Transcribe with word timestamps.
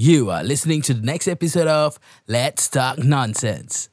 You 0.00 0.30
are 0.30 0.42
listening 0.42 0.80
to 0.88 0.94
the 0.94 1.04
next 1.04 1.28
episode 1.28 1.66
of 1.68 1.98
Let's 2.26 2.68
Talk 2.68 3.04
Nonsense. 3.04 3.90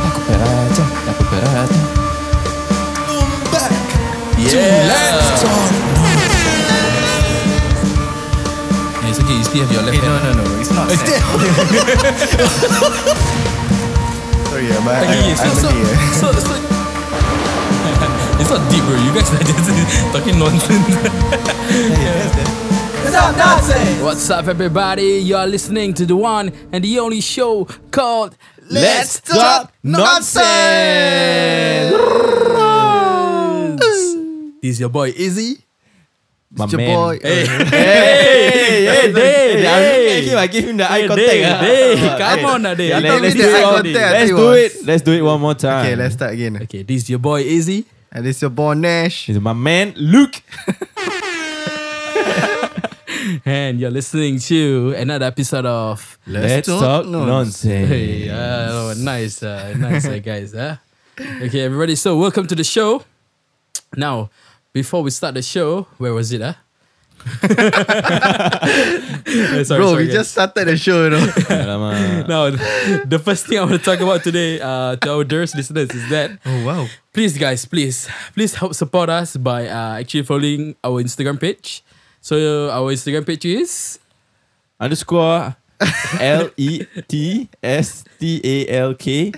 Aku 0.00 0.20
peraca, 0.28 0.84
aku 1.12 1.22
peraca. 1.28 1.80
Yeah. 4.40 4.88
Yeah, 9.00 9.08
it's 9.08 9.20
okay. 9.20 9.36
You 9.36 9.44
still 9.44 9.60
have 9.64 9.72
your 9.72 9.84
left 9.84 9.96
Hey, 9.96 10.04
no, 10.04 10.16
hand. 10.20 10.36
no, 10.36 10.44
no. 10.44 10.60
It's 10.60 10.72
not 10.72 10.88
sad. 10.88 11.20
Sorry, 14.48 14.68
yeah, 14.68 14.80
but 14.84 14.94
I, 14.94 15.04
Okay, 15.04 15.32
I, 15.32 15.36
so, 15.36 15.44
I'm 15.44 15.56
so, 15.56 15.68
a 15.68 15.84
so, 16.12 16.32
so, 16.40 16.52
It's 16.54 16.73
not 18.54 18.70
deep, 18.70 18.84
bro. 18.84 18.94
You 19.02 19.10
guys 19.14 19.30
are 19.30 19.42
just 19.42 20.12
talking 20.14 20.38
nonsense. 20.38 20.86
what's 24.02 24.30
up, 24.30 24.46
everybody? 24.46 25.18
You're 25.18 25.46
listening 25.46 25.92
to 25.94 26.06
the 26.06 26.14
one 26.16 26.52
and 26.72 26.84
the 26.84 26.98
only 27.00 27.20
show 27.20 27.64
called 27.90 28.36
Let's 28.70 29.20
Talk 29.20 29.72
Nonsense. 29.82 30.44
This 34.62 34.74
is 34.74 34.80
your 34.80 34.88
boy 34.88 35.10
Izzy. 35.16 35.58
My 36.56 36.66
Your 36.66 36.78
man. 36.78 36.94
boy. 36.96 37.18
Hey, 37.20 37.46
Hey, 37.46 38.84
hey, 38.86 39.12
Day, 39.12 39.62
hey, 39.62 39.66
I'm 39.66 39.82
looking 39.82 40.14
at 40.14 40.24
him. 40.24 40.38
I 40.38 40.46
give 40.46 40.64
him 40.68 40.76
the 40.76 40.90
eye 40.92 41.06
contact. 41.08 41.28
Day, 41.28 41.44
ah. 41.44 41.60
Day, 41.60 41.94
Ah, 41.98 42.16
come 42.36 42.44
on, 42.44 42.66
ah, 42.66 42.74
Day. 42.74 42.92
I 42.92 42.98
let, 43.00 43.20
let's, 43.22 43.34
do 43.34 43.40
it 43.42 43.44
that 43.52 43.64
one- 43.64 43.72
already. 43.74 43.98
I 43.98 44.10
Let's 44.12 44.30
do 44.30 44.52
it. 44.52 44.72
Let's 44.86 45.02
do 45.02 45.12
it 45.12 45.22
one 45.22 45.40
more 45.40 45.54
time. 45.54 45.84
Okay, 45.86 45.96
let's 45.96 46.14
start 46.14 46.32
again. 46.34 46.62
Okay, 46.62 46.84
this 46.84 47.02
is 47.02 47.10
your 47.10 47.18
boy 47.18 47.40
Izzy. 47.42 47.84
And 48.14 48.24
this 48.24 48.36
is 48.36 48.42
your 48.42 48.50
boy 48.50 48.74
Nash. 48.74 49.26
This 49.26 49.36
is 49.36 49.42
my 49.42 49.52
man, 49.52 49.92
Luke. 49.96 50.40
And 53.46 53.80
you're 53.80 53.90
listening 53.90 54.38
to 54.50 54.94
another 54.96 55.24
episode 55.26 55.64
of 55.64 56.18
Let's, 56.26 56.68
talk 56.68 56.80
talk 56.80 57.06
nonsense. 57.06 57.64
nonsense. 57.64 57.88
Hey, 57.88 58.28
uh, 58.28 58.68
oh, 58.70 58.94
nice, 58.98 59.42
uh, 59.42 59.74
nice, 59.78 60.06
uh, 60.06 60.18
guys. 60.18 60.52
Huh? 60.52 60.76
Okay, 61.18 61.62
everybody. 61.62 61.96
So, 61.96 62.18
welcome 62.18 62.46
to 62.46 62.54
the 62.54 62.64
show. 62.64 63.02
Now, 63.96 64.30
before 64.74 65.02
we 65.02 65.10
start 65.10 65.34
the 65.34 65.42
show, 65.42 65.88
where 65.96 66.12
was 66.12 66.32
it? 66.32 66.42
Huh? 66.42 66.54
Uh, 69.24 69.64
sorry, 69.64 69.80
Bro, 69.80 69.88
sorry, 69.88 70.02
we 70.02 70.06
guys. 70.06 70.14
just 70.14 70.32
started 70.32 70.68
the 70.68 70.76
show, 70.76 71.04
you 71.04 71.10
know. 71.10 71.18
Alamak. 71.48 72.28
Now, 72.28 72.50
the 73.04 73.18
first 73.18 73.46
thing 73.46 73.58
I 73.58 73.62
want 73.62 73.72
to 73.72 73.78
talk 73.78 74.00
about 74.00 74.22
today 74.22 74.60
uh, 74.60 74.96
to 74.96 75.12
our 75.12 75.24
dearest 75.24 75.56
listeners 75.56 75.90
is 75.90 76.08
that 76.10 76.38
oh, 76.44 76.64
wow. 76.64 76.86
please, 77.12 77.36
guys, 77.38 77.64
please, 77.64 78.08
please 78.34 78.54
help 78.54 78.74
support 78.74 79.08
us 79.08 79.36
by 79.36 79.66
uh, 79.66 79.98
actually 79.98 80.22
following 80.22 80.76
our 80.84 81.02
Instagram 81.02 81.40
page. 81.40 81.82
So, 82.20 82.68
uh, 82.68 82.76
our 82.78 82.92
Instagram 82.92 83.26
page 83.26 83.44
is 83.44 83.98
Underscore 84.78 85.56
L 86.20 86.50
E 86.56 86.84
T 87.08 87.48
S 87.62 88.04
T 88.18 88.40
A 88.44 88.68
L 88.68 88.94
K 88.94 89.32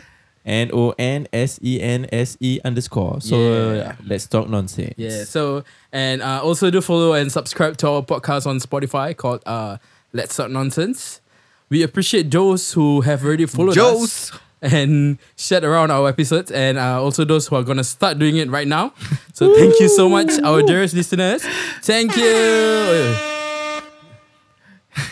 N 0.46 0.70
O 0.72 0.94
N 0.98 1.26
S 1.32 1.58
E 1.62 1.80
N 1.82 2.06
S 2.12 2.36
E 2.40 2.60
underscore. 2.64 3.20
So 3.20 3.72
Yeah. 3.74 3.96
let's 4.06 4.26
talk 4.26 4.48
nonsense. 4.48 4.94
Yeah. 4.96 5.24
So 5.24 5.64
and 5.92 6.22
uh, 6.22 6.40
also 6.42 6.70
do 6.70 6.80
follow 6.80 7.12
and 7.12 7.30
subscribe 7.30 7.76
to 7.78 7.88
our 7.88 8.02
podcast 8.02 8.46
on 8.46 8.58
Spotify 8.60 9.14
called 9.16 9.42
uh, 9.44 9.78
Let's 10.12 10.36
Talk 10.36 10.50
Nonsense. 10.50 11.20
We 11.68 11.82
appreciate 11.82 12.30
those 12.30 12.72
who 12.72 13.00
have 13.02 13.24
already 13.24 13.46
followed 13.46 13.74
Joes. 13.74 14.30
us 14.32 14.40
and 14.62 15.18
shared 15.36 15.64
around 15.64 15.90
our 15.90 16.08
episodes, 16.08 16.50
and 16.50 16.78
uh, 16.78 17.02
also 17.02 17.24
those 17.24 17.46
who 17.48 17.56
are 17.56 17.62
gonna 17.62 17.84
start 17.84 18.18
doing 18.18 18.36
it 18.36 18.48
right 18.48 18.66
now. 18.68 18.92
So 19.34 19.52
thank 19.58 19.78
you 19.80 19.88
so 19.88 20.08
much, 20.08 20.30
our 20.42 20.62
dearest 20.62 20.94
listeners. 20.94 21.42
Thank 21.82 22.16
you. 22.16 23.16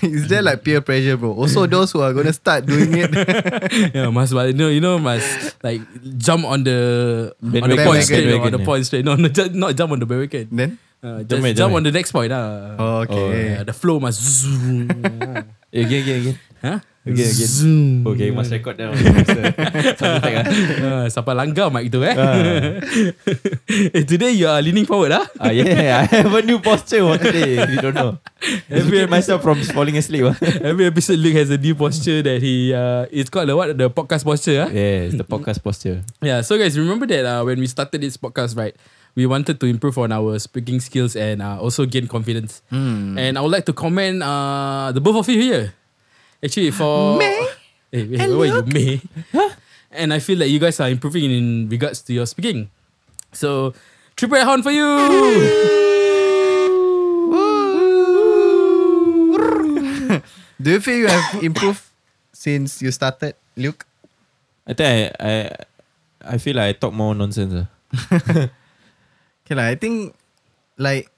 is 0.13 0.29
there 0.29 0.43
like 0.43 0.63
peer 0.65 0.81
pressure, 0.81 1.17
bro? 1.17 1.33
Also, 1.33 1.67
those 1.71 1.93
who 1.93 2.01
are 2.01 2.13
going 2.13 2.27
to 2.27 2.33
start 2.33 2.67
doing 2.67 2.93
it. 2.95 3.11
yeah, 3.95 4.11
must 4.11 4.33
but 4.33 4.49
you 4.49 4.55
know 4.55 4.69
you 4.69 4.81
know 4.81 4.99
must 4.99 5.57
like 5.65 5.81
jump 6.19 6.45
on 6.45 6.65
the 6.65 7.35
on 7.43 7.69
the 7.69 7.81
point 7.85 8.03
straight, 8.05 8.29
on 8.41 8.53
the 8.53 8.59
point 8.61 8.87
straight. 8.87 9.05
No, 9.05 9.17
no, 9.17 9.29
ju- 9.29 9.51
not 9.53 9.75
jump 9.77 9.93
on 9.93 9.99
the 10.01 10.07
barricade. 10.07 10.49
then? 10.53 10.79
Uh, 11.05 11.21
just 11.21 11.29
Jump, 11.37 11.45
jump, 11.45 11.57
jump, 11.57 11.75
on 11.75 11.83
the 11.85 11.93
next 11.93 12.13
point. 12.13 12.33
Uh. 12.33 12.77
Oh, 12.79 12.97
okay. 13.05 13.53
Yeah, 13.53 13.63
the 13.65 13.73
flow 13.77 14.01
must 14.01 14.23
zoom. 14.25 14.89
Again, 14.89 16.01
again, 16.01 16.21
again. 16.21 16.39
huh? 16.63 16.79
Again, 17.05 17.29
again. 17.29 17.49
Zoom. 17.53 18.07
Okay, 18.09 18.33
must 18.33 18.49
record 18.49 18.81
down. 18.81 18.97
Sound 18.97 20.25
effect, 20.25 20.37
ah. 20.41 20.45
Ah, 20.81 21.07
sampai 21.13 21.37
langgar 21.37 21.69
mic 21.69 21.93
tu 21.93 22.01
eh. 22.01 22.17
eh. 22.17 24.05
Today 24.09 24.33
you 24.33 24.49
are 24.49 24.57
leaning 24.65 24.89
forward 24.89 25.13
ah. 25.13 25.29
Ah, 25.37 25.53
yeah, 25.53 26.01
I 26.01 26.09
have 26.09 26.33
a 26.33 26.41
new 26.41 26.65
posture 26.65 27.05
for 27.05 27.21
today. 27.21 27.61
You 27.69 27.77
don't 27.85 27.93
know. 27.93 28.17
Every 28.73 29.05
myself 29.05 29.45
from 29.45 29.61
falling 29.77 30.01
asleep. 30.01 30.25
ah. 30.33 30.37
Every 30.65 30.89
episode 30.89 31.21
Luke 31.21 31.37
has 31.37 31.53
a 31.53 31.61
new 31.61 31.77
posture 31.77 32.25
that 32.25 32.41
he 32.41 32.73
uh 32.73 33.05
it's 33.13 33.29
called 33.29 33.53
the 33.53 33.55
what 33.57 33.77
the 33.77 33.93
podcast 33.93 34.25
posture 34.25 34.65
ah. 34.65 34.71
Yes, 34.73 35.13
the 35.13 35.29
podcast 35.29 35.61
posture. 35.61 36.01
Yeah, 36.25 36.41
so 36.41 36.57
guys, 36.57 36.73
remember 36.81 37.05
that 37.13 37.29
uh, 37.29 37.45
when 37.45 37.61
we 37.61 37.69
started 37.69 38.01
this 38.01 38.17
podcast, 38.17 38.57
right? 38.57 38.73
We 39.13 39.29
wanted 39.29 39.61
to 39.61 39.69
improve 39.69 40.01
on 40.01 40.11
our 40.11 40.41
speaking 40.41 40.81
skills 40.81 41.15
and 41.15 41.39
uh, 41.45 41.61
also 41.61 41.85
gain 41.87 42.09
confidence. 42.11 42.65
And 42.73 43.39
I 43.39 43.41
would 43.45 43.53
like 43.53 43.63
to 43.69 43.77
commend 43.77 44.25
uh, 44.25 44.91
the 44.91 44.99
both 44.99 45.15
of 45.21 45.29
you 45.31 45.39
here. 45.39 45.71
Actually, 46.45 46.71
for 46.71 47.17
May 47.17 47.49
hey, 47.91 48.05
wait, 48.05 48.29
why 48.31 48.47
you 48.53 48.63
may? 48.69 49.01
And 49.91 50.13
I 50.13 50.19
feel 50.19 50.37
that 50.43 50.49
you 50.51 50.59
guys 50.59 50.79
are 50.81 50.89
improving 50.91 51.31
in 51.31 51.69
regards 51.71 52.03
to 52.03 52.13
your 52.13 52.27
speaking. 52.27 52.69
So, 53.33 53.73
triple 54.17 54.45
horn 54.45 54.63
for 54.63 54.73
you. 54.73 54.85
Do 60.61 60.71
you 60.71 60.81
feel 60.81 60.97
you 60.97 61.07
have 61.07 61.43
improved 61.43 61.83
since 62.33 62.83
you 62.83 62.91
started, 62.91 63.35
Luke? 63.57 63.87
I 64.67 64.73
think 64.75 65.13
I 65.21 65.21
I 65.21 65.51
I 66.25 66.39
feel 66.39 66.57
like 66.57 66.77
I 66.77 66.79
talk 66.79 66.93
more 66.93 67.15
nonsense. 67.15 67.55
ah. 67.55 67.67
Okay, 69.45 69.61
like, 69.61 69.69
I 69.69 69.77
think, 69.77 70.17
like, 70.81 71.13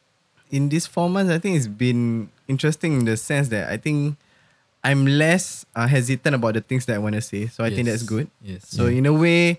in 0.50 0.66
these 0.68 0.88
four 0.90 1.06
months, 1.08 1.30
I 1.30 1.38
think 1.38 1.54
it's 1.54 1.70
been 1.70 2.26
interesting 2.50 2.98
in 2.98 3.04
the 3.06 3.14
sense 3.16 3.46
that 3.54 3.70
I 3.70 3.76
think 3.78 4.18
I'm 4.86 5.02
less 5.18 5.66
uh, 5.74 5.90
hesitant 5.90 6.38
about 6.38 6.54
the 6.54 6.60
things 6.62 6.86
that 6.86 6.94
I 6.94 6.98
want 7.02 7.18
to 7.18 7.20
say. 7.20 7.50
So 7.50 7.64
I 7.66 7.70
think 7.74 7.90
that's 7.90 8.02
Yes. 8.06 8.08
good. 8.14 8.26
Yes. 8.38 8.62
So 8.70 8.86
in 8.86 9.02
a 9.06 9.12
way, 9.12 9.58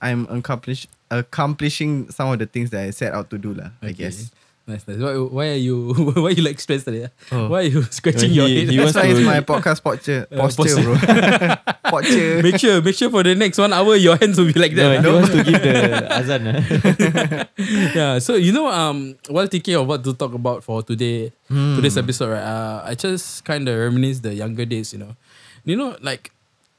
I'm 0.00 0.22
accomplish 0.30 0.86
accomplishing 1.10 2.10
some 2.14 2.30
of 2.30 2.38
the 2.38 2.46
things 2.46 2.70
that 2.70 2.86
I 2.86 2.90
set 2.94 3.10
out 3.12 3.26
to 3.34 3.38
do, 3.42 3.54
lah. 3.58 3.74
I 3.82 3.90
Okay. 3.90 4.06
guess. 4.06 4.30
Nice, 4.68 4.86
nice. 4.86 4.98
Why, 5.00 5.16
why 5.16 5.46
are 5.48 5.54
you 5.56 5.94
why 6.20 6.28
you 6.36 6.42
like 6.44 6.60
stressed 6.60 6.84
today? 6.84 7.08
Oh. 7.32 7.48
Why 7.48 7.60
are 7.60 7.70
you 7.72 7.82
scratching 7.90 8.28
He- 8.28 8.36
your 8.36 8.46
he 8.48 8.66
head? 8.66 8.84
was- 8.84 8.92
That's 8.92 9.06
why 9.06 9.10
it's 9.16 9.24
my 9.24 9.40
podcast 9.40 9.80
posture, 9.82 10.28
Uh, 10.30 10.36
posture, 10.36 10.62
posture. 10.76 10.82
bro. 10.84 11.56
posture. 11.88 12.42
make 12.44 12.58
sure, 12.60 12.82
make 12.84 12.94
sure 12.94 13.08
for 13.08 13.22
the 13.24 13.32
next 13.34 13.56
one 13.56 13.72
hour 13.72 13.96
your 13.96 14.16
hands 14.20 14.36
will 14.36 14.52
be 14.52 14.60
like 14.60 14.72
No, 14.76 14.84
that. 14.92 15.00
he 15.00 15.08
ah. 15.08 15.14
wants 15.16 15.30
to 15.32 15.40
give 15.42 15.62
the 15.64 16.04
azan. 16.12 16.42
ah. 16.52 17.48
yeah. 17.96 18.18
So 18.20 18.34
you 18.36 18.52
know, 18.52 18.68
um, 18.68 19.16
while 19.32 19.46
thinking 19.48 19.74
of 19.74 19.88
what 19.88 20.04
to 20.04 20.12
talk 20.12 20.34
about 20.34 20.62
for 20.64 20.82
today, 20.84 21.32
today's 21.48 21.96
episode, 21.96 22.30
right? 22.36 22.44
Uh, 22.44 22.82
I 22.84 22.94
just 22.94 23.44
kind 23.48 23.64
of 23.68 23.72
reminisce 23.72 24.20
the 24.20 24.34
younger 24.36 24.64
days. 24.68 24.92
You 24.92 25.00
know, 25.00 25.16
you 25.64 25.76
know, 25.76 25.96
like 26.04 26.30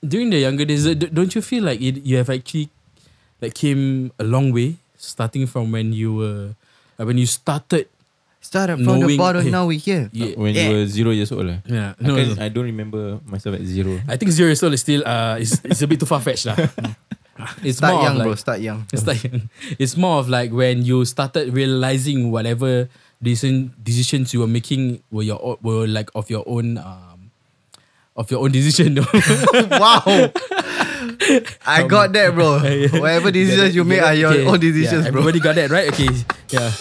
during 0.06 0.30
the 0.30 0.38
younger 0.38 0.66
days, 0.66 0.86
don't 0.94 1.34
you 1.34 1.42
feel 1.42 1.64
like 1.66 1.82
it, 1.82 2.06
you 2.06 2.18
have 2.22 2.30
actually 2.30 2.70
like 3.42 3.54
came 3.58 4.12
a 4.20 4.24
long 4.24 4.54
way, 4.54 4.76
starting 4.98 5.48
from 5.48 5.72
when 5.72 5.92
you 5.94 6.14
were, 6.14 6.46
like 6.46 6.59
when 7.06 7.18
you 7.18 7.26
started. 7.28 7.88
Started 8.40 8.78
from 8.80 9.04
Knowing- 9.04 9.08
the 9.08 9.18
bottom, 9.20 9.44
hey. 9.44 9.52
now 9.52 9.68
we 9.68 9.76
here. 9.76 10.08
Yeah. 10.16 10.32
When 10.40 10.56
you 10.56 10.72
were 10.72 10.88
zero 10.88 11.12
years 11.12 11.28
old. 11.36 11.52
ah. 11.52 11.60
Yeah. 11.68 11.92
I, 12.00 12.08
No, 12.08 12.16
can't- 12.16 12.40
no. 12.40 12.44
I 12.44 12.48
don't 12.48 12.64
remember 12.72 13.20
myself 13.28 13.60
at 13.60 13.68
zero. 13.68 14.00
I 14.08 14.16
think 14.16 14.32
zero 14.32 14.48
years 14.48 14.64
old 14.64 14.72
is 14.72 14.80
still 14.80 15.04
uh, 15.04 15.36
is 15.36 15.60
it's 15.68 15.84
a 15.84 15.88
bit 15.92 16.00
too 16.00 16.08
far 16.08 16.24
fetched 16.24 16.48
lah. 16.48 16.56
It's 17.64 17.80
Start 17.84 17.96
more 17.96 18.04
young, 18.04 18.16
of 18.16 18.24
bro. 18.24 18.32
like, 18.32 18.40
Start 18.40 18.60
young. 18.64 18.88
It's 18.96 19.04
like 19.08 19.20
it's 19.80 19.96
more 20.00 20.20
of 20.24 20.28
like 20.32 20.52
when 20.56 20.84
you 20.88 21.04
started 21.04 21.52
realizing 21.52 22.32
whatever 22.32 22.88
decision 23.20 23.76
decisions 23.84 24.32
you 24.32 24.40
were 24.40 24.48
making 24.52 25.04
were 25.12 25.24
your 25.24 25.40
were 25.60 25.84
like 25.88 26.08
of 26.16 26.28
your 26.32 26.48
own 26.48 26.80
um 26.80 27.36
of 28.16 28.32
your 28.32 28.40
own 28.44 28.52
decision. 28.56 29.00
wow. 29.76 30.04
I 31.66 31.84
got 31.88 32.14
that, 32.14 32.34
bro. 32.34 32.60
Whatever 33.02 33.32
decisions 33.32 33.76
you 33.76 33.84
make 33.84 34.02
are 34.02 34.14
your 34.14 34.32
Okay, 34.32 34.46
own 34.46 34.60
decisions, 34.60 35.06
yeah, 35.06 35.12
bro. 35.12 35.22
Everybody 35.22 35.40
got 35.40 35.56
that 35.56 35.70
right? 35.70 35.88
Okay. 35.94 36.10
Yeah. 36.50 36.72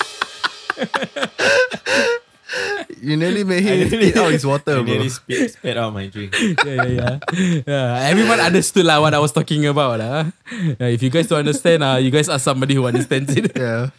You 3.01 3.17
nearly 3.17 3.45
made 3.45 3.63
him 3.63 3.87
spit 3.89 4.17
out 4.17 4.33
his 4.33 4.45
water, 4.51 4.73
I 4.73 4.83
bro. 4.83 4.83
nearly 4.83 5.09
spit, 5.11 5.53
spit 5.53 5.77
out 5.77 5.93
my 5.93 6.07
drink. 6.09 6.35
Yeah, 6.41 6.83
yeah, 6.83 7.19
yeah. 7.37 7.61
yeah. 7.67 8.09
Everyone 8.11 8.41
understood 8.41 8.87
lah 8.87 9.01
what 9.01 9.13
I 9.15 9.21
was 9.21 9.31
talking 9.31 9.67
about. 9.67 10.01
lah. 10.01 10.33
Yeah, 10.51 10.89
if 10.91 11.03
you 11.05 11.11
guys 11.11 11.29
don't 11.29 11.39
understand, 11.45 11.85
uh, 11.85 12.01
you 12.01 12.11
guys 12.11 12.29
are 12.29 12.41
somebody 12.41 12.75
who 12.75 12.87
understands 12.89 13.31
it. 13.37 13.53
Yeah. 13.55 13.91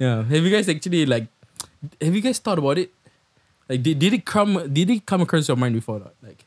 yeah. 0.00 0.24
Have 0.24 0.42
you 0.42 0.50
guys 0.50 0.66
actually 0.68 1.04
like 1.06 1.28
have 2.00 2.14
you 2.14 2.20
guys 2.24 2.38
thought 2.40 2.58
about 2.58 2.78
it? 2.78 2.90
Like 3.68 3.82
did, 3.84 4.00
did 4.00 4.14
it 4.18 4.24
come 4.24 4.56
did 4.72 4.90
it 4.90 5.04
come 5.06 5.20
across 5.22 5.46
your 5.46 5.56
mind 5.60 5.74
before? 5.76 6.00
Not? 6.00 6.14
Like 6.24 6.42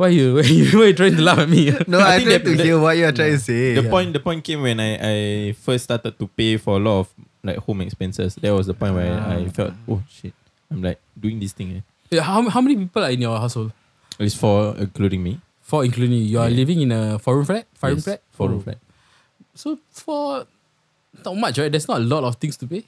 Why 0.00 0.08
you 0.16 0.34
why 0.40 0.48
you, 0.48 0.64
why 0.78 0.86
you 0.88 0.94
trying 0.96 1.16
to 1.16 1.22
laugh 1.22 1.38
at 1.44 1.48
me? 1.52 1.68
No, 1.92 1.98
I 2.00 2.14
I, 2.14 2.16
think 2.16 2.28
try 2.28 2.38
that- 2.40 2.44
to 2.48 2.56
that- 2.56 2.64
hear 2.64 2.78
what 2.80 2.96
you 2.96 3.04
are 3.04 3.12
trying 3.12 3.36
to 3.36 3.38
say. 3.38 3.74
The 3.76 3.84
point 3.84 4.14
the 4.16 4.20
point 4.24 4.40
came 4.42 4.62
when 4.64 4.80
I, 4.80 4.90
I 4.96 5.16
first 5.52 5.84
started 5.84 6.16
to 6.18 6.26
pay 6.26 6.56
for 6.56 6.76
a 6.76 6.80
lot 6.80 7.00
of 7.04 7.06
like 7.44 7.58
home 7.58 7.82
expenses. 7.84 8.34
That 8.40 8.54
was 8.56 8.66
the 8.66 8.72
point 8.74 8.94
where 8.96 9.12
I 9.20 9.44
felt 9.52 9.74
oh 9.88 10.00
shit. 10.08 10.32
I'm 10.70 10.80
like 10.82 11.00
doing 11.18 11.36
this 11.38 11.52
thing. 11.52 11.76
Eh. 11.76 12.16
Yeah, 12.16 12.22
how 12.24 12.40
how 12.48 12.60
many 12.64 12.76
people 12.80 13.04
are 13.04 13.10
in 13.12 13.20
your 13.20 13.36
household? 13.38 13.72
It's 14.18 14.34
four, 14.34 14.74
including 14.80 15.22
me. 15.22 15.40
Four, 15.60 15.84
including 15.84 16.16
you. 16.16 16.24
You 16.24 16.38
are 16.40 16.48
Yeah. 16.48 16.56
living 16.64 16.80
in 16.80 16.92
a 16.92 17.18
four 17.18 17.36
room 17.36 17.44
flat, 17.44 17.66
five 17.76 17.92
room 17.92 18.00
flat, 18.00 18.22
Four 18.32 18.48
room 18.48 18.58
Oh. 18.60 18.62
flat. 18.64 18.78
So 19.54 19.78
for 19.92 20.46
not 21.24 21.36
much, 21.36 21.58
right? 21.60 21.70
There's 21.70 21.88
not 21.88 22.00
a 22.00 22.04
lot 22.08 22.24
of 22.24 22.36
things 22.40 22.56
to 22.58 22.66
pay. 22.66 22.84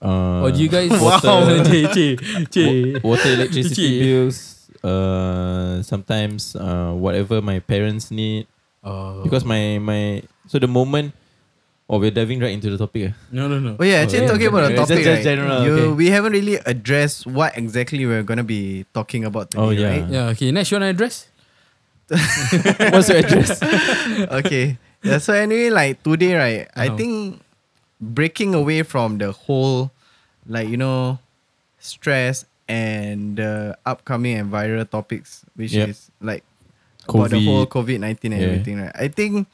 Uh, 0.00 0.42
or 0.44 0.50
do 0.52 0.62
you 0.64 0.68
guys? 0.72 0.88
water, 0.96 1.64
Che, 1.64 1.88
che, 1.92 2.06
che. 2.48 2.64
wa- 2.64 3.00
water 3.12 3.36
electricity 3.36 3.84
Che. 3.88 4.00
bills. 4.00 4.57
Uh, 4.84 5.82
sometimes 5.82 6.54
uh, 6.56 6.92
whatever 6.94 7.42
my 7.42 7.58
parents 7.58 8.10
need 8.10 8.46
Oh. 8.84 9.22
because 9.26 9.44
my 9.44 9.78
my 9.82 10.22
so 10.46 10.58
the 10.58 10.68
moment. 10.70 11.12
Oh, 11.88 11.96
we're 11.96 12.12
diving 12.12 12.36
right 12.36 12.52
into 12.52 12.68
the 12.68 12.76
topic. 12.76 13.10
eh? 13.10 13.12
no, 13.32 13.48
no, 13.48 13.56
no. 13.58 13.80
Oh 13.80 13.84
yeah, 13.84 14.04
actually 14.04 14.28
yeah, 14.28 14.32
talking 14.36 14.46
about 14.52 14.68
the 14.68 14.76
topic, 14.76 15.00
Just- 15.00 15.08
just 15.08 15.16
right? 15.16 15.24
general, 15.24 15.64
you, 15.64 15.72
okay. 15.72 15.88
We 15.96 16.06
haven't 16.12 16.36
really 16.36 16.60
addressed 16.68 17.24
what 17.24 17.56
exactly 17.56 18.04
we're 18.04 18.22
gonna 18.22 18.44
be 18.44 18.84
talking 18.92 19.24
about 19.24 19.48
today, 19.50 19.62
Oh, 19.64 19.70
yeah. 19.72 19.88
right? 19.88 20.04
Yeah. 20.12 20.32
Okay. 20.36 20.52
Next, 20.52 20.68
you 20.68 20.76
wanna 20.76 20.92
address? 20.92 21.32
What's 22.92 23.08
your 23.08 23.18
address? 23.24 23.56
okay. 24.44 24.76
Yeah, 25.02 25.16
so 25.16 25.32
anyway, 25.32 25.70
like 25.72 26.02
today, 26.04 26.34
right? 26.36 26.68
I 26.76 26.88
Uh-huh. 26.92 26.96
think 27.00 27.40
breaking 28.00 28.52
away 28.52 28.82
from 28.84 29.16
the 29.16 29.32
whole, 29.32 29.88
like 30.44 30.68
you 30.68 30.76
know, 30.76 31.18
stress 31.80 32.44
and 32.68 33.36
the 33.40 33.76
upcoming 33.84 34.36
and 34.36 34.52
viral 34.52 34.84
topics, 34.88 35.42
which 35.56 35.72
Yep. 35.72 35.88
is 35.88 36.12
like 36.20 36.44
about 37.08 37.32
the 37.32 37.40
COVID. 37.40 37.48
whole 37.48 37.66
COVID 37.66 37.98
nineteen 38.04 38.32
and 38.36 38.42
Yeah. 38.44 38.48
everything, 38.52 38.76
right? 38.84 38.92
I 38.94 39.08
think 39.08 39.48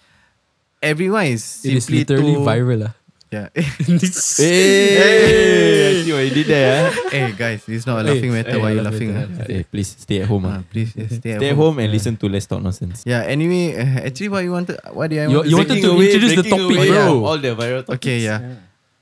everyone 0.83 1.27
is 1.31 1.63
It 1.65 1.79
is 1.79 1.87
simply 1.87 2.03
literally 2.05 2.35
too, 2.35 2.43
viral, 2.45 2.79
lah. 2.91 2.95
Yeah. 3.35 3.51
This- 3.87 4.39
hey, 4.39 5.91
I 5.91 5.93
see 6.07 6.13
what 6.15 6.23
you 6.23 6.35
did 6.39 6.47
there. 6.47 6.87
ah. 6.87 6.91
hey 7.15 7.35
guys, 7.35 7.67
it's 7.67 7.83
not 7.87 7.99
a 7.99 8.07
Hey, 8.07 8.15
laughing 8.15 8.31
matter. 8.31 8.55
hey, 8.55 8.63
Why 8.63 8.71
you 8.75 8.83
laugh 8.83 8.95
laughing? 8.95 9.11
ah? 9.11 9.27
Stay, 9.43 9.63
please 9.67 9.91
stay 9.99 10.19
at 10.23 10.29
home. 10.31 10.47
Ah, 10.47 10.59
ah. 10.59 10.61
please 10.71 10.95
yeah, 10.95 11.11
stay, 11.11 11.35
Stay 11.39 11.51
at 11.51 11.59
home 11.59 11.79
and 11.83 11.91
listen 11.91 12.15
to 12.19 12.27
Let's 12.31 12.47
Talk 12.47 12.63
Nonsense. 12.63 13.03
Yeah. 13.03 13.27
Anyway, 13.27 13.75
uh, 13.75 14.07
actually, 14.07 14.31
what 14.31 14.43
you 14.47 14.55
wanted? 14.55 14.79
What 14.95 15.11
did 15.11 15.27
I 15.27 15.27
You- 15.27 15.43
want? 15.43 15.51
you 15.51 15.55
to 15.55 15.61
wanted 15.67 15.79
to 15.83 15.91
introduce 15.99 16.35
the 16.39 16.47
topic, 16.47 16.79
away, 16.79 16.91
bro. 16.91 16.99
yeah, 16.99 17.27
all 17.27 17.39
the 17.43 17.53
viral 17.59 17.83
topics. 17.83 17.99
Okay, 18.03 18.19
yeah. 18.23 18.39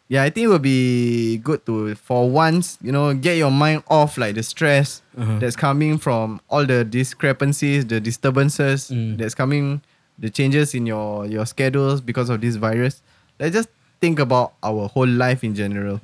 Yeah, 0.08 0.22
I 0.24 0.30
think 0.30 0.44
it 0.44 0.48
would 0.48 0.62
be 0.62 1.38
good 1.38 1.64
to 1.66 1.94
for 1.94 2.28
once, 2.28 2.76
you 2.82 2.92
know, 2.92 3.14
get 3.14 3.36
your 3.38 3.50
mind 3.50 3.82
off 3.88 4.18
like 4.18 4.34
the 4.34 4.42
stress 4.42 5.00
Uh-huh. 5.16 5.38
that's 5.38 5.56
coming 5.56 5.96
from 5.98 6.40
all 6.50 6.66
the 6.66 6.84
discrepancies, 6.84 7.86
the 7.86 8.00
disturbances 8.00 8.90
Mm. 8.90 9.16
that's 9.16 9.34
coming, 9.34 9.80
the 10.18 10.28
changes 10.28 10.74
in 10.74 10.84
your 10.86 11.24
your 11.26 11.46
schedules 11.46 12.00
because 12.02 12.28
of 12.28 12.40
this 12.42 12.56
virus. 12.56 13.00
Let's 13.40 13.54
just 13.56 13.68
think 14.00 14.18
about 14.20 14.52
our 14.62 14.88
whole 14.88 15.08
life 15.08 15.42
in 15.44 15.54
general. 15.54 16.00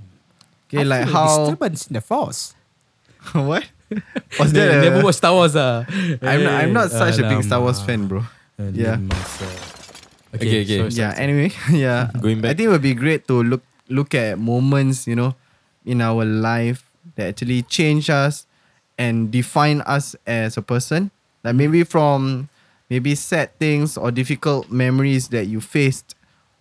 Okay, 0.68 0.84
like 0.84 1.08
how 1.08 1.44
disturbance 1.52 1.86
in 1.88 1.94
the 1.94 2.00
force. 2.00 2.54
what? 3.32 3.64
Was 4.38 4.52
They 4.52 4.60
that 4.68 4.84
a- 4.84 4.90
never 4.90 5.02
watch 5.04 5.16
Star 5.16 5.32
Wars, 5.32 5.56
ah. 5.56 5.84
I'm 6.22 6.44
not, 6.44 6.54
I'm 6.64 6.72
not 6.72 6.90
such 6.92 7.18
a 7.18 7.28
big 7.28 7.42
Star 7.44 7.60
Wars 7.60 7.80
Alamak. 7.80 7.86
fan, 7.86 8.00
bro. 8.08 8.20
Yeah. 8.72 8.96
Alamak. 8.96 9.74
Okay, 10.34 10.60
okay. 10.62 10.76
sorry, 10.76 10.92
yeah 10.92 11.12
sorry. 11.16 11.24
anyway 11.24 11.48
yeah 11.72 12.10
Going 12.20 12.40
back. 12.44 12.52
i 12.52 12.54
think 12.54 12.68
it 12.68 12.72
would 12.72 12.84
be 12.84 12.92
great 12.92 13.24
to 13.32 13.40
look 13.42 13.62
look 13.88 14.14
at 14.14 14.38
moments 14.38 15.06
you 15.06 15.16
know 15.16 15.34
in 15.84 16.00
our 16.00 16.24
life 16.24 16.84
that 17.16 17.28
actually 17.28 17.62
change 17.62 18.10
us 18.10 18.46
and 18.98 19.30
define 19.30 19.80
us 19.82 20.14
as 20.26 20.56
a 20.56 20.62
person 20.62 21.10
like 21.44 21.54
maybe 21.54 21.84
from 21.84 22.48
maybe 22.90 23.14
sad 23.14 23.56
things 23.58 23.96
or 23.96 24.10
difficult 24.10 24.70
memories 24.70 25.28
that 25.28 25.46
you 25.46 25.60
faced 25.60 26.14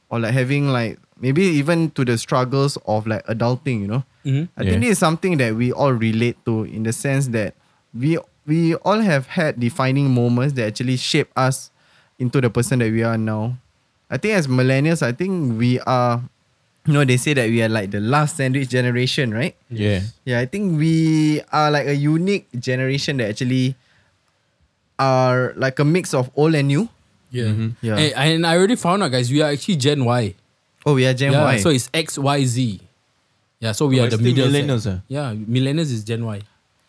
or 0.10 0.20
like 0.20 0.34
having 0.34 0.70
like 0.70 1.00
maybe 1.20 1.44
even 1.44 1.90
to 1.92 2.06
the 2.06 2.18
struggles 2.18 2.78
of 2.86 3.08
like 3.08 3.26
adulting 3.28 3.82
you 3.82 3.88
know 3.88 4.04
Mhm. 4.26 4.50
I 4.58 4.62
think 4.64 4.74
Yeah. 4.74 4.80
this 4.80 4.90
is 4.92 5.00
something 5.00 5.38
that 5.38 5.56
we 5.56 5.72
all 5.72 5.94
relate 5.94 6.36
to 6.46 6.64
in 6.66 6.84
the 6.84 6.92
sense 6.92 7.28
that 7.32 7.56
we 7.96 8.20
we 8.46 8.76
all 8.84 9.00
have 9.00 9.28
had 9.28 9.60
defining 9.60 10.12
moments 10.14 10.54
that 10.56 10.68
actually 10.68 10.98
shape 10.98 11.32
us 11.36 11.72
into 12.20 12.42
the 12.42 12.50
person 12.50 12.80
that 12.80 12.92
we 12.92 13.04
are 13.04 13.18
now. 13.18 13.56
I 14.12 14.18
think 14.18 14.36
as 14.36 14.48
millennials, 14.48 15.02
I 15.04 15.12
think 15.12 15.58
we 15.60 15.80
are, 15.82 16.22
you 16.88 16.94
know, 16.94 17.04
they 17.04 17.18
say 17.18 17.34
that 17.36 17.50
we 17.52 17.62
are 17.62 17.70
like 17.70 17.92
the 17.92 18.00
last 18.00 18.38
sandwich 18.38 18.70
generation, 18.70 19.34
right? 19.34 19.56
Yeah. 19.70 20.02
Yeah, 20.26 20.40
I 20.40 20.46
think 20.48 20.80
we 20.80 21.42
are 21.52 21.70
like 21.70 21.88
a 21.88 21.96
unique 21.96 22.48
generation 22.58 23.18
that 23.18 23.30
actually 23.30 23.76
are 25.00 25.54
like 25.56 25.80
a 25.80 25.86
mix 25.86 26.14
of 26.14 26.32
old 26.36 26.56
and 26.56 26.68
new. 26.68 26.90
Yeah. 27.30 27.52
Mhm. 27.52 27.76
Yeah. 27.82 27.98
Hey, 27.98 28.14
and 28.14 28.46
I 28.48 28.56
already 28.58 28.76
found 28.80 29.04
out, 29.04 29.12
guys, 29.12 29.30
we 29.30 29.42
are 29.42 29.52
actually 29.52 29.76
Gen 29.76 30.06
Y. 30.06 30.34
Oh, 30.86 30.96
we 30.96 31.06
are 31.06 31.14
Gen 31.14 31.34
yeah, 31.34 31.44
Y. 31.44 31.58
So 31.60 31.70
it's 31.70 31.90
X, 31.94 32.18
Y, 32.18 32.46
Z. 32.46 32.82
Yeah, 33.60 33.72
so 33.74 33.88
we 33.88 34.00
Oh, 34.00 34.06
are 34.06 34.10
the 34.10 34.18
still 34.18 34.34
middle. 34.34 34.48
millennials, 34.48 34.82
set. 34.88 34.94
ah? 34.96 35.02
Yeah, 35.08 35.34
millennials 35.36 35.92
is 35.92 36.04
Gen 36.04 36.24
Y. 36.26 36.42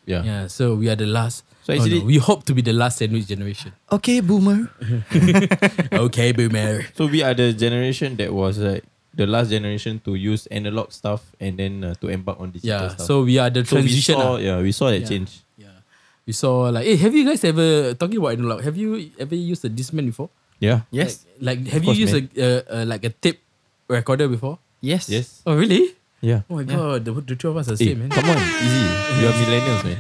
Yeah. 0.06 0.22
Yeah, 0.22 0.46
so 0.46 0.74
we 0.76 0.88
are 0.88 0.96
the 0.96 1.06
last. 1.10 1.42
So 1.64 1.72
oh, 1.72 1.76
no, 1.76 1.82
actually- 1.82 2.00
we 2.06 2.16
hope 2.16 2.44
to 2.46 2.54
be 2.54 2.62
the 2.62 2.72
last 2.72 2.98
sandwich 2.98 3.26
generation. 3.26 3.72
okay, 3.92 4.20
boomer. 4.20 4.70
okay, 5.92 6.32
boomer. 6.32 6.84
So 6.96 7.06
we 7.06 7.22
are 7.22 7.34
the 7.34 7.52
generation 7.52 8.16
that 8.16 8.32
was 8.32 8.56
like 8.58 8.84
the 9.18 9.26
last 9.26 9.50
generation 9.50 9.98
to 10.06 10.14
use 10.14 10.46
analog 10.54 10.94
stuff 10.94 11.34
and 11.42 11.58
then 11.58 11.82
uh, 11.82 11.90
to 11.98 12.06
embark 12.06 12.38
on 12.38 12.54
digital 12.54 12.70
Yeah, 12.70 12.94
stuff. 12.94 13.06
so 13.10 13.26
we 13.26 13.34
are 13.42 13.50
the 13.50 13.66
So 13.66 13.82
we 13.82 13.90
transition. 13.90 14.14
saw, 14.14 14.38
ah. 14.38 14.38
yeah, 14.38 14.62
we 14.62 14.70
saw 14.70 14.94
that 14.94 15.02
Yeah. 15.02 15.10
change. 15.10 15.42
Yeah. 15.58 15.74
We 16.22 16.32
saw 16.38 16.70
like, 16.70 16.86
hey, 16.86 16.94
have 17.02 17.10
you 17.10 17.26
guys 17.26 17.42
ever 17.42 17.98
talking 17.98 18.22
about 18.22 18.38
analog? 18.38 18.62
Have 18.62 18.78
you 18.78 19.10
ever 19.18 19.34
used 19.34 19.66
a 19.66 19.70
Discman 19.74 20.06
before? 20.06 20.30
Yeah. 20.62 20.86
Yes. 20.94 21.26
Like, 21.42 21.58
like 21.66 21.74
have 21.74 21.82
Of 21.82 21.98
you 21.98 22.06
course, 22.06 22.14
used 22.14 22.14
a, 22.14 22.22
uh, 22.38 22.62
uh, 22.70 22.84
like 22.86 23.02
a 23.02 23.10
tape 23.10 23.42
recorder 23.90 24.30
before? 24.30 24.62
Yes. 24.78 25.10
Yes. 25.10 25.42
Oh 25.42 25.58
really? 25.58 25.97
Yeah. 26.20 26.42
Oh 26.50 26.56
my 26.58 26.62
Yeah. 26.66 26.74
god, 26.74 27.04
the, 27.06 27.12
the 27.22 27.36
two 27.38 27.48
of 27.48 27.56
us 27.62 27.68
are 27.70 27.78
Hey, 27.78 27.94
same, 27.94 28.00
man. 28.02 28.10
come 28.10 28.26
on, 28.26 28.38
easy. 28.42 28.82
You 29.22 29.24
are 29.30 29.36
millennials, 29.38 29.82
man. 29.86 29.98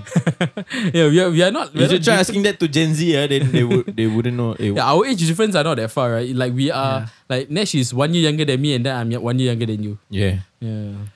yeah, 0.94 1.06
we 1.06 1.16
are 1.22 1.30
we 1.30 1.40
are 1.46 1.50
not. 1.54 1.70
we 1.72 1.80
You 1.82 1.88
should 1.88 2.02
try 2.02 2.18
different- 2.18 2.20
asking 2.26 2.42
that 2.42 2.56
to 2.58 2.66
Gen 2.66 2.90
Z, 2.94 3.06
uh, 3.14 3.26
then 3.30 3.52
they 3.54 3.62
would 3.62 3.86
they 3.94 4.06
wouldn't 4.10 4.34
know. 4.36 4.52
Eh, 4.58 4.74
Yeah, 4.74 4.82
our 4.90 5.06
age 5.06 5.22
difference 5.22 5.54
are 5.54 5.62
not 5.62 5.78
that 5.78 5.90
far, 5.94 6.18
right? 6.18 6.26
Like 6.34 6.50
we 6.58 6.70
are 6.74 7.06
like 7.30 7.46
Nash 7.54 7.74
is 7.78 7.94
one 7.94 8.10
year 8.14 8.26
younger 8.26 8.44
than 8.44 8.58
me, 8.60 8.74
and 8.74 8.82
then 8.82 8.94
I'm 8.98 9.14
one 9.22 9.38
year 9.38 9.54
younger 9.54 9.66
than 9.70 9.82
you. 9.82 9.94
yeah. 10.10 10.42
Yeah. 10.58 11.06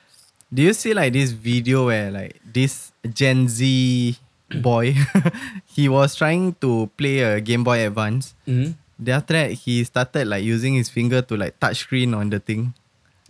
Do 0.53 0.61
you 0.61 0.71
see 0.71 0.93
like 0.95 1.11
this 1.11 1.31
video 1.35 1.87
where 1.91 2.07
like 2.13 2.39
this 2.45 2.93
Gen 3.03 3.49
Z 3.51 4.15
boy, 4.63 4.95
he 5.75 5.89
was 5.89 6.15
trying 6.15 6.53
to 6.61 6.87
play 6.95 7.19
a 7.25 7.41
Game 7.41 7.63
Boy 7.65 7.83
Advance. 7.85 8.35
Mm-hmm. 8.47 8.71
Then 9.03 9.15
after 9.19 9.33
that, 9.33 9.51
he 9.51 9.83
started 9.83 10.27
like 10.31 10.45
using 10.45 10.75
his 10.79 10.87
finger 10.87 11.19
to 11.25 11.35
like 11.35 11.59
touch 11.59 11.83
screen 11.83 12.13
on 12.13 12.29
the 12.29 12.39
thing. 12.39 12.71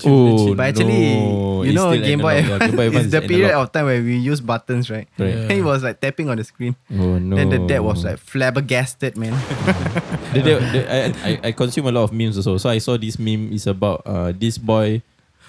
Oh, 0.06 0.56
but 0.56 0.74
actually, 0.74 1.22
no. 1.22 1.64
you 1.64 1.74
know, 1.74 1.96
Game 1.96 2.20
Boy, 2.20 2.42
analog. 2.42 2.62
Yeah, 2.62 2.68
Game 2.68 2.76
Boy 2.76 2.88
Advance 2.88 3.06
is 3.06 3.12
the 3.12 3.22
period 3.22 3.50
analog. 3.54 3.68
of 3.68 3.72
time 3.72 3.86
where 3.86 4.02
we 4.02 4.18
use 4.18 4.42
buttons, 4.42 4.90
right? 4.90 5.08
Right. 5.18 5.36
And 5.48 5.52
he 5.52 5.62
was 5.62 5.84
like 5.84 6.02
tapping 6.02 6.30
on 6.30 6.38
the 6.38 6.44
screen. 6.44 6.76
Oh 6.92 7.20
no. 7.20 7.36
Then 7.36 7.50
the 7.50 7.60
dad 7.68 7.80
was 7.80 8.04
like 8.04 8.18
flabbergasted, 8.18 9.16
man. 9.18 9.32
the, 10.34 10.42
the, 10.42 10.54
the, 10.74 10.82
I, 10.90 11.30
I, 11.30 11.40
I 11.44 11.52
consume 11.52 11.88
a 11.88 11.92
lot 11.92 12.04
of 12.04 12.12
memes 12.12 12.38
also. 12.38 12.58
So 12.58 12.70
I 12.70 12.80
saw 12.80 12.98
this 12.98 13.20
meme 13.20 13.54
is 13.54 13.68
about 13.68 14.02
uh 14.06 14.34
this 14.36 14.58
boy. 14.58 15.02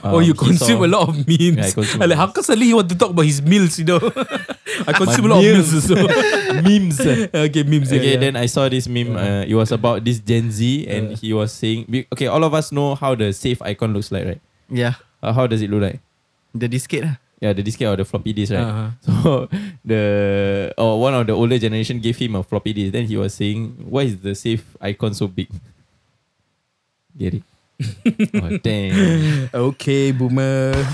Oh, 0.05 0.21
you 0.21 0.33
um, 0.33 0.37
consume 0.37 0.79
saw- 0.79 0.85
a 0.85 0.91
lot 0.91 1.09
of 1.09 1.15
memes. 1.27 1.57
Yeah, 1.57 1.67
I 1.67 1.71
consume 1.71 2.01
like, 2.01 2.13
how 2.19 2.27
lot. 2.27 2.35
come 2.35 2.45
suddenly 2.45 2.69
you 2.69 2.77
want 2.77 2.89
to 2.91 2.99
talk 2.99 3.11
about 3.11 3.25
his 3.25 3.41
meals? 3.41 3.79
You 3.79 3.85
know, 3.87 4.01
I 4.87 4.93
consume 4.93 5.25
a 5.27 5.29
lot 5.29 5.41
meals. 5.41 5.73
of 5.73 5.91
meals 5.91 5.91
also. 5.91 6.63
memes. 6.67 7.01
okay, 7.35 7.63
memes. 7.65 7.93
Okay, 7.93 8.13
yeah. 8.15 8.21
then 8.21 8.37
I 8.37 8.47
saw 8.47 8.69
this 8.69 8.87
meme. 8.89 9.17
Uh, 9.17 9.45
it 9.49 9.55
was 9.55 9.73
about 9.73 10.05
this 10.05 10.19
Gen 10.21 10.51
Z, 10.51 10.87
and 10.87 11.11
Yeah. 11.11 11.17
he 11.17 11.33
was 11.33 11.53
saying, 11.53 11.87
"Okay, 12.13 12.27
all 12.27 12.45
of 12.45 12.53
us 12.55 12.71
know 12.73 12.95
how 12.95 13.15
the 13.15 13.33
safe 13.33 13.63
icon 13.63 13.93
looks 13.93 14.13
like, 14.13 14.25
right? 14.27 14.41
yeah. 14.69 14.95
Uh, 15.25 15.33
how 15.33 15.47
does 15.47 15.63
it 15.63 15.71
look 15.73 15.81
like? 15.81 16.01
The 16.55 16.69
diskette. 16.69 17.05
ah. 17.09 17.17
Yeah, 17.41 17.53
the 17.53 17.63
diskette 17.65 17.93
or 17.93 17.97
the 17.97 18.05
floppy 18.05 18.33
disk, 18.33 18.53
right? 18.53 18.61
Uh-huh. 18.65 18.89
So 19.05 19.49
the 19.85 20.73
or 20.79 21.01
one 21.01 21.13
of 21.15 21.27
the 21.27 21.33
older 21.33 21.59
generation 21.59 21.99
gave 22.01 22.17
him 22.17 22.37
a 22.37 22.43
floppy 22.43 22.73
disk. 22.73 22.93
Then 22.93 23.05
he 23.09 23.17
was 23.17 23.33
saying, 23.35 23.85
"Why 23.89 24.03
is 24.09 24.17
the 24.21 24.35
safe 24.37 24.65
icon 24.81 25.13
so 25.17 25.27
big?" 25.29 25.49
Get 27.17 27.35
it? 27.41 27.43
Oh 27.83 28.57
damn! 28.63 29.51
Okay, 29.53 30.13
boomer. 30.13 30.73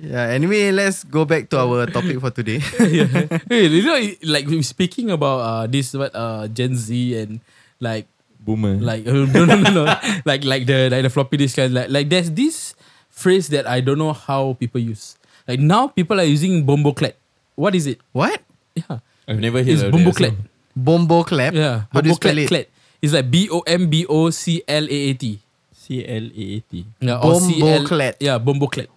Yeah. 0.00 0.32
Anyway, 0.32 0.72
let's 0.72 1.04
go 1.04 1.24
back 1.28 1.50
to 1.52 1.58
our 1.60 1.84
topic 1.86 2.18
for 2.20 2.30
today. 2.32 2.58
yeah. 2.80 3.06
Hey, 3.50 3.66
you 3.68 3.84
know, 3.84 3.98
like 4.24 4.46
we 4.48 4.62
speaking 4.62 5.10
about 5.10 5.38
uh, 5.44 5.64
this 5.68 5.92
what 5.92 6.14
uh 6.14 6.48
Gen 6.48 6.74
Z 6.74 6.88
and 7.18 7.40
like 7.78 8.06
Boomer. 8.40 8.80
like 8.80 9.04
uh, 9.06 9.28
no 9.28 9.44
no 9.44 9.60
no 9.60 9.70
no 9.70 9.84
like 10.24 10.44
like 10.48 10.64
the 10.64 10.88
like 10.88 11.02
the 11.04 11.10
floppy 11.12 11.36
disk 11.36 11.56
kind 11.60 11.74
like 11.74 11.90
like 11.92 12.08
there's 12.08 12.30
this 12.32 12.72
phrase 13.10 13.48
that 13.52 13.66
I 13.68 13.80
don't 13.84 13.98
know 13.98 14.14
how 14.16 14.56
people 14.56 14.80
use. 14.80 15.18
Like 15.46 15.60
now 15.60 15.88
people 15.92 16.16
are 16.18 16.24
using 16.26 16.64
bombo 16.64 16.92
clad. 16.96 17.14
What 17.54 17.74
is 17.74 17.86
it? 17.86 18.00
what? 18.12 18.40
Yeah. 18.74 19.04
I've 19.28 19.38
never 19.42 19.58
heard 19.58 19.68
It's 19.68 19.82
of 19.82 19.92
bombo 19.92 20.10
that, 20.10 20.16
clad. 20.16 20.32
so- 20.38 20.48
Bombo 20.78 21.24
clap. 21.26 21.52
Yeah. 21.52 21.90
How 21.92 22.00
do 22.00 22.08
you 22.08 22.14
Bombo 22.14 22.22
spell 22.22 22.32
clad, 22.32 22.38
it? 22.38 22.48
clad. 22.48 22.66
It's 23.00 23.12
like 23.12 23.30
B 23.30 23.48
O 23.50 23.60
M 23.66 23.88
B 23.88 24.04
O 24.08 24.30
C 24.30 24.62
L 24.66 24.84
A 24.84 24.98
A 25.10 25.14
T. 25.14 25.38
C 25.72 26.04
L 26.04 26.24
A 26.34 26.42
A 26.56 26.60
T. 26.60 26.84
Yeah, 27.00 27.16
or 27.22 27.38
Bombo 27.40 27.86
CL. 27.86 28.12
Yeah, 28.20 28.38
Bomboclat. 28.38 28.88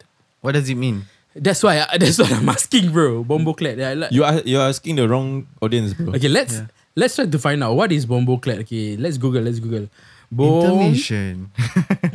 What 0.42 0.54
does 0.54 0.70
it 0.70 0.76
mean? 0.76 1.06
That's 1.36 1.64
why 1.64 1.86
that's 2.00 2.18
what 2.20 2.32
I'm 2.34 2.50
asking, 2.50 2.92
bro. 2.92 3.24
Bomboclat. 3.24 3.78
Yeah, 3.78 3.94
like- 3.94 4.12
You 4.12 4.24
are 4.26 4.42
you're 4.44 4.62
asking 4.68 4.96
the 4.98 5.08
wrong 5.08 5.48
audience, 5.62 5.94
bro. 5.94 6.14
okay, 6.16 6.28
let's 6.28 6.56
Yeah. 6.60 6.68
let's 6.96 7.16
try 7.16 7.26
to 7.26 7.40
find 7.40 7.64
out 7.64 7.76
what 7.76 7.92
is 7.92 8.06
Bomboclat. 8.06 8.66
Okay, 8.68 8.98
let's 8.98 9.18
Google. 9.18 9.44
Let's 9.44 9.60
Google. 9.60 9.88
Bom, 10.32 10.64
Intermission. 10.80 11.52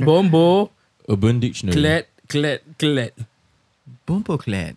bombo 0.00 0.70
Urban 1.08 1.38
Dictionary. 1.40 1.76
clad 1.76 2.04
clad 2.28 2.60
clad. 2.78 3.12
Bombo 4.06 4.36
clad. 4.36 4.74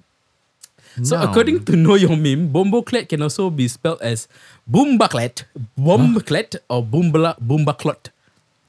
So 1.03 1.15
Noun. 1.17 1.29
according 1.29 1.65
to 1.65 1.75
Know 1.75 1.95
Your 1.95 2.15
Meme, 2.17 2.47
bombo 2.51 2.81
clad 2.81 3.09
can 3.09 3.21
also 3.21 3.49
be 3.49 3.67
spelled 3.67 4.01
as 4.01 4.27
boombaklad, 4.69 5.43
bombclad, 5.77 6.57
or 6.69 6.83
boombla 6.83 7.39
boombaklot. 7.39 8.09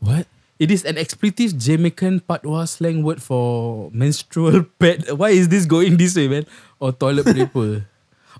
What? 0.00 0.26
It 0.58 0.70
is 0.70 0.84
an 0.84 0.98
expletive 0.98 1.56
Jamaican 1.56 2.20
patois 2.20 2.66
slang 2.76 3.02
word 3.02 3.22
for 3.22 3.90
menstrual 3.92 4.64
pad. 4.78 5.08
Why 5.16 5.30
is 5.30 5.48
this 5.48 5.64
going 5.64 5.96
this 5.96 6.14
way, 6.16 6.28
man? 6.28 6.44
Or 6.78 6.92
toilet 6.92 7.24
paper. 7.34 7.86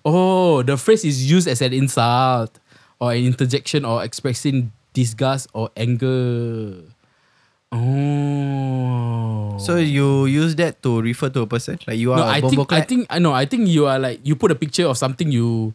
oh, 0.05 0.63
the 0.63 0.77
phrase 0.77 1.05
is 1.05 1.31
used 1.31 1.49
as 1.49 1.61
an 1.63 1.73
insult 1.73 2.59
or 3.01 3.13
an 3.13 3.25
interjection 3.25 3.85
or 3.85 4.05
expressing 4.05 4.73
disgust 4.93 5.49
or 5.55 5.71
anger. 5.77 6.83
Oh. 7.73 9.59
So 9.61 9.77
you 9.77 10.27
use 10.27 10.57
that 10.57 10.83
to 10.83 11.01
refer 11.01 11.29
to 11.31 11.43
a 11.43 11.47
person? 11.47 11.79
Like 11.87 11.99
you 11.99 12.13
are 12.13 12.19
no, 12.19 12.25
a 12.25 12.27
I 12.27 12.41
bombo 12.41 12.65
think 12.65 12.73
I 12.73 12.81
think 12.83 13.07
I 13.11 13.19
know. 13.19 13.33
I 13.33 13.45
think 13.47 13.69
you 13.69 13.87
are 13.87 13.99
like 13.99 14.21
you 14.25 14.35
put 14.35 14.51
a 14.51 14.59
picture 14.59 14.87
of 14.87 14.99
something 14.99 15.31
you 15.31 15.75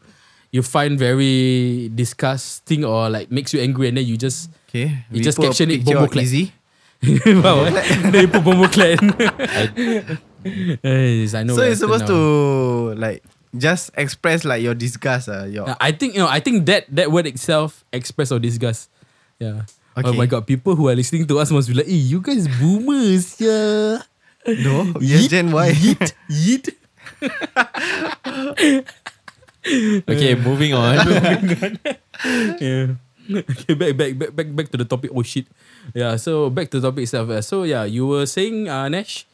you 0.51 0.61
find 0.61 0.99
very 0.99 1.89
disgusting 1.95 2.83
or 2.83 3.09
like 3.09 3.31
makes 3.31 3.53
you 3.53 3.61
angry, 3.61 3.87
and 3.87 3.97
then 3.97 4.05
you 4.05 4.17
just 4.17 4.51
Okay. 4.75 5.07
You 5.07 5.19
we 5.19 5.19
just 5.21 5.37
put 5.37 5.45
a 5.45 5.47
caption 5.49 5.71
it 5.71 5.79
picture 5.79 5.95
bombo 5.95 6.05
of 6.05 6.11
clad. 6.11 6.25
Easy. 6.25 6.51
wow, 7.39 7.63
eh? 7.63 8.11
then 8.11 8.21
you 8.21 8.27
put 8.27 8.43
bombo 8.43 8.67
clan. 8.67 8.99
yes, 10.83 11.33
I 11.33 11.43
know. 11.47 11.55
So 11.55 11.63
what 11.63 11.67
you're 11.71 11.79
supposed 11.79 12.07
now. 12.11 12.15
to 12.15 12.95
like 12.99 13.23
just 13.55 13.91
express 13.95 14.43
like 14.43 14.59
your 14.59 14.75
disgust. 14.75 15.29
Uh, 15.29 15.45
your 15.47 15.75
I 15.79 15.95
think 15.95 16.15
you 16.15 16.19
know. 16.19 16.27
I 16.27 16.43
think 16.43 16.65
that 16.67 16.91
that 16.91 17.07
word 17.11 17.27
itself 17.27 17.85
express 17.93 18.35
or 18.35 18.39
disgust. 18.39 18.89
Yeah. 19.39 19.63
Oh 19.95 20.03
Okay. 20.03 20.17
my 20.17 20.27
god, 20.27 20.43
people 20.45 20.75
who 20.75 20.89
are 20.91 20.95
listening 20.95 21.23
to 21.27 21.39
us 21.39 21.49
must 21.51 21.71
be 21.71 21.75
like, 21.79 21.87
"Eh, 21.87 22.03
you 22.11 22.19
guys 22.19 22.47
boomers, 22.59 23.35
yeah." 23.43 24.03
no. 24.45 24.91
Yes, 24.99 25.27
Gen 25.31 25.49
Y. 25.55 25.71
Yeet, 25.71 26.05
yeet. 26.29 26.65
Okay, 30.05 30.35
moving 30.45 30.77
on. 30.77 30.93
yeah. 32.61 32.93
Okay, 33.25 33.73
back, 33.73 33.97
back, 33.97 34.11
back, 34.13 34.31
back, 34.37 34.49
back 34.53 34.67
to 34.69 34.77
the 34.77 34.85
topic. 34.85 35.09
Oh 35.09 35.25
shit. 35.25 35.49
Yeah. 35.97 36.21
So 36.21 36.53
back 36.53 36.69
to 36.69 36.77
the 36.77 36.85
topic 36.93 37.09
itself. 37.09 37.33
So 37.41 37.65
yeah, 37.65 37.81
you 37.89 38.05
were 38.05 38.29
saying, 38.29 38.69
uh, 38.69 38.85
Nash. 38.89 39.25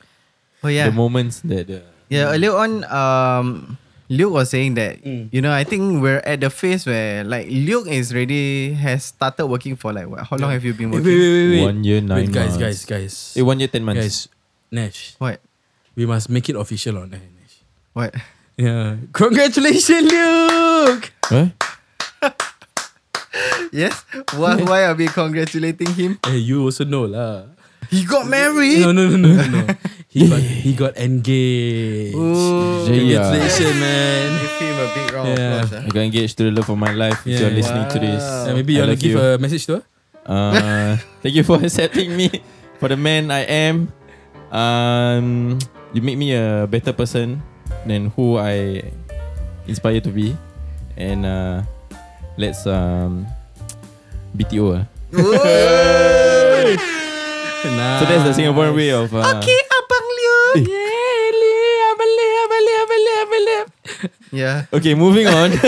Oh 0.64 0.72
yeah. 0.72 0.88
The 0.88 0.96
moments 0.96 1.44
that 1.44 1.68
uh, 1.68 1.84
Yeah, 2.08 2.32
earlier 2.32 2.56
on, 2.56 2.88
um, 2.88 3.76
Luke 4.12 4.36
was 4.36 4.52
saying 4.52 4.76
that 4.76 5.00
Mm. 5.08 5.32
you 5.32 5.40
know 5.40 5.56
I 5.56 5.64
think 5.64 6.04
we're 6.04 6.20
at 6.28 6.44
the 6.44 6.52
phase 6.52 6.84
where 6.84 7.24
like 7.24 7.48
Luke 7.48 7.88
is 7.88 8.12
ready 8.12 8.76
has 8.76 9.08
started 9.16 9.48
working 9.48 9.80
for 9.80 9.96
like 9.96 10.12
what? 10.12 10.28
How 10.28 10.36
long 10.36 10.52
have 10.52 10.68
you 10.68 10.76
been 10.76 10.92
working? 10.92 11.08
wait, 11.08 11.16
wait, 11.16 11.48
wait. 11.56 11.64
One 11.64 11.80
year, 11.88 12.04
nine 12.04 12.28
wait, 12.28 12.36
guys, 12.36 12.60
months. 12.60 12.60
guys, 12.60 12.80
guys, 12.84 13.14
eh, 13.40 13.42
one 13.42 13.58
year, 13.64 13.72
ten 13.72 13.88
months. 13.88 14.04
guys. 14.04 14.18
Nash, 14.72 15.16
What? 15.20 15.40
we 15.96 16.04
must 16.06 16.28
make 16.28 16.48
it 16.52 16.56
official 16.60 17.00
on 17.00 17.12
that, 17.16 17.24
Nash. 17.24 17.56
What? 17.96 18.12
Yeah. 18.60 19.00
Congratulations, 19.16 20.12
Luke. 20.12 21.12
Huh? 21.28 21.48
yes. 23.72 24.04
Why? 24.36 24.60
Why 24.64 24.84
are 24.92 24.96
we 24.96 25.08
congratulating 25.08 25.92
him? 25.96 26.20
Hey, 26.26 26.38
you 26.44 26.64
also 26.64 26.84
know 26.84 27.08
lah. 27.08 27.48
He 27.90 28.04
got 28.08 28.28
married. 28.28 28.80
No, 28.84 28.92
no, 28.92 29.08
no, 29.08 29.18
no, 29.18 29.44
no. 29.48 29.64
no. 30.14 30.20
he 30.20 30.28
got 30.28 30.42
he 30.44 30.72
got 30.76 30.94
engaged. 30.98 32.16
Ooh. 32.16 32.84
Yeah. 32.92 33.24
Congratulations, 33.24 33.76
man. 33.80 34.28
Give 34.42 34.52
him 34.60 34.76
a 34.76 34.88
big 34.94 35.08
round 35.16 35.28
Yeah. 35.28 35.40
of 35.40 35.66
applause. 35.72 35.72
ah. 35.72 35.88
I 35.88 35.90
got 35.90 36.04
engaged 36.04 36.36
to 36.38 36.44
the 36.50 36.52
love 36.52 36.70
of 36.70 36.78
my 36.78 36.92
life. 36.92 37.20
If 37.26 37.40
you're 37.40 37.50
listening 37.54 37.88
to 37.90 37.98
this, 38.00 38.24
Wow. 38.24 38.52
Uh, 38.52 38.54
maybe 38.60 38.74
you 38.76 38.84
I 38.84 38.88
want 38.88 39.00
to 39.00 39.02
give 39.08 39.16
you. 39.16 39.22
a 39.24 39.38
message 39.40 39.64
to 39.72 39.72
her? 39.80 39.84
Uh, 40.28 40.98
thank 41.24 41.34
you 41.36 41.44
for 41.44 41.58
accepting 41.64 42.12
me 42.16 42.30
for 42.80 42.90
the 42.92 42.98
man 43.00 43.32
I 43.32 43.48
am. 43.48 43.88
Um, 44.52 45.60
you 45.96 46.02
make 46.04 46.18
me 46.20 46.36
a 46.36 46.68
better 46.68 46.92
person 46.92 47.40
than 47.88 48.12
who 48.20 48.36
I 48.38 48.84
inspire 49.66 50.02
to 50.04 50.12
be, 50.12 50.36
and 51.00 51.24
uh, 51.26 51.64
let's 52.36 52.68
um, 52.68 53.26
BTO. 54.36 54.76
Uh. 54.76 54.84
Nah. 57.64 58.00
So 58.02 58.06
that's 58.10 58.26
the 58.26 58.34
Singaporean 58.42 58.74
way 58.76 58.90
of. 58.92 59.14
Uh, 59.14 59.38
Okay, 59.38 59.54
Yeah. 64.32 64.66
Okay, 64.74 64.96
moving 64.96 65.28
on. 65.28 65.52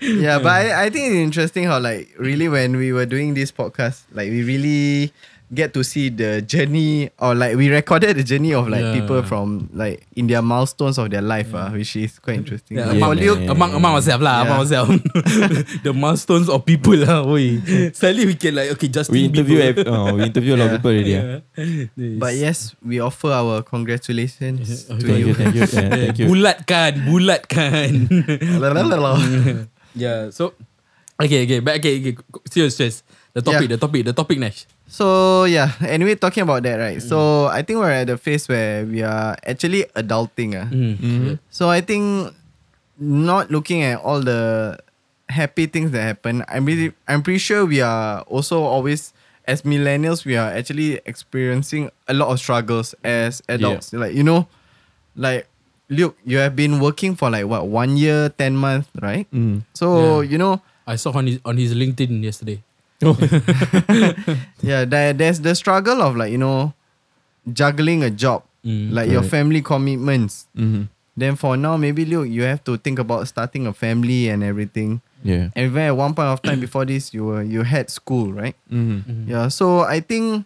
Yeah, 0.00 0.38
but 0.38 0.48
I, 0.48 0.84
I 0.86 0.90
think 0.90 1.12
it's 1.12 1.20
interesting 1.20 1.64
how 1.64 1.78
like 1.78 2.08
really 2.16 2.48
when 2.48 2.76
we 2.76 2.90
were 2.90 3.04
doing 3.04 3.34
this 3.34 3.52
podcast, 3.52 4.04
like 4.12 4.30
we 4.30 4.42
really 4.42 5.12
get 5.50 5.74
to 5.74 5.82
see 5.82 6.08
the 6.14 6.38
journey 6.46 7.10
or 7.18 7.34
like 7.34 7.56
we 7.58 7.66
recorded 7.70 8.14
the 8.16 8.22
journey 8.22 8.54
of 8.54 8.68
like 8.70 8.86
Yeah. 8.86 8.94
people 9.02 9.22
from 9.26 9.66
like 9.74 10.06
in 10.14 10.30
their 10.30 10.42
milestones 10.42 10.94
of 10.96 11.10
their 11.10 11.22
life, 11.26 11.50
uh, 11.54 11.70
which 11.74 11.96
is 11.98 12.18
quite 12.22 12.38
interesting. 12.38 12.78
Yeah, 12.78 12.94
among, 12.94 13.18
for 13.18 13.22
Luke, 13.22 13.38
man. 13.42 13.50
among, 13.50 13.70
among 13.74 13.92
ourselves 13.98 14.22
lah, 14.22 14.30
Yeah. 14.30 14.46
among 14.46 14.58
ourselves. 14.62 14.94
the 15.86 15.90
milestones 15.92 16.46
of 16.48 16.62
people 16.62 16.94
lah, 17.02 17.26
oi. 17.26 17.58
Suddenly 17.90 18.26
we 18.30 18.34
can 18.38 18.54
like, 18.54 18.70
okay, 18.78 18.86
Justin 18.86 19.14
we 19.18 19.26
interview. 19.26 19.58
Oh, 19.90 20.14
we 20.14 20.30
interview 20.30 20.54
a 20.54 20.58
lot 20.62 20.70
of 20.70 20.70
Yeah. 20.70 20.78
people 20.78 20.90
already. 20.94 21.14
Yeah. 21.18 22.18
But 22.22 22.38
yes, 22.38 22.78
we 22.78 23.02
offer 23.02 23.34
our 23.34 23.66
congratulations 23.66 24.86
to 24.86 25.02
Thank 25.02 25.18
you. 25.18 25.26
you, 25.26 25.34
thank 25.34 25.54
you, 25.58 25.66
yeah, 25.66 25.90
thank 25.98 26.18
you. 26.22 26.26
Bulatkan, 26.30 27.10
bulatkan. 27.10 27.90
yeah, 29.98 30.30
so 30.30 30.54
okay, 31.20 31.42
okay, 31.44 31.58
but 31.58 31.78
okay, 31.82 31.98
okay, 32.00 32.14
serious, 32.46 32.76
serious. 32.78 33.02
The 33.32 33.42
topic, 33.42 33.70
Yeah. 33.70 33.76
the 33.76 33.80
topic, 33.80 34.00
the 34.04 34.12
topic, 34.12 34.38
Nash. 34.42 34.66
So 34.90 35.44
yeah, 35.46 35.70
anyway, 35.86 36.18
talking 36.18 36.42
about 36.42 36.62
that, 36.66 36.76
right? 36.82 36.98
So 36.98 37.46
I 37.46 37.62
think 37.62 37.78
we're 37.78 37.94
at 37.94 38.10
the 38.10 38.18
phase 38.18 38.48
where 38.50 38.82
we 38.84 39.02
are 39.06 39.38
actually 39.46 39.86
adulting. 39.94 40.58
Uh. 40.58 40.66
Mm. 40.66 40.94
Mhm. 40.98 41.32
So 41.50 41.70
I 41.70 41.78
think 41.80 42.34
not 42.98 43.50
looking 43.54 43.86
at 43.86 44.02
all 44.02 44.18
the 44.20 44.76
happy 45.30 45.70
things 45.70 45.94
that 45.94 46.02
happen, 46.02 46.42
I'm 46.50 46.66
really 46.66 46.90
I'm 47.06 47.22
pretty 47.22 47.38
sure 47.38 47.62
we 47.64 47.78
are 47.80 48.26
also 48.26 48.66
always 48.66 49.14
as 49.46 49.62
millennials 49.62 50.26
we 50.26 50.34
are 50.34 50.50
actually 50.50 50.98
experiencing 51.06 51.90
a 52.10 52.14
lot 52.14 52.34
of 52.34 52.42
struggles 52.42 52.94
as 53.06 53.42
adults. 53.46 53.94
Like 53.94 54.14
you 54.18 54.26
know, 54.26 54.50
like 55.14 55.46
Luke, 55.86 56.18
you 56.26 56.38
have 56.42 56.54
been 56.58 56.78
working 56.82 57.14
for 57.14 57.30
like 57.30 57.46
what 57.46 57.66
one 57.70 57.94
year, 57.94 58.26
ten 58.34 58.58
months, 58.58 58.90
right? 58.98 59.30
Mm. 59.30 59.62
So 59.74 60.20
Yeah. 60.20 60.34
you 60.34 60.38
know, 60.38 60.62
I 60.82 60.98
saw 60.98 61.14
on 61.14 61.30
his 61.30 61.38
on 61.46 61.56
his 61.62 61.78
LinkedIn 61.78 62.26
yesterday. 62.26 62.62
yeah, 64.62 64.84
there, 64.84 65.12
there's 65.12 65.40
the 65.40 65.54
struggle 65.54 66.02
of 66.02 66.16
like 66.16 66.30
you 66.32 66.38
know, 66.38 66.72
juggling 67.52 68.02
a 68.02 68.10
job, 68.10 68.42
Mm. 68.60 68.92
like 68.92 69.08
your 69.08 69.22
family 69.24 69.62
commitments. 69.62 70.44
Mhm. 70.52 70.88
Then 71.16 71.36
for 71.36 71.56
now, 71.56 71.78
maybe 71.80 72.04
Luke, 72.04 72.28
you 72.28 72.42
have 72.44 72.62
to 72.64 72.76
think 72.76 72.98
about 72.98 73.26
starting 73.26 73.66
a 73.66 73.72
family 73.72 74.28
and 74.28 74.44
everything. 74.44 75.00
Yeah. 75.24 75.48
And 75.56 75.72
even 75.72 75.80
at 75.88 75.96
one 75.96 76.12
point 76.12 76.28
of 76.28 76.42
time 76.42 76.60
before 76.60 76.84
this, 76.84 77.14
you 77.16 77.24
were 77.24 77.42
you 77.42 77.62
had 77.64 77.88
school, 77.88 78.32
right? 78.36 78.52
Mhm. 78.70 79.04
Mm. 79.08 79.24
Yeah. 79.28 79.48
So 79.48 79.80
I 79.88 80.00
think 80.00 80.44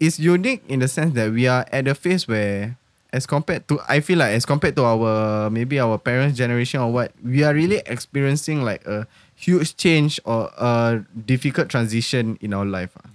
it's 0.00 0.18
unique 0.18 0.64
in 0.68 0.80
the 0.80 0.88
sense 0.88 1.12
that 1.14 1.32
we 1.32 1.46
are 1.46 1.66
at 1.70 1.86
a 1.86 1.94
phase 1.94 2.26
where, 2.26 2.76
as 3.12 3.26
compared 3.28 3.68
to, 3.68 3.78
I 3.88 4.00
feel 4.00 4.16
like 4.18 4.32
as 4.32 4.44
compared 4.48 4.74
to 4.76 4.84
our 4.88 5.50
maybe 5.52 5.76
our 5.78 5.98
parents' 6.00 6.36
generation 6.40 6.80
or 6.80 6.90
what, 6.92 7.12
we 7.22 7.44
are 7.44 7.52
really 7.52 7.82
experiencing 7.84 8.64
like 8.64 8.84
a 8.88 9.06
huge 9.42 9.76
change 9.76 10.20
or 10.24 10.50
a 10.56 11.02
difficult 11.26 11.68
transition 11.68 12.38
in 12.40 12.54
our 12.54 12.64
life. 12.64 12.94
ah. 12.96 13.10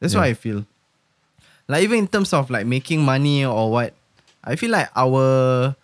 That's 0.00 0.14
what 0.14 0.24
I 0.24 0.34
feel. 0.34 0.64
Like 1.68 1.82
even 1.84 1.98
in 1.98 2.08
terms 2.08 2.32
of 2.32 2.48
like 2.48 2.64
making 2.66 3.02
money 3.04 3.44
or 3.44 3.70
what, 3.70 3.92
I 4.42 4.56
feel 4.56 4.70
like 4.70 4.88
our 4.96 5.76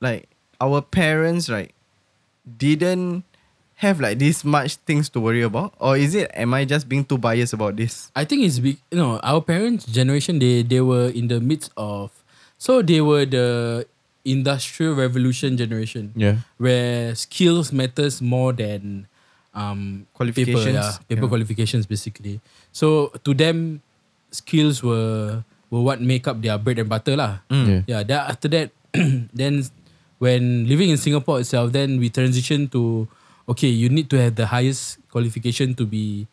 like 0.00 0.28
our 0.60 0.82
parents 0.82 1.48
right 1.48 1.72
didn't 2.44 3.24
have 3.76 4.00
like 4.00 4.18
this 4.18 4.44
much 4.44 4.76
things 4.82 5.08
to 5.10 5.18
worry 5.20 5.42
about 5.42 5.74
or 5.78 5.96
is 5.96 6.14
it 6.14 6.30
am 6.34 6.54
i 6.54 6.64
just 6.64 6.88
being 6.88 7.04
too 7.04 7.18
biased 7.18 7.52
about 7.52 7.74
this 7.74 8.10
I 8.14 8.24
think 8.24 8.42
it's 8.42 8.58
big. 8.58 8.78
You 8.90 8.98
know, 8.98 9.18
our 9.22 9.40
parents' 9.40 9.86
generation 9.86 10.38
they 10.38 10.62
they 10.62 10.80
were 10.82 11.08
in 11.10 11.26
the 11.28 11.40
midst 11.40 11.70
of, 11.76 12.10
so 12.58 12.82
they 12.82 13.00
were 13.00 13.24
the 13.26 13.86
industrial 14.24 14.94
revolution 14.94 15.56
generation. 15.58 16.12
Yeah. 16.14 16.42
where 16.58 17.14
skills 17.18 17.72
matters 17.74 18.22
more 18.22 18.52
than 18.54 19.06
um 19.52 20.06
Qualifications. 20.16 20.64
paper, 20.64 20.72
yeah, 20.72 20.96
paper 21.10 21.26
Yeah. 21.26 21.32
qualifications 21.32 21.84
basically. 21.86 22.40
So 22.72 23.12
to 23.26 23.34
them, 23.34 23.82
skills 24.32 24.80
were 24.82 25.44
were 25.68 25.82
what 25.84 26.00
make 26.00 26.24
up 26.28 26.40
their 26.40 26.56
bread 26.56 26.78
and 26.78 26.88
butter 26.88 27.16
lah. 27.16 27.42
Yeah. 27.50 27.82
Yeah. 27.88 28.02
Then 28.06 28.20
after 28.24 28.48
that, 28.52 28.70
then 29.36 29.64
when 30.22 30.64
living 30.70 30.88
in 30.92 30.96
Singapore 30.96 31.40
itself, 31.42 31.72
then 31.74 31.98
we 31.98 32.08
transition 32.08 32.68
to 32.72 33.08
okay, 33.48 33.68
you 33.68 33.88
need 33.90 34.08
to 34.08 34.16
have 34.20 34.38
the 34.38 34.46
highest 34.46 35.02
qualification 35.10 35.74
to 35.76 35.84
be 35.84 36.24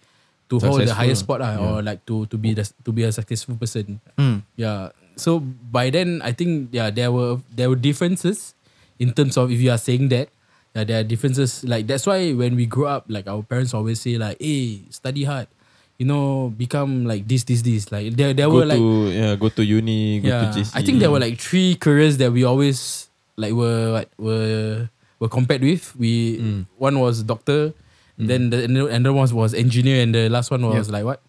to 0.49 0.57
hold 0.61 0.81
the 0.81 0.89
Successful. 0.89 0.97
highest 0.97 1.21
spot 1.27 1.39
lah, 1.41 1.51
Yeah. 1.57 1.65
or 1.65 1.73
like 1.83 2.01
to 2.09 2.25
to 2.29 2.35
be 2.37 2.53
the, 2.57 2.65
to 2.85 2.89
be 2.93 3.03
a 3.05 3.11
successful 3.11 3.57
person. 3.57 3.99
Mm. 4.17 4.41
Yeah. 4.55 4.93
So 5.19 5.39
by 5.43 5.91
then 5.91 6.23
I 6.23 6.31
think 6.31 6.71
yeah 6.71 6.89
there 6.89 7.11
were 7.11 7.43
there 7.51 7.67
were 7.69 7.75
differences 7.79 8.55
in 8.97 9.11
terms 9.13 9.35
of 9.37 9.51
if 9.51 9.59
you 9.59 9.69
are 9.71 9.77
saying 9.77 10.09
that 10.15 10.31
yeah 10.75 10.83
there 10.87 10.99
are 11.01 11.07
differences 11.07 11.61
like 11.67 11.85
that's 11.85 12.07
why 12.07 12.31
when 12.33 12.55
we 12.55 12.65
grow 12.65 12.87
up 12.87 13.05
like 13.11 13.27
our 13.27 13.43
parents 13.43 13.73
always 13.75 13.99
say 13.99 14.17
like 14.17 14.37
hey 14.39 14.81
study 14.89 15.23
hard 15.27 15.47
you 15.99 16.05
know 16.07 16.47
become 16.55 17.03
like 17.03 17.27
this 17.27 17.43
this 17.43 17.59
this 17.61 17.91
like 17.91 18.15
there 18.15 18.31
there 18.33 18.47
Go 18.47 18.63
were 18.63 18.67
like 18.69 18.79
yeah, 19.11 19.35
go 19.35 19.49
to 19.51 19.63
uni, 19.65 20.23
go 20.23 20.31
yeah 20.31 20.47
to 20.47 20.59
JC. 20.63 20.71
I 20.73 20.81
think 20.81 21.03
there 21.03 21.11
were 21.11 21.19
like 21.19 21.35
three 21.37 21.75
careers 21.75 22.15
that 22.23 22.31
we 22.31 22.47
always 22.47 23.09
like 23.35 23.51
were 23.51 23.91
what, 23.99 24.07
were 24.15 24.87
were 25.19 25.27
compared 25.27 25.59
with 25.59 25.91
we 25.99 26.39
Mm. 26.39 26.61
one 26.79 26.95
was 27.03 27.23
doctor 27.27 27.75
then 28.19 28.51
the 28.51 28.63
and 28.67 28.75
the 28.75 28.87
another 28.87 29.11
one 29.15 29.27
was 29.31 29.51
engineer 29.55 30.03
and 30.03 30.11
the 30.15 30.27
last 30.31 30.51
one 30.51 30.59
was 30.63 30.87
like 30.91 31.03
what 31.07 31.19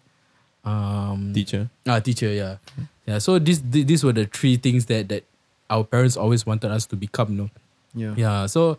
um 0.63 1.31
teacher. 1.33 1.69
Ah, 1.87 1.99
teacher, 1.99 2.29
yeah. 2.31 2.57
Yeah. 3.05 3.17
So 3.17 3.39
this 3.39 3.61
th- 3.61 3.85
these 3.87 4.03
were 4.03 4.13
the 4.13 4.25
three 4.25 4.57
things 4.57 4.85
that 4.87 5.09
that 5.09 5.23
our 5.69 5.83
parents 5.83 6.17
always 6.17 6.45
wanted 6.45 6.71
us 6.71 6.85
to 6.87 6.95
become, 6.95 7.35
no? 7.37 7.49
Yeah. 7.95 8.13
Yeah. 8.17 8.45
So 8.45 8.77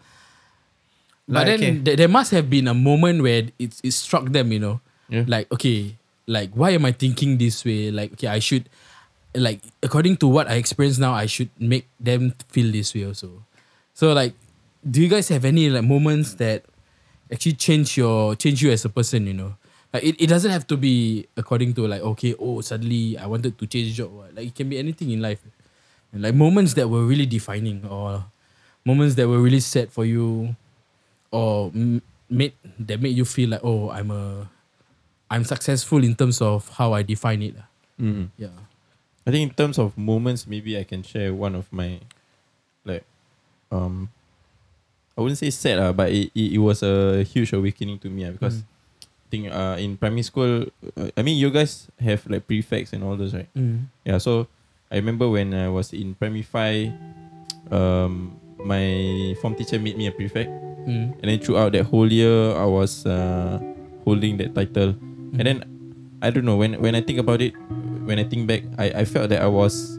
but 1.29 1.47
Like, 1.47 1.47
then 1.47 1.61
okay. 1.61 1.79
th- 1.85 1.97
there 1.99 2.09
must 2.09 2.31
have 2.33 2.50
been 2.50 2.69
a 2.69 2.75
moment 2.75 3.23
where 3.23 3.49
it 3.59 3.73
it 3.83 3.93
struck 3.93 4.26
them, 4.31 4.52
you 4.52 4.59
know. 4.59 4.81
Yeah. 5.09 5.25
Like, 5.26 5.50
okay, 5.52 5.97
like 6.26 6.50
why 6.55 6.71
am 6.71 6.85
I 6.85 6.93
thinking 6.93 7.38
this 7.38 7.64
way? 7.64 7.91
Like, 7.91 8.12
okay, 8.14 8.29
I 8.29 8.38
should 8.38 8.69
like 9.35 9.61
according 9.83 10.17
to 10.19 10.29
what 10.29 10.49
I 10.49 10.55
experience 10.57 10.99
now, 10.99 11.12
I 11.12 11.26
should 11.26 11.50
make 11.59 11.88
them 12.00 12.35
feel 12.49 12.71
this 12.73 12.95
way 12.95 13.07
also. 13.07 13.43
So 13.95 14.12
like 14.12 14.35
do 14.88 15.00
you 15.00 15.09
guys 15.09 15.29
have 15.29 15.45
any 15.45 15.71
like 15.71 15.85
moments 15.85 16.35
that 16.43 16.64
actually 17.31 17.55
change 17.55 17.97
your 17.97 18.35
change 18.37 18.62
you 18.62 18.71
as 18.71 18.85
a 18.85 18.88
person, 18.91 19.26
you 19.26 19.35
know? 19.35 19.55
Like 19.93 20.05
it, 20.05 20.17
it 20.21 20.27
doesn't 20.29 20.51
have 20.51 20.67
to 20.69 20.77
be 20.77 21.27
according 21.37 21.75
to 21.75 21.87
like 21.87 22.01
okay, 22.03 22.35
oh 22.39 22.61
suddenly 22.63 23.19
I 23.19 23.27
wanted 23.27 23.59
to 23.59 23.67
change 23.67 23.95
job. 23.95 24.13
what. 24.13 24.35
Like 24.35 24.47
it 24.49 24.55
can 24.55 24.69
be 24.69 24.79
anything 24.79 25.11
in 25.11 25.21
life. 25.21 25.41
And 26.13 26.23
like 26.23 26.35
moments 26.35 26.75
that 26.75 26.89
were 26.89 27.05
really 27.05 27.27
defining 27.27 27.85
or 27.87 28.25
moments 28.85 29.15
that 29.17 29.29
were 29.29 29.41
really 29.41 29.61
sad 29.61 29.93
for 29.93 30.05
you 30.05 30.57
or 31.31 31.71
m- 31.75 32.03
made 32.29 32.53
that 32.79 33.01
made 33.01 33.17
you 33.17 33.25
feel 33.25 33.51
like 33.51 33.61
oh 33.63 33.91
I'm 33.91 34.11
a 34.11 34.49
I'm 35.31 35.45
successful 35.45 36.05
in 36.05 36.15
terms 36.15 36.41
of 36.41 36.69
how 36.77 36.93
I 36.93 37.03
define 37.03 37.41
it. 37.43 37.57
Mm. 38.01 38.29
Yeah. 38.37 38.49
I 39.27 39.31
think 39.31 39.49
in 39.51 39.55
terms 39.55 39.79
of 39.79 39.97
moments, 39.97 40.47
maybe 40.47 40.77
I 40.77 40.85
can 40.85 41.03
share 41.03 41.33
one 41.33 41.55
of 41.55 41.73
my, 41.73 42.01
like, 42.85 43.05
um, 43.71 44.11
I 45.17 45.21
wouldn't 45.23 45.39
say 45.39 45.49
sad, 45.51 45.79
uh, 45.79 45.93
but 45.95 46.11
it, 46.11 46.33
it, 46.35 46.55
it 46.55 46.59
was 46.59 46.83
a 46.83 47.23
huge 47.23 47.53
awakening 47.55 47.99
to 48.01 48.11
me 48.11 48.25
uh, 48.27 48.33
because 48.33 48.57
Mm. 48.57 48.65
I 49.33 49.41
think 49.41 49.49
uh, 49.49 49.81
in 49.81 49.97
primary 49.97 50.21
school, 50.29 50.69
uh, 50.93 51.09
I 51.17 51.25
mean, 51.25 51.41
you 51.41 51.49
guys 51.49 51.89
have 52.05 52.21
like 52.29 52.45
prefects 52.45 52.93
and 52.93 53.01
all 53.01 53.17
those, 53.17 53.33
right? 53.33 53.49
Mm. 53.57 53.89
Yeah, 54.05 54.21
so 54.21 54.45
I 54.93 55.01
remember 55.01 55.25
when 55.25 55.57
I 55.57 55.73
was 55.73 55.97
in 55.97 56.12
primary 56.21 56.45
five, 56.45 56.93
um, 57.73 58.37
my 58.61 59.33
form 59.41 59.57
teacher 59.57 59.81
made 59.81 59.97
me 59.97 60.05
a 60.05 60.12
prefect, 60.12 60.53
Mm. 60.85 61.17
and 61.17 61.25
then 61.33 61.41
throughout 61.41 61.73
that 61.73 61.89
whole 61.89 62.12
year, 62.12 62.53
I 62.61 62.69
was 62.69 63.09
uh, 63.09 63.57
holding 64.05 64.37
that 64.37 64.53
title, 64.53 64.93
and 65.41 65.45
then 65.49 65.65
I 66.21 66.29
don't 66.29 66.45
know 66.45 66.61
when 66.61 66.77
when 66.77 66.93
I 66.93 67.01
think 67.01 67.17
about 67.17 67.41
it, 67.41 67.57
when 68.05 68.21
I 68.21 68.29
think 68.29 68.45
back, 68.45 68.69
I, 68.77 69.01
I 69.01 69.05
felt 69.09 69.33
that 69.33 69.41
I 69.41 69.49
was 69.49 69.97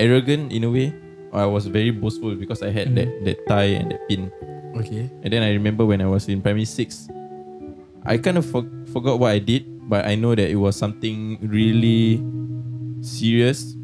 arrogant 0.00 0.48
in 0.48 0.64
a 0.64 0.70
way, 0.72 0.96
I 1.36 1.44
was 1.44 1.68
very 1.68 1.92
boastful 1.92 2.40
because 2.40 2.64
I 2.64 2.72
had 2.72 2.88
Mm. 2.88 2.96
that 3.04 3.08
that 3.28 3.36
tie 3.52 3.76
and 3.76 3.92
that 3.92 4.00
pin, 4.08 4.32
Okay. 4.80 5.12
and 5.20 5.28
then 5.28 5.44
I 5.44 5.52
remember 5.52 5.84
when 5.84 6.00
I 6.00 6.08
was 6.08 6.24
in 6.32 6.40
primary 6.40 6.64
six, 6.64 7.04
I 8.04 8.18
kind 8.18 8.38
of 8.38 8.46
for, 8.46 8.66
forgot 8.92 9.18
what 9.18 9.30
I 9.30 9.38
did, 9.38 9.64
but 9.88 10.06
I 10.06 10.14
know 10.16 10.34
that 10.34 10.50
it 10.50 10.56
was 10.58 10.74
something 10.76 11.38
really 11.42 12.18
serious 13.00 13.74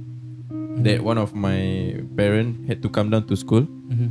that 0.83 1.03
one 1.03 1.19
of 1.19 1.35
my 1.35 1.99
parent 2.17 2.67
had 2.69 2.83
to 2.83 2.89
come 2.89 3.11
down 3.11 3.27
to 3.27 3.35
school 3.37 3.67
Mhm. 3.91 4.11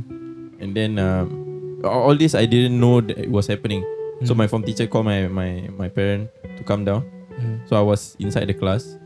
and 0.60 0.70
then 0.76 0.98
um, 1.00 1.80
all 1.84 2.12
this 2.14 2.34
I 2.34 2.44
didn't 2.44 2.76
know 2.78 3.00
that 3.00 3.16
it 3.16 3.30
was 3.30 3.46
happening 3.48 3.80
so 4.24 4.34
Mm. 4.34 4.36
my 4.36 4.46
form 4.48 4.62
teacher 4.64 4.86
called 4.86 5.06
my, 5.06 5.28
my, 5.28 5.64
my 5.78 5.88
parent 5.88 6.28
to 6.58 6.62
come 6.64 6.84
down 6.84 7.04
Mm. 7.40 7.64
so 7.70 7.76
I 7.76 7.80
was 7.80 8.16
inside 8.20 8.48
the 8.50 8.54
class 8.54 8.98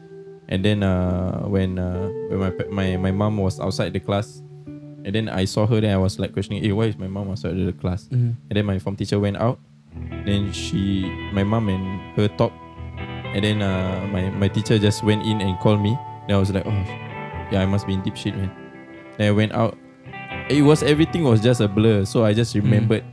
and 0.49 0.64
then 0.64 0.82
uh, 0.82 1.44
when 1.47 1.78
uh, 1.78 2.08
when 2.32 2.38
my, 2.41 2.50
my 2.73 2.88
my 2.97 3.12
mom 3.12 3.36
was 3.38 3.60
outside 3.60 3.93
the 3.93 4.00
class 4.00 4.43
and 5.04 5.12
then 5.15 5.28
I 5.28 5.45
saw 5.47 5.67
her 5.69 5.78
then 5.80 5.95
I 5.95 6.00
was 6.02 6.19
like 6.19 6.32
questioning 6.34 6.65
hey 6.67 6.73
why 6.73 6.86
is 6.91 6.99
my 6.99 7.06
mom 7.06 7.30
outside 7.30 7.54
the 7.54 7.73
class 7.76 8.08
Mhm. 8.10 8.34
and 8.50 8.54
then 8.58 8.67
my 8.67 8.78
form 8.82 8.97
teacher 8.99 9.21
went 9.23 9.36
out 9.38 9.60
then 10.25 10.52
she 10.52 11.05
my 11.33 11.43
mom 11.43 11.69
and 11.69 12.17
her 12.17 12.28
talked 12.28 12.57
and 13.35 13.45
then 13.45 13.63
uh, 13.63 14.07
my, 14.13 14.28
my 14.31 14.49
teacher 14.49 14.78
just 14.78 15.02
went 15.02 15.25
in 15.25 15.41
and 15.41 15.59
called 15.59 15.81
me. 15.81 15.99
Then 16.28 16.37
I 16.37 16.39
was 16.39 16.50
like 16.50 16.67
oh 16.67 16.85
yeah 17.50 17.63
I 17.63 17.67
must 17.67 17.87
be 17.87 17.95
in 17.95 18.02
deep 18.02 18.17
shit 18.17 18.37
man. 18.37 18.50
Then 19.19 19.28
I 19.28 19.31
went 19.31 19.52
out. 19.52 19.76
It 20.49 20.63
was 20.63 20.83
everything 20.83 21.25
was 21.25 21.41
just 21.41 21.61
a 21.61 21.69
blur. 21.69 22.05
So 22.05 22.25
I 22.25 22.35
just 22.35 22.55
remembered. 22.55 23.05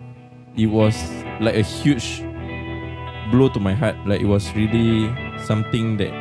It 0.58 0.68
was 0.68 0.96
like 1.40 1.56
a 1.56 1.62
huge 1.62 2.22
blow 3.32 3.50
to 3.50 3.60
my 3.60 3.74
heart. 3.74 3.96
Like 4.06 4.20
it 4.22 4.26
was 4.26 4.54
really 4.56 5.08
something 5.46 5.96
that 5.98 6.12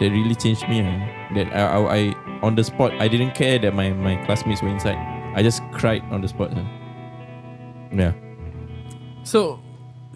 that 0.00 0.10
really 0.10 0.34
changed 0.34 0.66
me 0.68 0.80
ah. 0.80 1.34
that 1.34 1.52
I, 1.52 1.62
I, 1.62 1.96
I 1.96 2.14
on 2.42 2.56
the 2.56 2.64
spot 2.64 2.92
I 2.98 3.06
didn't 3.06 3.34
care 3.34 3.58
that 3.58 3.74
my, 3.74 3.90
my 3.92 4.16
classmates 4.24 4.62
were 4.62 4.68
inside. 4.68 4.96
I 5.36 5.42
just 5.42 5.62
cried 5.72 6.02
on 6.10 6.22
the 6.22 6.28
spot 6.28 6.52
ah. 6.56 6.66
yeah 7.92 8.12
So, 9.24 9.60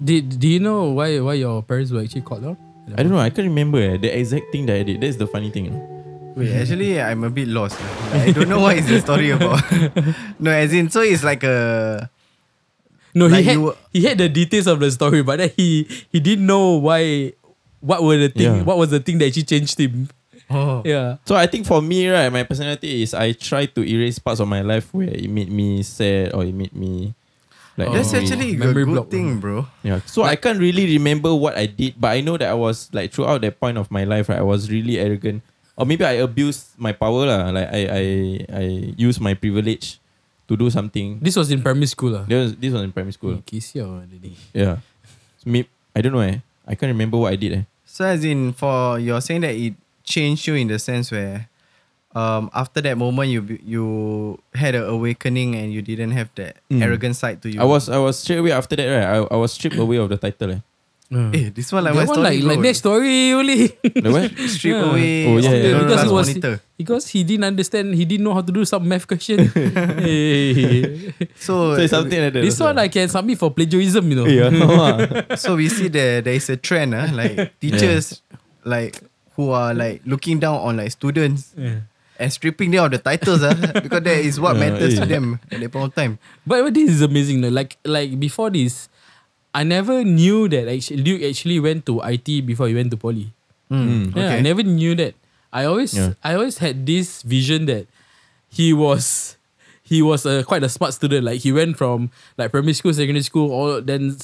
did 0.03 0.39
do 0.39 0.49
you 0.49 0.61
know 0.61 0.91
why 0.93 1.21
why 1.21 1.35
your 1.35 1.63
parents 1.63 1.91
were 1.91 2.03
actually 2.03 2.23
called 2.23 2.45
out? 2.45 2.59
I 2.97 3.03
don't 3.03 3.11
know. 3.13 3.19
I 3.19 3.31
can't 3.31 3.49
remember 3.49 3.79
eh, 3.79 3.97
the 3.97 4.11
exact 4.17 4.53
thing 4.53 4.67
that 4.67 4.77
I 4.77 4.83
did. 4.83 5.01
That's 5.01 5.17
the 5.17 5.27
funny 5.27 5.51
thing. 5.51 5.67
You 5.67 5.71
know? 5.73 6.35
Wait, 6.37 6.53
actually, 6.53 7.01
I'm 7.01 7.25
a 7.25 7.31
bit 7.31 7.49
lost. 7.49 7.81
Like, 8.13 8.29
I 8.29 8.33
don't 8.33 8.49
know 8.49 8.61
what 8.61 8.77
is 8.77 8.87
the 8.87 9.01
story 9.01 9.31
about. 9.31 9.59
no, 10.39 10.51
as 10.53 10.73
in, 10.73 10.91
so 10.91 11.01
it's 11.01 11.25
like 11.25 11.43
a. 11.43 12.11
No, 13.15 13.27
Like 13.27 13.41
he 13.41 13.45
had 13.45 13.53
you 13.55 13.63
were- 13.63 13.77
he 13.93 14.03
had 14.05 14.19
the 14.19 14.29
details 14.29 14.67
of 14.67 14.79
the 14.79 14.91
story, 14.91 15.23
but 15.23 15.39
then 15.39 15.51
he 15.57 15.89
he 16.13 16.21
didn't 16.21 16.47
know 16.47 16.77
why. 16.77 17.33
What 17.81 18.03
were 18.03 18.17
the 18.19 18.29
thing? 18.29 18.57
Yeah. 18.57 18.63
What 18.63 18.79
was 18.79 18.91
the 18.91 19.01
thing 19.01 19.19
that 19.19 19.27
actually 19.27 19.45
changed 19.45 19.79
him? 19.79 20.09
Oh. 20.51 20.83
Yeah. 20.85 21.17
So 21.25 21.35
I 21.35 21.47
think 21.47 21.67
for 21.67 21.81
me, 21.83 22.09
right, 22.09 22.31
my 22.31 22.43
personality 22.43 23.03
is 23.03 23.15
I 23.15 23.33
try 23.33 23.67
to 23.67 23.81
erase 23.83 24.19
parts 24.19 24.41
of 24.41 24.49
my 24.49 24.61
life 24.63 24.93
where 24.95 25.09
it 25.09 25.29
made 25.31 25.51
me 25.51 25.83
sad 25.83 26.33
or 26.35 26.45
it 26.45 26.55
made 26.55 26.75
me 26.75 27.15
like 27.77 27.93
That's 27.93 28.13
Oh. 28.13 28.19
actually 28.19 28.57
a 28.57 28.73
good 28.73 28.89
block, 28.89 29.09
thing, 29.13 29.39
bro. 29.41 29.67
yeah. 29.85 30.01
So 30.09 30.25
I 30.25 30.37
can't 30.37 30.59
really 30.59 30.87
remember 30.97 31.35
what 31.35 31.57
I 31.57 31.67
did, 31.67 31.95
but 32.01 32.17
I 32.17 32.21
know 32.25 32.37
that 32.37 32.49
I 32.49 32.57
was 32.57 32.89
like 32.93 33.13
throughout 33.13 33.41
that 33.45 33.61
point 33.61 33.77
of 33.79 33.91
my 33.91 34.05
life, 34.05 34.29
right, 34.29 34.39
I 34.41 34.47
was 34.47 34.71
really 34.71 34.99
arrogant. 34.99 35.43
Or 35.77 35.85
maybe 35.85 36.05
I 36.09 36.25
abused 36.25 36.73
my 36.81 36.93
power 36.97 37.29
lah. 37.29 37.53
Like 37.53 37.69
I 37.69 37.81
I 37.85 38.05
I 38.49 38.65
used 38.97 39.21
my 39.21 39.37
privilege 39.37 40.01
to 40.49 40.57
do 40.57 40.73
something. 40.73 41.21
This 41.21 41.37
was 41.37 41.53
in 41.53 41.61
primary 41.61 41.85
school. 41.91 42.17
Ah. 42.17 42.25
This 42.25 42.39
was, 42.39 42.51
this 42.57 42.73
was 42.73 42.81
in 42.81 42.93
primary 42.97 43.13
school. 43.13 43.37
Kisiao 43.45 44.01
ada 44.01 44.17
ni. 44.17 44.33
Yeah. 44.57 44.81
So, 45.37 45.53
may, 45.53 45.69
I 45.93 46.01
don't 46.01 46.17
know 46.17 46.25
eh. 46.25 46.41
I 46.65 46.75
can't 46.81 46.89
remember 46.89 47.21
what 47.21 47.33
I 47.33 47.37
did 47.37 47.53
eh. 47.53 47.65
So 47.85 48.09
as 48.09 48.25
in, 48.25 48.57
for 48.57 48.97
you're 48.99 49.21
saying 49.21 49.45
that 49.45 49.53
it 49.53 49.77
changed 50.01 50.47
you 50.49 50.55
in 50.57 50.69
the 50.73 50.79
sense 50.81 51.13
where, 51.13 51.45
um, 52.17 52.49
after 52.57 52.81
that 52.81 52.97
moment 52.97 53.29
you 53.29 53.45
you 53.61 53.85
had 54.57 54.73
an 54.75 54.89
awakening 54.89 55.53
and 55.55 55.69
you 55.69 55.85
didn't 55.85 56.17
have 56.17 56.33
that 56.41 56.57
Mm. 56.73 56.81
arrogant 56.81 57.15
side 57.21 57.45
to 57.45 57.53
you. 57.53 57.61
I 57.61 57.69
was 57.69 57.93
I 57.93 58.01
was 58.01 58.17
straight 58.25 58.41
away 58.41 58.57
after 58.57 58.73
that 58.81 58.89
right. 58.89 59.07
I, 59.07 59.17
I 59.29 59.37
was 59.37 59.53
stripped 59.53 59.77
away 59.77 60.01
of 60.01 60.09
the 60.09 60.17
title 60.17 60.57
eh. 60.57 60.61
Uh. 61.07 61.31
Eh, 61.31 61.55
this 61.55 61.71
one 61.71 61.85
like 61.87 61.95
that 61.95 62.03
one 62.03 62.19
story, 62.19 62.27
like, 62.27 62.41
bro. 62.43 62.49
like 62.51 62.61
next 62.67 62.79
story 62.83 63.31
only. 63.31 63.71
The 63.79 64.11
what? 64.11 64.27
Strip 64.51 64.75
Yeah. 64.75 64.91
away. 64.91 65.11
Oh, 65.31 65.39
yeah, 65.39 65.55
yeah, 65.55 65.63
yeah. 65.71 65.79
because 65.87 66.03
he 66.03 66.11
was 66.11 66.27
monitor. 66.27 66.55
because 66.75 67.05
he 67.15 67.21
didn't 67.23 67.47
understand. 67.47 67.95
He 67.95 68.03
didn't 68.03 68.27
know 68.27 68.35
how 68.35 68.43
to 68.43 68.51
do 68.51 68.65
some 68.67 68.83
math 68.91 69.07
question. 69.07 69.47
hey. 70.03 71.15
So, 71.39 71.79
So 71.79 71.83
it's 71.87 71.95
something 71.95 72.19
like 72.19 72.33
that. 72.35 72.43
This 72.43 72.59
also. 72.59 72.75
one 72.75 72.79
I 72.83 72.89
can 72.91 73.07
submit 73.07 73.39
for 73.39 73.51
plagiarism. 73.55 74.03
You 74.11 74.17
know. 74.19 74.27
Yeah. 74.27 74.51
so 75.39 75.55
we 75.55 75.69
see 75.71 75.87
there 75.87 76.23
there 76.27 76.35
is 76.35 76.51
a 76.51 76.57
trend, 76.59 76.91
uh, 76.95 77.07
like 77.15 77.55
teachers 77.63 78.23
like 78.67 78.99
who 79.39 79.51
are 79.55 79.75
like 79.79 80.03
looking 80.07 80.43
down 80.43 80.59
on 80.59 80.77
like 80.77 80.91
students 80.91 81.55
Yeah. 81.55 81.87
And 82.19 82.33
stripping 82.33 82.71
them 82.71 82.85
of 82.85 82.91
the 82.91 82.99
titles, 82.99 83.43
uh, 83.43 83.53
because 83.83 84.03
that 84.03 84.19
is 84.25 84.41
what 84.41 84.57
Yeah, 84.57 84.71
matters 84.71 84.99
to 84.99 85.05
them 85.07 85.39
at 85.53 85.61
that 85.61 85.71
point 85.73 85.93
of 85.93 85.95
time. 85.95 86.19
But, 86.47 86.65
but 86.65 86.73
this 86.75 86.91
is 86.91 87.03
amazing. 87.03 87.41
No? 87.45 87.49
Like 87.49 87.77
like 87.85 88.19
before 88.19 88.49
this, 88.51 88.89
I 89.53 89.65
never 89.65 90.05
knew 90.05 90.49
that 90.49 90.69
actually 90.69 91.05
Luke 91.05 91.23
actually 91.23 91.61
went 91.61 91.85
to 91.87 92.01
IT 92.01 92.45
before 92.47 92.69
he 92.69 92.75
went 92.75 92.91
to 92.93 92.97
poly. 92.97 93.33
Mm. 93.71 94.15
Yeah, 94.17 94.37
I 94.37 94.41
never 94.41 94.63
knew 94.63 94.95
that. 94.97 95.15
I 95.53 95.65
always 95.65 95.93
Yeah. 95.97 96.17
I 96.25 96.35
always 96.37 96.59
had 96.59 96.85
this 96.87 97.21
vision 97.23 97.67
that 97.67 97.89
he 98.49 98.73
was 98.73 99.37
he 99.85 100.03
was 100.03 100.25
a 100.25 100.43
quite 100.45 100.65
a 100.65 100.69
smart 100.69 100.95
student. 100.95 101.25
Like 101.25 101.41
he 101.41 101.53
went 101.53 101.77
from 101.77 102.11
like 102.37 102.53
primary 102.53 102.75
school, 102.75 102.93
secondary 102.93 103.25
school, 103.25 103.53
all 103.53 103.81
then 103.81 104.17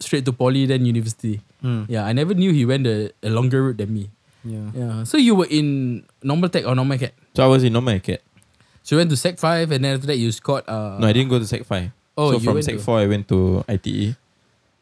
straight 0.00 0.24
to 0.26 0.32
poly, 0.32 0.66
then 0.66 0.86
university. 0.86 1.40
Mm. 1.62 1.86
Yeah, 1.86 2.04
I 2.06 2.12
never 2.12 2.34
knew 2.34 2.50
he 2.50 2.66
went 2.66 2.86
a, 2.86 3.10
a 3.22 3.30
longer 3.30 3.62
route 3.62 3.78
than 3.78 3.94
me. 3.94 4.10
Yeah. 4.42 4.74
Yeah. 4.74 5.04
So 5.06 5.16
you 5.16 5.38
were 5.38 5.46
in 5.46 6.02
normal 6.22 6.50
tech 6.50 6.66
or 6.66 6.74
normal 6.74 6.98
acad? 6.98 7.14
So 7.34 7.44
I 7.44 7.46
was 7.46 7.64
in 7.64 7.72
normal 7.72 7.94
acad. 7.94 8.20
So 8.82 8.96
you 8.96 8.98
went 9.00 9.10
to 9.10 9.16
Sec 9.16 9.38
five 9.38 9.70
and 9.70 9.84
then 9.84 9.94
after 9.94 10.06
that 10.08 10.18
you 10.18 10.30
scored 10.32 10.64
uh 10.68 10.98
No, 10.98 11.06
I 11.06 11.12
didn't 11.12 11.30
go 11.30 11.38
to 11.38 11.46
Sec 11.46 11.64
5. 11.64 11.90
Oh, 12.18 12.30
so 12.32 12.38
you 12.38 12.44
from 12.44 12.54
went 12.54 12.64
Sec 12.66 12.76
to- 12.76 12.82
4, 12.82 12.98
I 12.98 13.06
went 13.06 13.28
to 13.28 13.64
ITE, 13.68 14.16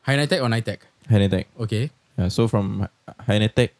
high 0.02 0.26
tech 0.26 0.40
or 0.40 0.48
Nitec? 0.48 0.78
High 1.08 1.26
Tech. 1.28 1.46
Okay. 1.60 1.90
Yeah, 2.18 2.28
so 2.28 2.48
from 2.48 2.88
High 3.26 3.46
Tech, 3.48 3.72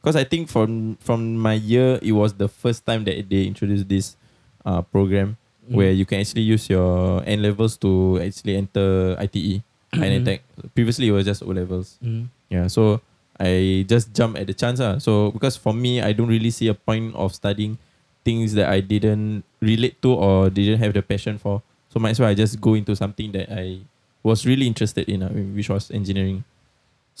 Because 0.00 0.16
I 0.16 0.24
think 0.24 0.48
from 0.48 0.96
from 1.04 1.36
my 1.36 1.54
year, 1.54 1.98
it 2.02 2.12
was 2.12 2.32
the 2.34 2.48
first 2.48 2.86
time 2.86 3.04
that 3.04 3.28
they 3.28 3.44
introduced 3.44 3.88
this 3.88 4.16
uh, 4.64 4.80
program 4.82 5.36
Mm. 5.70 5.76
where 5.76 5.92
you 5.92 6.04
can 6.08 6.18
actually 6.24 6.42
use 6.42 6.66
your 6.72 7.22
N 7.28 7.42
levels 7.42 7.76
to 7.84 8.18
actually 8.18 8.56
enter 8.56 9.14
ITE, 9.20 9.62
high 9.94 10.08
Mhm. 10.18 10.24
tech. 10.24 10.40
Previously, 10.74 11.06
it 11.08 11.12
was 11.14 11.24
just 11.28 11.42
O 11.44 11.52
levels. 11.52 11.94
Mm. 12.02 12.26
Yeah, 12.48 12.66
so 12.66 13.00
I 13.38 13.84
just 13.86 14.10
jump 14.16 14.34
at 14.40 14.48
the 14.48 14.54
chance. 14.56 14.80
Ah. 14.80 14.98
So 14.98 15.30
because 15.30 15.54
for 15.60 15.70
me, 15.76 16.00
I 16.02 16.10
don't 16.16 16.26
really 16.32 16.50
see 16.50 16.66
a 16.66 16.74
point 16.74 17.14
of 17.14 17.34
studying 17.36 17.76
things 18.24 18.54
that 18.54 18.68
I 18.68 18.80
didn't 18.80 19.44
relate 19.60 20.00
to 20.02 20.12
or 20.12 20.50
didn't 20.50 20.78
have 20.80 20.92
the 20.92 21.02
passion 21.02 21.38
for. 21.38 21.62
So 21.90 21.98
might 21.98 22.10
as 22.10 22.20
well 22.20 22.28
I 22.30 22.34
just 22.34 22.60
go 22.60 22.74
into 22.74 22.94
something 22.94 23.32
that 23.32 23.50
I 23.50 23.80
was 24.22 24.46
really 24.46 24.66
interested 24.66 25.08
in, 25.08 25.22
ah, 25.22 25.32
which 25.32 25.68
was 25.68 25.90
engineering. 25.90 26.44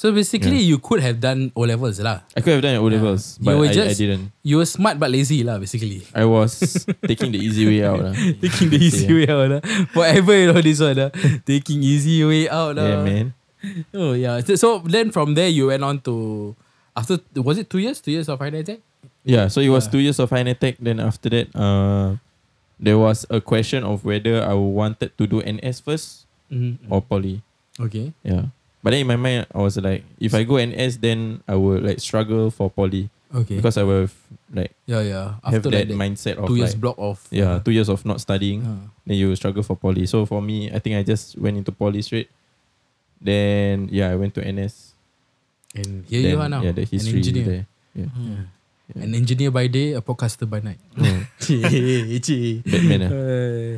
So 0.00 0.12
basically, 0.16 0.64
you 0.64 0.78
could 0.78 1.04
have 1.04 1.20
done 1.20 1.52
O 1.52 1.68
levels 1.68 2.00
lah. 2.00 2.24
I 2.32 2.40
could 2.40 2.56
have 2.56 2.64
done 2.64 2.76
O 2.80 2.88
levels, 2.88 3.36
You 3.36 3.44
but 3.44 3.58
were 3.58 3.68
I, 3.68 3.92
I 3.92 3.92
didn't. 3.92 4.32
You 4.40 4.56
were 4.56 4.64
smart 4.64 4.96
but 4.96 5.10
lazy 5.12 5.44
lah, 5.44 5.58
basically. 5.60 6.06
I 6.16 6.24
was 6.24 6.56
taking 7.04 7.32
the 7.32 7.40
easy 7.42 7.68
way 7.68 7.84
out. 7.84 8.00
lah. 8.00 8.16
Taking 8.40 8.72
the 8.72 8.80
easy 8.80 9.12
way 9.12 9.28
out 9.28 9.50
lah. 9.52 9.60
Forever 9.92 10.32
you 10.40 10.46
know 10.54 10.60
this 10.64 10.80
one 10.80 10.96
lah. 10.96 11.10
Taking 11.44 11.84
easy 11.84 12.24
way 12.24 12.48
out 12.48 12.80
lah. 12.80 12.88
Yeah, 12.88 13.04
man. 13.04 13.26
Oh 13.92 14.16
yeah. 14.16 14.40
So, 14.40 14.56
so 14.56 14.68
then 14.88 15.12
from 15.12 15.36
there 15.36 15.52
you 15.52 15.68
went 15.68 15.84
on 15.84 16.00
to 16.08 16.56
after 16.96 17.20
was 17.36 17.60
it 17.60 17.68
two 17.68 17.84
years? 17.84 18.00
Two 18.00 18.16
years 18.16 18.32
of 18.32 18.40
finance? 18.40 18.72
tech? 18.72 18.80
Yeah, 19.24 19.48
so 19.48 19.60
it 19.60 19.68
was 19.68 19.84
Yeah. 19.86 19.92
two 19.92 19.98
years 20.00 20.18
of 20.18 20.30
high 20.30 20.42
tech. 20.56 20.76
Then 20.80 21.00
after 21.00 21.28
that, 21.28 21.52
uh, 21.54 22.16
there 22.80 22.96
was 22.96 23.26
a 23.28 23.40
question 23.40 23.84
of 23.84 24.04
whether 24.04 24.40
I 24.42 24.54
wanted 24.54 25.12
to 25.18 25.26
do 25.26 25.42
NS 25.44 25.80
first 25.80 26.24
Mm-hmm. 26.50 26.90
or 26.90 27.00
poly. 27.00 27.42
okay. 27.78 28.12
Yeah. 28.24 28.50
But 28.82 28.90
then 28.96 29.04
in 29.04 29.06
my 29.06 29.16
mind, 29.20 29.46
I 29.54 29.58
was 29.60 29.76
like, 29.76 30.02
if 30.18 30.32
I 30.34 30.42
go 30.42 30.56
NS, 30.56 30.96
then 30.98 31.44
I 31.46 31.54
will 31.54 31.78
like 31.84 32.00
struggle 32.00 32.50
for 32.50 32.70
poly 32.72 33.06
Okay. 33.30 33.56
because 33.60 33.76
I 33.76 33.84
will 33.84 34.08
like 34.50 34.72
yeah, 34.88 35.04
yeah. 35.04 35.26
have 35.44 35.60
After 35.62 35.70
that 35.70 35.84
like 35.84 35.88
that 35.92 35.94
mindset 36.00 36.36
of 36.40 36.48
two 36.48 36.56
years 36.56 36.72
like, 36.74 36.80
block 36.80 36.96
of 36.98 37.20
yeah, 37.30 37.60
two 37.62 37.70
years 37.70 37.86
of 37.92 38.02
not 38.08 38.18
studying, 38.24 38.64
uh, 38.66 38.88
then 39.06 39.16
you 39.20 39.36
struggle 39.36 39.62
for 39.62 39.76
poly. 39.76 40.06
So 40.08 40.24
for 40.26 40.40
me, 40.42 40.72
I 40.72 40.80
think 40.80 40.96
I 40.96 41.04
just 41.04 41.36
went 41.38 41.54
into 41.60 41.70
poly 41.70 42.00
straight. 42.02 42.32
Then 43.20 43.88
yeah, 43.92 44.10
I 44.10 44.16
went 44.16 44.34
to 44.34 44.42
NS. 44.42 44.96
and 45.76 46.02
here 46.08 46.22
then, 46.24 46.30
you 46.34 46.40
are 46.40 46.48
now. 46.48 46.62
Yeah, 46.64 46.72
the 46.72 46.82
history 46.88 47.12
an 47.12 47.16
engineer. 47.22 47.44
there. 47.44 47.64
Yeah. 47.94 48.10
Yeah. 48.18 48.42
Yeah. 48.94 49.04
An 49.06 49.14
engineer 49.14 49.50
by 49.50 49.66
day, 49.70 49.94
a 49.94 50.00
podcaster 50.02 50.48
by 50.50 50.60
night. 50.60 50.80
Oh, 50.98 51.22
Cik, 51.38 52.18
cik. 52.24 52.66
Batman 52.66 53.00
ah. 53.06 53.10
Uh, 53.10 53.72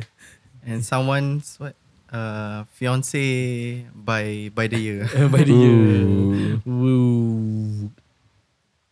And 0.63 0.79
someone's 0.81 1.59
what? 1.59 1.75
Uh, 2.13 2.63
fiance 2.77 3.19
by 3.93 4.47
by 4.55 4.65
the 4.69 4.79
year. 4.79 5.03
by 5.33 5.43
the 5.43 5.53
year. 5.53 5.75
Ooh. 5.75 6.61
Woo. 6.65 7.89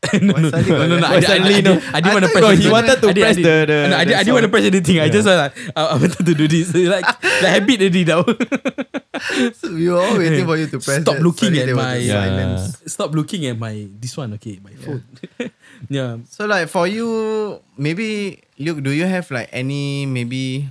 no, 0.17 0.33
no, 0.33 0.49
no, 0.49 0.49
no, 0.49 0.49
got 0.49 0.89
no, 0.89 0.97
that? 1.21 1.29
I, 1.29 1.61
no? 1.61 1.77
I 1.93 2.01
didn't 2.01 2.17
want 2.17 2.25
to 2.25 2.31
press 2.33 2.43
anything. 2.43 2.65
he 2.65 2.71
wanted 2.73 2.97
to 3.01 3.13
press 3.13 3.35
the- 3.37 3.65
the- 3.69 3.87
no, 3.87 3.95
I, 3.97 4.03
didn't 4.05 4.33
want 4.33 4.43
to 4.43 4.49
press 4.49 4.65
anything. 4.65 4.97
I 4.99 5.07
just 5.13 5.29
was 5.29 5.37
like, 5.37 5.53
I, 5.77 5.81
I 5.85 5.95
wanted 5.95 6.25
to 6.25 6.33
do 6.33 6.47
this. 6.49 6.73
like, 6.89 7.05
like 7.05 7.53
habit 7.53 7.79
already 7.85 8.03
now. 8.03 8.25
So 9.59 9.67
we 9.73 9.89
were 9.89 9.99
all 9.99 10.17
waiting 10.17 10.45
for 10.45 10.55
you 10.55 10.67
to 10.71 10.79
press. 10.79 11.01
Stop 11.03 11.19
that. 11.19 11.23
looking 11.23 11.51
Suddenly 11.51 11.71
at 11.71 11.75
my- 11.75 11.95
Yeah. 11.99 12.13
silence. 12.23 12.63
Stop 12.87 13.11
looking 13.11 13.45
at 13.45 13.59
my 13.59 13.87
this 13.99 14.15
one. 14.15 14.31
Okay, 14.39 14.59
my 14.63 14.71
phone. 14.79 15.03
yeah. 15.91 16.17
So 16.31 16.45
like 16.47 16.69
for 16.71 16.87
you, 16.87 17.59
maybe 17.77 18.39
Luke, 18.57 18.79
do 18.83 18.91
you 18.91 19.03
have 19.05 19.27
like 19.31 19.49
any 19.51 20.05
maybe 20.07 20.69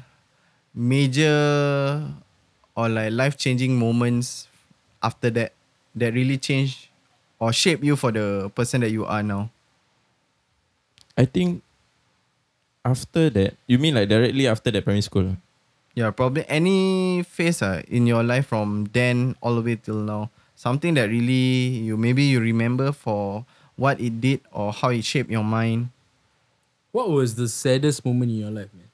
major 0.73 2.01
or 2.77 2.89
like 2.89 3.13
life 3.13 3.37
changing 3.37 3.77
moments 3.77 4.49
after 5.03 5.29
that 5.31 5.53
that 5.97 6.15
really 6.15 6.39
changed 6.39 6.89
or 7.39 7.53
shape 7.53 7.85
you 7.85 7.97
for 7.97 8.09
the 8.13 8.49
person 8.57 8.81
that 8.81 8.91
you 8.91 9.05
are 9.05 9.23
now? 9.23 9.51
I 11.19 11.27
think 11.29 11.61
after 12.85 13.29
that, 13.29 13.53
you 13.69 13.77
mean 13.77 13.95
like 13.95 14.09
directly 14.09 14.49
after 14.49 14.71
that 14.73 14.85
primary 14.85 15.05
school? 15.05 15.37
Yeah, 15.95 16.11
probably 16.11 16.45
any 16.49 17.23
phase 17.25 17.63
uh, 17.63 17.83
in 17.89 18.07
your 18.07 18.23
life 18.23 18.47
from 18.47 18.89
then 18.93 19.37
all 19.43 19.57
the 19.57 19.63
way 19.63 19.77
till 19.77 19.97
now. 20.01 20.31
Something 20.55 20.95
that 20.95 21.09
really 21.09 21.83
you 21.83 21.97
maybe 21.97 22.25
you 22.25 22.41
remember 22.41 22.93
for 22.93 23.45
what 23.77 24.01
it 24.01 24.21
did 24.21 24.41
or 24.53 24.73
how 24.73 24.91
it 24.91 25.05
shaped 25.05 25.31
your 25.31 25.45
mind. 25.45 25.89
What 26.93 27.09
was 27.11 27.35
the 27.35 27.49
saddest 27.49 28.05
moment 28.05 28.31
in 28.31 28.39
your 28.39 28.51
life, 28.51 28.69
man? 28.75 28.91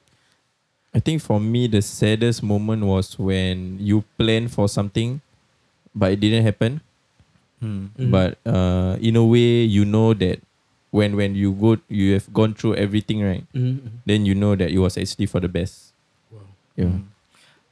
I 0.94 1.00
think 1.00 1.20
for 1.20 1.40
me, 1.40 1.66
the 1.66 1.82
saddest 1.82 2.42
moment 2.42 2.85
was 2.85 3.18
when 3.18 3.78
you 3.80 4.04
plan 4.16 4.48
for 4.48 4.68
something, 4.68 5.20
but 5.94 6.12
it 6.12 6.20
didn't 6.20 6.44
happen. 6.44 6.80
Mhm. 7.62 8.11
But 8.11 8.38
uh, 8.46 8.96
in 9.00 9.16
a 9.16 9.24
way, 9.24 9.64
you 9.64 9.85
know 9.85 10.14
that 10.14 10.40
when 10.90 11.16
when 11.16 11.35
you 11.35 11.52
go, 11.52 11.76
you 11.88 12.14
have 12.14 12.32
gone 12.32 12.54
through 12.54 12.76
everything, 12.76 13.20
right? 13.24 13.44
Mm-hmm. 13.52 14.04
Then 14.06 14.24
you 14.24 14.35
know 14.35 14.54
that 14.56 14.70
it 14.70 14.78
was 14.78 14.96
actually 14.96 15.26
for 15.26 15.40
the 15.40 15.48
best. 15.48 15.86
Wow. 16.76 16.84
Yeah, 16.84 16.92
Mm. 16.96 17.04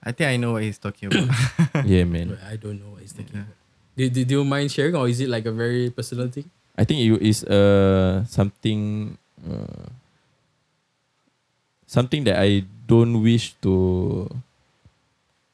I 0.05 0.13
think 0.13 0.29
I 0.29 0.37
know 0.37 0.53
what 0.53 0.63
he's 0.63 0.77
talking 0.77 1.09
about. 1.09 1.33
yeah, 1.89 2.05
man. 2.05 2.37
I 2.45 2.57
don't 2.61 2.77
know 2.77 2.93
what 2.93 3.01
he's 3.01 3.13
talking 3.17 3.33
Yeah. 3.33 3.49
about. 3.49 3.57
Do, 3.97 4.03
do, 4.11 4.21
do 4.25 4.33
you 4.41 4.45
mind 4.45 4.69
sharing, 4.73 4.93
or 4.97 5.09
is 5.09 5.21
it 5.21 5.29
like 5.33 5.47
a 5.47 5.53
very 5.55 5.89
personal 5.89 6.29
thing? 6.29 6.51
I 6.77 6.85
think 6.85 7.01
it 7.01 7.23
is 7.23 7.45
uh 7.47 8.27
something 8.27 9.15
uh, 9.47 9.87
something 11.87 12.25
that 12.25 12.37
I 12.43 12.65
don't 12.87 13.23
wish 13.23 13.55
to 13.63 14.27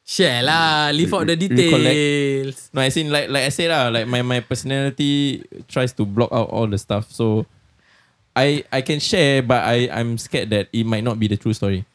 Share 0.03 0.43
lah. 0.43 0.91
Leave 0.91 1.13
out 1.15 1.23
the 1.23 1.39
Re- 1.39 1.47
details. 1.47 2.67
No, 2.75 2.81
I 2.83 2.91
in 2.91 3.07
like 3.15 3.31
like 3.31 3.47
I 3.47 3.53
said 3.53 3.71
lah, 3.71 3.87
like 3.87 4.03
my, 4.11 4.19
my 4.19 4.43
personality 4.43 5.39
tries 5.71 5.93
to 5.95 6.03
block 6.03 6.27
out 6.35 6.51
all 6.51 6.67
the 6.67 6.75
stuff. 6.75 7.07
So 7.15 7.45
I 8.35 8.65
I 8.73 8.83
can 8.83 8.99
share, 8.99 9.39
but 9.39 9.63
I 9.63 9.87
I'm 9.87 10.19
scared 10.19 10.49
that 10.51 10.67
it 10.75 10.83
might 10.83 11.05
not 11.07 11.15
be 11.15 11.31
the 11.31 11.37
true 11.39 11.55
story. 11.55 11.85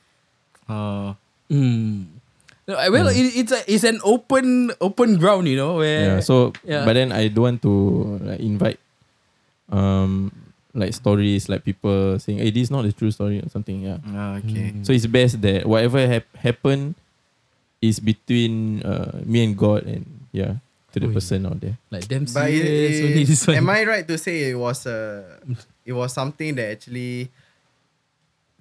Oh. 0.64 1.12
Hmm. 1.12 1.25
No, 1.50 2.74
I- 2.74 2.88
well, 2.90 3.06
it, 3.08 3.18
it's 3.36 3.52
a, 3.52 3.62
it's 3.70 3.84
an 3.84 4.00
open 4.02 4.72
open 4.80 5.18
ground, 5.18 5.46
you 5.46 5.56
know, 5.56 5.76
where 5.78 6.18
Yeah. 6.18 6.20
So 6.20 6.52
yeah. 6.66 6.84
but 6.84 6.94
then 6.98 7.12
I 7.12 7.28
don't 7.28 7.42
want 7.44 7.62
to 7.62 7.74
like 8.26 8.40
invite 8.40 8.78
um 9.70 10.32
like 10.74 10.92
stories 10.92 11.48
like 11.48 11.64
people 11.64 12.18
saying, 12.18 12.38
"Hey, 12.42 12.50
this 12.50 12.68
is 12.68 12.70
not 12.74 12.82
the 12.84 12.92
true 12.92 13.10
story" 13.14 13.38
or 13.40 13.48
something. 13.48 13.80
Yeah. 13.86 13.98
Ah, 14.12 14.36
okay. 14.42 14.74
Mm. 14.74 14.84
So 14.84 14.92
it's 14.92 15.06
best 15.06 15.40
that 15.40 15.64
whatever 15.64 16.02
hap- 16.06 16.36
happen 16.36 16.94
is 17.80 18.00
between 18.02 18.82
uh, 18.82 19.22
me 19.24 19.44
and 19.46 19.54
God 19.56 19.86
and 19.86 20.04
yeah 20.32 20.58
to 20.92 20.96
the 21.00 21.06
Ui. 21.06 21.14
person 21.14 21.46
out 21.46 21.60
there. 21.62 21.76
like 21.90 22.08
damn 22.10 22.24
But 22.28 22.50
it, 22.50 22.60
serious. 22.66 22.98
only 23.06 23.24
this 23.24 23.42
one. 23.46 23.56
am 23.56 23.68
I 23.70 23.84
right 23.86 24.06
to 24.10 24.18
say 24.18 24.50
it 24.50 24.58
was 24.58 24.84
a 24.90 25.22
it 25.86 25.92
was 25.94 26.12
something 26.12 26.56
that 26.58 26.66
actually 26.82 27.30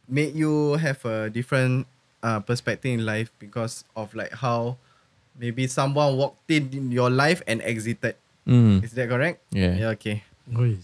made 0.07 0.35
you 0.35 0.77
have 0.77 1.01
a 1.05 1.29
different 1.33 1.87
uh, 2.25 2.39
perspective 2.41 2.89
in 2.89 3.05
life 3.05 3.29
because 3.37 3.85
of 3.93 4.09
like 4.17 4.33
how 4.33 4.77
maybe 5.37 5.69
someone 5.69 6.17
walked 6.17 6.49
in 6.49 6.89
your 6.91 7.13
life 7.13 7.45
and 7.45 7.61
exited. 7.61 8.17
Mm. 8.49 8.81
Is 8.81 8.97
that 8.97 9.09
correct? 9.09 9.41
Yeah. 9.53 9.77
Yeah. 9.77 9.93
Okay. 9.93 10.23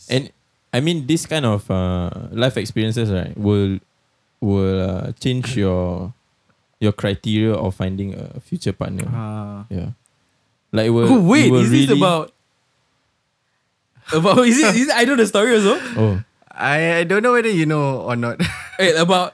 And 0.09 0.29
I 0.73 0.79
mean, 0.79 1.05
this 1.09 1.25
kind 1.25 1.45
of 1.45 1.65
uh, 1.69 2.09
life 2.31 2.57
experiences, 2.57 3.09
right, 3.09 3.33
will 3.37 3.79
will 4.41 4.77
uh, 4.81 5.11
change 5.17 5.57
your 5.61 6.13
your 6.81 6.93
criteria 6.93 7.53
of 7.53 7.73
finding 7.75 8.13
a 8.13 8.39
future 8.41 8.73
partner. 8.73 9.05
Uh, 9.09 9.65
Yeah, 9.69 9.89
like 10.73 10.87
it 10.87 10.93
will. 10.93 11.09
oh 11.09 11.21
wait, 11.21 11.47
it 11.47 11.51
will 11.51 11.61
is 11.65 11.69
this 11.69 11.89
about 11.93 12.33
about 14.13 14.41
is 14.45 14.57
it, 14.57 14.75
is 14.75 14.87
it 14.89 14.95
I 14.95 15.05
know 15.05 15.15
the 15.15 15.27
story 15.29 15.53
also? 15.55 15.77
Oh, 15.97 16.21
I, 16.49 16.97
I 16.99 17.03
don't 17.03 17.21
know 17.23 17.33
whether 17.33 17.49
you 17.49 17.65
know 17.65 18.01
or 18.01 18.15
not. 18.15 18.41
Wait, 18.79 18.95
about 18.97 19.33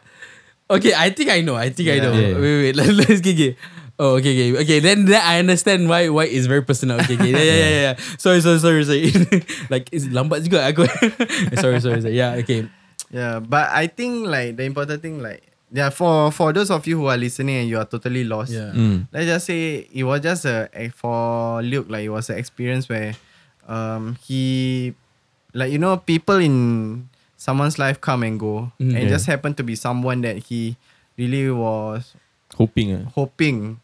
Okay, 0.69 0.91
I 0.93 1.09
think 1.11 1.29
I 1.31 1.41
know. 1.41 1.55
I 1.55 1.69
think 1.71 1.87
I 1.89 1.95
Yeah. 1.95 2.03
know. 2.03 2.13
Yeah. 2.13 2.35
Wait, 2.35 2.55
wait, 2.61 2.75
let, 2.75 2.87
let's 3.07 3.21
get 3.21 3.39
it. 3.39 3.55
Oh, 3.97 4.21
okay, 4.21 4.29
okay, 4.35 4.61
okay. 4.61 4.79
Then, 4.79 5.05
then 5.09 5.17
I 5.23 5.39
understand 5.41 5.89
why 5.89 6.05
why 6.13 6.29
it's 6.29 6.45
very 6.45 6.61
personal. 6.61 7.01
Okay, 7.01 7.17
okay. 7.17 7.33
Yeah, 7.33 7.41
yeah, 7.41 7.55
yeah. 7.57 7.81
yeah. 7.81 7.95
Sorry, 8.21 8.41
sorry, 8.45 8.59
sorry, 8.61 8.83
sorry. 8.85 9.09
like 9.73 9.89
it's 9.89 10.05
lambat 10.13 10.45
juga 10.45 10.69
aku. 10.69 10.85
sorry, 11.63 11.81
sorry, 11.81 12.05
sorry. 12.05 12.13
Yeah, 12.13 12.37
okay. 12.45 12.69
Yeah, 13.09 13.39
but 13.41 13.73
I 13.73 13.87
think 13.89 14.27
like 14.29 14.53
the 14.59 14.69
important 14.69 15.01
thing 15.01 15.17
like 15.23 15.41
yeah 15.73 15.89
for 15.89 16.29
for 16.31 16.53
those 16.53 16.69
of 16.69 16.85
you 16.85 16.99
who 17.01 17.07
are 17.09 17.17
listening 17.17 17.63
and 17.63 17.67
you 17.71 17.79
are 17.81 17.89
totally 17.89 18.21
lost. 18.27 18.53
Yeah. 18.53 18.69
mm. 18.75 19.09
Let's 19.09 19.25
just 19.31 19.45
say 19.49 19.89
it 19.89 20.03
was 20.05 20.21
just 20.21 20.45
a 20.45 20.69
for 20.93 21.63
Luke 21.65 21.87
like 21.89 22.05
it 22.05 22.13
was 22.13 22.29
an 22.29 22.37
experience 22.37 22.85
where 22.91 23.17
um 23.65 24.13
he 24.29 24.93
like 25.57 25.71
you 25.73 25.79
know 25.81 25.97
people 25.97 26.37
in 26.37 27.09
someone's 27.37 27.77
life 27.77 28.01
come 28.01 28.23
and 28.23 28.39
go 28.39 28.71
Mm. 28.81 28.97
and 28.97 28.97
it 29.05 29.09
just 29.09 29.25
happened 29.29 29.55
to 29.57 29.63
be 29.63 29.75
someone 29.75 30.21
that 30.21 30.37
he 30.49 30.75
really 31.17 31.49
was 31.53 32.13
hoping. 32.57 32.93
Uh. 32.93 33.05
hoping 33.15 33.79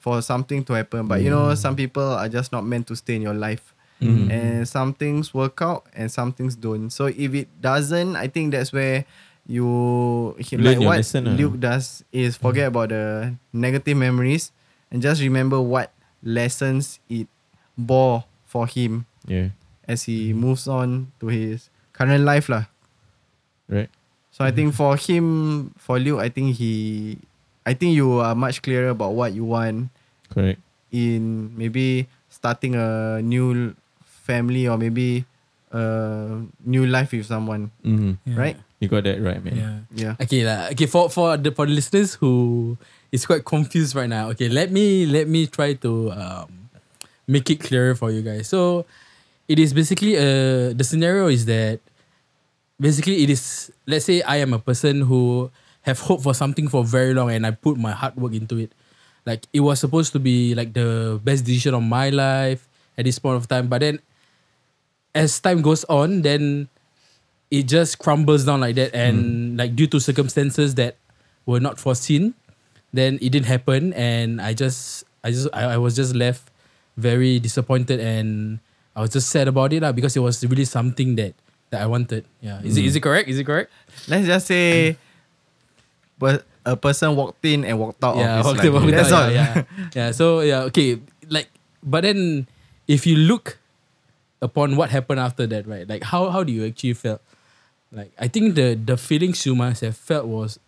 for 0.00 0.20
something 0.20 0.64
to 0.64 0.72
happen 0.74 1.06
but 1.06 1.20
you 1.22 1.28
know 1.30 1.54
some 1.54 1.76
people 1.76 2.02
are 2.04 2.28
just 2.28 2.52
not 2.52 2.64
meant 2.64 2.86
to 2.88 2.96
stay 2.96 3.16
in 3.16 3.22
your 3.22 3.34
life 3.36 3.72
Mhm. 4.00 4.28
and 4.30 4.68
some 4.68 4.92
things 4.92 5.32
work 5.32 5.62
out 5.62 5.86
and 5.94 6.10
some 6.10 6.32
things 6.32 6.56
don't. 6.56 6.90
So 6.90 7.06
if 7.06 7.30
it 7.32 7.48
doesn't, 7.62 8.16
I 8.16 8.26
think 8.28 8.52
that's 8.52 8.72
where 8.72 9.06
you 9.46 10.34
like 10.52 10.80
what 10.82 10.98
lesson, 10.98 11.28
ah. 11.28 11.36
Luke 11.36 11.60
does 11.60 12.02
is 12.12 12.36
forget 12.36 12.68
about 12.68 12.88
the 12.90 13.32
negative 13.52 13.96
memories 13.96 14.50
and 14.90 15.00
just 15.00 15.22
remember 15.22 15.60
what 15.60 15.92
lessons 16.22 16.98
it 17.08 17.28
bore 17.78 18.24
for 18.44 18.66
him 18.66 19.06
Yeah. 19.26 19.48
as 19.88 20.04
he 20.04 20.32
moves 20.32 20.66
on 20.68 21.12
to 21.20 21.28
his 21.28 21.70
current 21.92 22.24
life 22.24 22.48
lah. 22.48 22.66
Right. 23.68 23.88
So 24.30 24.44
I 24.44 24.50
think 24.50 24.74
for 24.74 24.96
him, 24.96 25.70
for 25.78 25.98
Luke, 25.98 26.18
I 26.20 26.28
think 26.28 26.56
he, 26.56 27.18
I 27.64 27.72
think 27.74 27.94
you 27.94 28.18
are 28.18 28.34
much 28.34 28.62
clearer 28.62 28.88
about 28.90 29.14
what 29.14 29.32
you 29.32 29.44
want 29.44 29.88
Correct. 30.28 30.58
in 30.90 31.54
maybe 31.56 32.08
starting 32.28 32.74
a 32.74 33.22
new 33.22 33.74
family 34.26 34.66
or 34.66 34.76
maybe 34.76 35.24
a 35.70 36.42
new 36.66 36.86
life 36.86 37.12
with 37.12 37.26
someone, 37.26 37.70
Mm-hmm. 37.84 38.12
Yeah. 38.26 38.36
right? 38.36 38.56
You 38.80 38.88
got 38.88 39.04
that 39.04 39.22
right, 39.22 39.38
man. 39.42 39.54
Yeah. 39.56 39.78
Yeah. 39.94 40.14
Okay, 40.26 40.44
lah. 40.44 40.68
Okay, 40.76 40.84
for 40.90 41.08
for 41.08 41.38
the 41.40 41.48
for 41.54 41.64
the 41.64 41.72
listeners 41.72 42.18
who 42.20 42.76
is 43.14 43.24
quite 43.24 43.46
confused 43.46 43.94
right 43.96 44.10
now. 44.10 44.28
Okay, 44.36 44.50
let 44.50 44.68
me 44.74 45.06
let 45.06 45.24
me 45.30 45.46
try 45.46 45.72
to 45.80 46.10
um, 46.12 46.68
make 47.24 47.48
it 47.48 47.62
clearer 47.64 47.94
for 47.94 48.10
you 48.12 48.20
guys. 48.20 48.44
So, 48.50 48.84
it 49.48 49.56
is 49.62 49.72
basically 49.72 50.18
uh 50.20 50.74
the 50.76 50.84
scenario 50.84 51.32
is 51.32 51.46
that 51.48 51.80
basically 52.80 53.22
it 53.22 53.30
is 53.30 53.72
let's 53.86 54.04
say 54.04 54.22
I 54.22 54.36
am 54.36 54.52
a 54.52 54.58
person 54.58 55.02
who 55.02 55.50
have 55.82 56.00
hope 56.00 56.22
for 56.22 56.34
something 56.34 56.68
for 56.68 56.84
very 56.84 57.14
long 57.14 57.30
and 57.30 57.46
I 57.46 57.52
put 57.52 57.76
my 57.76 57.92
hard 57.92 58.16
work 58.16 58.32
into 58.32 58.58
it. 58.58 58.72
Like 59.26 59.46
it 59.52 59.60
was 59.60 59.80
supposed 59.80 60.12
to 60.12 60.18
be 60.18 60.54
like 60.54 60.72
the 60.72 61.20
best 61.22 61.44
decision 61.44 61.74
of 61.74 61.82
my 61.82 62.10
life 62.10 62.68
at 62.96 63.04
this 63.04 63.18
point 63.18 63.36
of 63.36 63.48
time, 63.48 63.68
but 63.68 63.80
then 63.80 64.00
as 65.14 65.38
time 65.40 65.62
goes 65.62 65.84
on, 65.84 66.22
then 66.22 66.68
it 67.50 67.70
just 67.70 67.98
crumbles 67.98 68.44
down 68.44 68.60
like 68.60 68.74
that 68.74 68.94
and 68.94 69.54
mm. 69.54 69.58
like 69.58 69.76
due 69.76 69.86
to 69.86 70.00
circumstances 70.00 70.74
that 70.74 70.96
were 71.46 71.60
not 71.60 71.78
foreseen 71.78 72.34
then 72.92 73.18
it 73.20 73.30
didn't 73.30 73.46
happen 73.46 73.92
and 73.94 74.40
i 74.40 74.52
just 74.52 75.04
i 75.22 75.30
just 75.30 75.46
i, 75.52 75.74
I 75.74 75.78
was 75.78 75.94
just 75.94 76.14
left 76.14 76.50
very 76.96 77.38
disappointed 77.38 78.00
and 78.00 78.58
i 78.96 79.00
was 79.00 79.10
just 79.10 79.28
sad 79.28 79.46
about 79.46 79.72
it 79.72 79.82
lah, 79.82 79.92
because 79.92 80.16
it 80.16 80.20
was 80.20 80.44
really 80.44 80.64
something 80.64 81.14
that 81.16 81.34
that 81.74 81.82
i 81.82 81.86
wanted. 81.90 82.22
Yeah. 82.40 82.62
Is, 82.62 82.78
it, 82.78 82.84
is 82.86 82.94
it 82.94 83.02
correct? 83.02 83.26
Is 83.28 83.38
it 83.38 83.44
correct? 83.44 83.70
Let's 84.06 84.26
just 84.30 84.46
say, 84.46 84.94
but 86.22 86.46
a 86.64 86.76
person 86.78 87.12
walked 87.18 87.42
in 87.44 87.64
and 87.66 87.76
walked 87.78 87.98
out 88.02 88.16
yeah 88.16 88.38
of 88.40 88.46
walked 88.46 88.62
in, 88.64 88.72
walked 88.72 88.86
That's 88.94 89.12
out, 89.12 89.28
all. 89.28 89.30
yeah, 89.34 89.52
yeah. 89.54 89.90
Yeah 89.94 90.08
so 90.14 90.40
yeah 90.40 90.64
okay 90.72 90.96
like 91.28 91.50
but 91.82 92.06
then 92.08 92.46
if 92.88 93.04
you 93.04 93.16
look 93.20 93.58
upon 94.40 94.76
what 94.76 94.88
happened 94.88 95.20
after 95.20 95.44
that 95.50 95.66
right 95.68 95.84
like 95.88 96.04
how 96.04 96.30
how 96.30 96.40
do 96.46 96.52
you 96.52 96.64
actually 96.64 96.94
felt? 96.96 97.20
Like 97.92 98.12
i 98.18 98.28
think 98.28 98.54
the 98.56 98.74
the 98.74 98.96
feelings 98.96 99.44
you 99.46 99.54
must 99.54 99.80
have 99.84 99.94
felt 99.96 100.24
was 100.26 100.58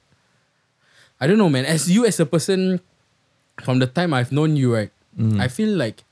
i 1.21 1.27
don't 1.27 1.39
know 1.41 1.49
man 1.51 1.65
as 1.67 1.89
you 1.91 2.05
as 2.07 2.21
a 2.21 2.27
person 2.29 2.79
from 3.65 3.81
the 3.83 3.89
time 3.89 4.13
i've 4.15 4.31
known 4.33 4.57
you 4.57 4.73
right 4.75 4.93
Mm. 5.17 5.41
i 5.41 5.49
feel 5.49 5.73
like 5.73 6.05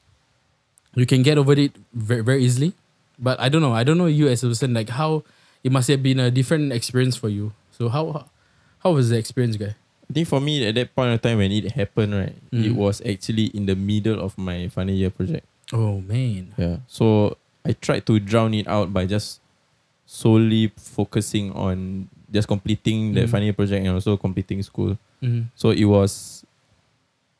you 0.97 1.05
can 1.05 1.21
get 1.21 1.37
over 1.37 1.53
it 1.53 1.77
very, 1.93 2.25
very 2.25 2.41
easily 2.41 2.73
but 3.19 3.39
i 3.41 3.49
don't 3.49 3.63
know 3.63 3.73
i 3.73 3.85
don't 3.85 3.99
know 3.99 4.07
you 4.07 4.29
as 4.29 4.43
a 4.45 4.49
person 4.49 4.75
like 4.75 4.89
how 4.91 5.23
it 5.63 5.73
must 5.73 5.89
have 5.89 6.03
been 6.03 6.21
a 6.21 6.31
different 6.31 6.73
experience 6.73 7.17
for 7.17 7.29
you 7.29 7.53
so 7.71 7.89
how 7.89 8.27
how 8.83 8.93
was 8.93 9.11
the 9.11 9.17
experience 9.19 9.57
guy 9.57 9.75
I 10.05 10.13
think 10.13 10.29
for 10.29 10.39
me 10.39 10.61
at 10.69 10.75
that 10.75 10.95
point 10.95 11.15
of 11.15 11.23
time 11.23 11.39
when 11.39 11.51
it 11.51 11.73
happened, 11.73 12.13
right, 12.13 12.37
it 12.53 12.73
Mm. 12.73 12.77
was 12.77 13.01
actually 13.09 13.47
in 13.57 13.65
the 13.65 13.75
middle 13.75 14.21
of 14.21 14.37
my 14.37 14.69
final 14.69 14.93
year 14.95 15.09
project. 15.09 15.47
oh 15.73 16.03
man 16.05 16.53
Yeah. 16.61 16.85
So 16.87 17.39
I 17.65 17.73
tried 17.73 18.05
to 18.13 18.21
drown 18.21 18.53
it 18.53 18.69
out 18.69 18.93
by 18.93 19.07
just 19.09 19.41
solely 20.05 20.69
focusing 20.77 21.53
on 21.53 22.09
just 22.31 22.49
completing 22.49 23.15
the 23.15 23.23
Mm. 23.25 23.31
final 23.33 23.45
year 23.49 23.55
project 23.57 23.81
and 23.87 23.95
also 23.97 24.17
completing 24.21 24.61
school. 24.63 24.99
Mhm. 25.25 25.49
So 25.57 25.71
it 25.71 25.87
was 25.89 26.45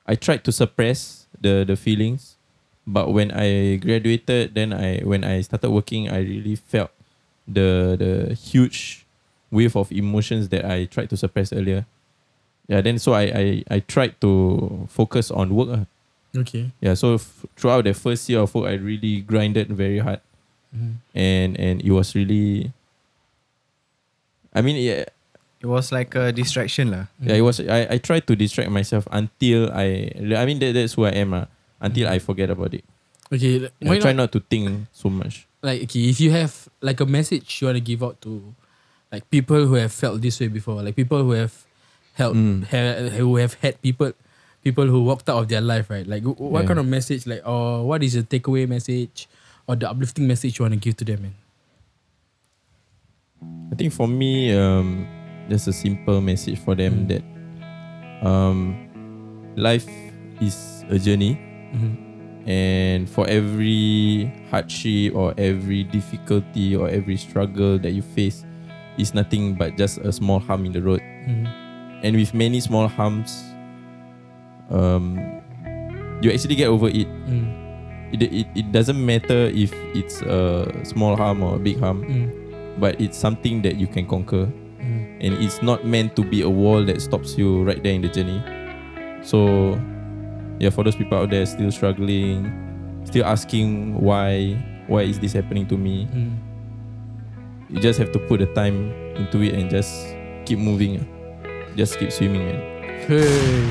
I 0.07 0.15
tried 0.17 0.45
to 0.45 0.53
suppress 0.53 1.27
the 1.41 1.65
the 1.69 1.77
feelings, 1.77 2.34
but 2.87 3.13
when 3.13 3.31
I 3.33 3.77
graduated, 3.77 4.55
then 4.55 4.73
I 4.73 5.01
when 5.05 5.25
I 5.25 5.41
started 5.43 5.71
working, 5.71 6.09
I 6.11 6.21
really 6.21 6.57
felt 6.57 6.91
the 7.49 7.97
the 7.99 8.35
huge 8.35 9.05
wave 9.51 9.77
of 9.77 9.93
emotions 9.93 10.49
that 10.51 10.65
I 10.65 10.85
tried 10.87 11.09
to 11.11 11.17
suppress 11.17 11.53
earlier. 11.53 11.87
Yeah, 12.69 12.81
then 12.81 12.99
so 12.99 13.13
I 13.13 13.25
I, 13.33 13.45
I 13.71 13.79
tried 13.81 14.21
to 14.21 14.87
focus 14.89 15.31
on 15.31 15.53
work. 15.55 15.69
ah. 15.73 15.85
okay 16.35 16.73
Yeah, 16.81 16.95
so 16.99 17.15
f- 17.21 17.47
throughout 17.57 17.85
the 17.85 17.95
first 17.95 18.27
year 18.29 18.41
of 18.41 18.51
work, 18.55 18.67
I 18.73 18.75
really 18.81 19.21
grinded 19.23 19.69
very 19.71 20.01
hard, 20.01 20.21
Mhm. 20.75 20.99
and 21.15 21.51
and 21.61 21.77
it 21.85 21.93
was 21.93 22.15
really. 22.17 22.73
I 24.55 24.63
mean, 24.63 24.77
yeah, 24.77 25.05
It 25.61 25.67
was 25.67 25.91
like 25.93 26.15
a 26.15 26.29
distraction 26.33 26.91
lah. 26.93 27.05
yeah, 27.21 27.41
it 27.41 27.45
was. 27.45 27.59
I, 27.61 27.97
I 27.97 27.99
tried 27.99 28.27
to 28.29 28.37
distract 28.37 28.69
myself 28.71 29.09
until 29.11 29.73
I. 29.73 30.13
I 30.37 30.45
mean, 30.45 30.59
that, 30.61 30.75
that's 30.77 30.95
who 30.95 31.05
I 31.09 31.17
am. 31.17 31.33
Uh, 31.35 31.47
until 31.81 32.09
I 32.09 32.19
forget 32.19 32.51
about 32.51 32.75
it. 32.75 32.85
Okay, 33.33 33.69
why 33.81 33.97
I 33.97 33.99
try 33.99 34.13
not, 34.13 34.29
not 34.29 34.33
to 34.33 34.41
think 34.41 34.87
so 34.93 35.09
much. 35.09 35.47
like 35.63 35.83
okay, 35.89 36.09
if 36.13 36.21
you 36.21 36.31
have 36.31 36.69
like 36.81 37.01
a 37.01 37.07
message 37.07 37.61
you 37.61 37.67
want 37.69 37.77
to 37.77 37.81
give 37.81 38.03
out 38.03 38.21
to 38.23 38.55
like 39.11 39.25
people 39.31 39.65
who 39.67 39.75
have 39.75 39.93
felt 39.93 40.21
this 40.21 40.39
way 40.41 40.49
before, 40.49 40.83
like 40.83 40.95
people 40.97 41.23
who 41.25 41.33
have 41.33 41.55
helped 42.15 42.37
Mm. 42.37 42.65
ha- 42.69 43.09
who 43.17 43.37
have 43.41 43.55
had 43.65 43.81
people 43.83 44.13
people 44.63 44.87
who 44.87 45.03
walked 45.05 45.29
out 45.29 45.39
of 45.41 45.49
their 45.49 45.61
life, 45.61 45.89
right? 45.91 46.07
Like 46.07 46.23
what 46.25 46.63
Yeah. 46.63 46.69
kind 46.69 46.79
of 46.81 46.87
message 46.87 47.27
like 47.27 47.43
or 47.49 47.85
what 47.89 48.03
is 48.05 48.13
the 48.15 48.23
takeaway 48.23 48.69
message 48.69 49.27
or 49.67 49.75
the 49.77 49.89
uplifting 49.91 50.27
message 50.29 50.59
you 50.59 50.65
want 50.69 50.75
to 50.77 50.81
give 50.81 50.97
to 51.01 51.05
them, 51.05 51.23
man? 51.23 51.35
I 53.73 53.75
think 53.75 53.93
for 53.93 54.07
me, 54.09 54.53
um, 54.57 55.07
just 55.49 55.67
a 55.69 55.73
simple 55.73 56.21
message 56.21 56.59
for 56.61 56.75
them 56.75 57.05
Mm. 57.05 57.09
that, 57.09 57.23
um, 58.25 58.77
life 59.57 59.89
is 60.41 60.85
a 60.89 60.99
journey, 60.99 61.37
Mhm. 61.75 61.97
and 62.47 63.09
for 63.09 63.27
every 63.29 64.31
hardship 64.51 65.15
or 65.17 65.33
every 65.39 65.83
difficulty 65.85 66.77
or 66.77 66.89
every 66.89 67.17
struggle 67.17 67.79
that 67.79 67.93
you 67.93 68.03
face, 68.03 68.45
is 68.99 69.15
nothing 69.15 69.55
but 69.55 69.77
just 69.77 69.99
a 69.99 70.13
small 70.13 70.39
harm 70.39 70.65
in 70.65 70.73
the 70.73 70.81
road. 70.83 71.01
Mhm. 71.27 71.49
and 72.05 72.17
with 72.17 72.35
many 72.35 72.61
small 72.61 72.87
harms, 72.87 73.33
um, 74.71 75.17
you 76.21 76.31
actually 76.31 76.55
get 76.55 76.69
over 76.69 76.89
it. 76.89 77.09
Mm. 77.29 78.13
It, 78.13 78.23
it. 78.23 78.47
it 78.55 78.73
doesn't 78.73 79.01
matter 79.01 79.49
if 79.53 79.73
it's 79.95 80.21
a 80.23 80.69
small 80.85 81.17
harm 81.17 81.43
or 81.43 81.57
a 81.57 81.59
big 81.59 81.81
harm, 81.81 82.05
Mm. 82.05 82.29
but 82.79 83.01
it's 83.01 83.17
something 83.17 83.63
that 83.63 83.77
you 83.77 83.87
can 83.87 84.07
conquer. 84.07 84.53
Mm. 84.81 85.17
And 85.25 85.33
it's 85.43 85.63
not 85.63 85.87
meant 85.87 86.15
to 86.17 86.23
be 86.23 86.43
a 86.43 86.49
wall 86.51 86.85
that 86.85 87.01
stops 87.01 87.39
you 87.39 87.63
right 87.65 87.83
there 87.83 87.95
in 87.95 88.03
the 88.03 88.09
journey. 88.09 88.43
So, 89.25 89.81
yeah, 90.59 90.71
for 90.71 90.85
those 90.85 90.97
people 90.97 91.19
out 91.19 91.31
there 91.31 91.45
still 91.47 91.71
struggling, 91.71 93.03
still 93.05 93.25
asking 93.25 94.01
why, 94.01 94.55
why 94.87 95.03
is 95.03 95.19
this 95.19 95.33
happening 95.33 95.67
to 95.69 95.77
me? 95.77 96.07
Mm. 96.07 96.39
You 97.71 97.81
just 97.81 97.99
have 97.99 98.13
to 98.13 98.19
put 98.19 98.41
the 98.41 98.47
time 98.55 98.93
into 99.17 99.43
it 99.43 99.55
and 99.55 99.71
just 99.71 100.15
keep 100.47 100.59
moving. 100.59 101.01
ah. 101.01 101.75
Just 101.77 101.99
keep 101.99 102.13
swimming, 102.13 102.47
man. 102.47 102.74
Hey. 103.03 103.71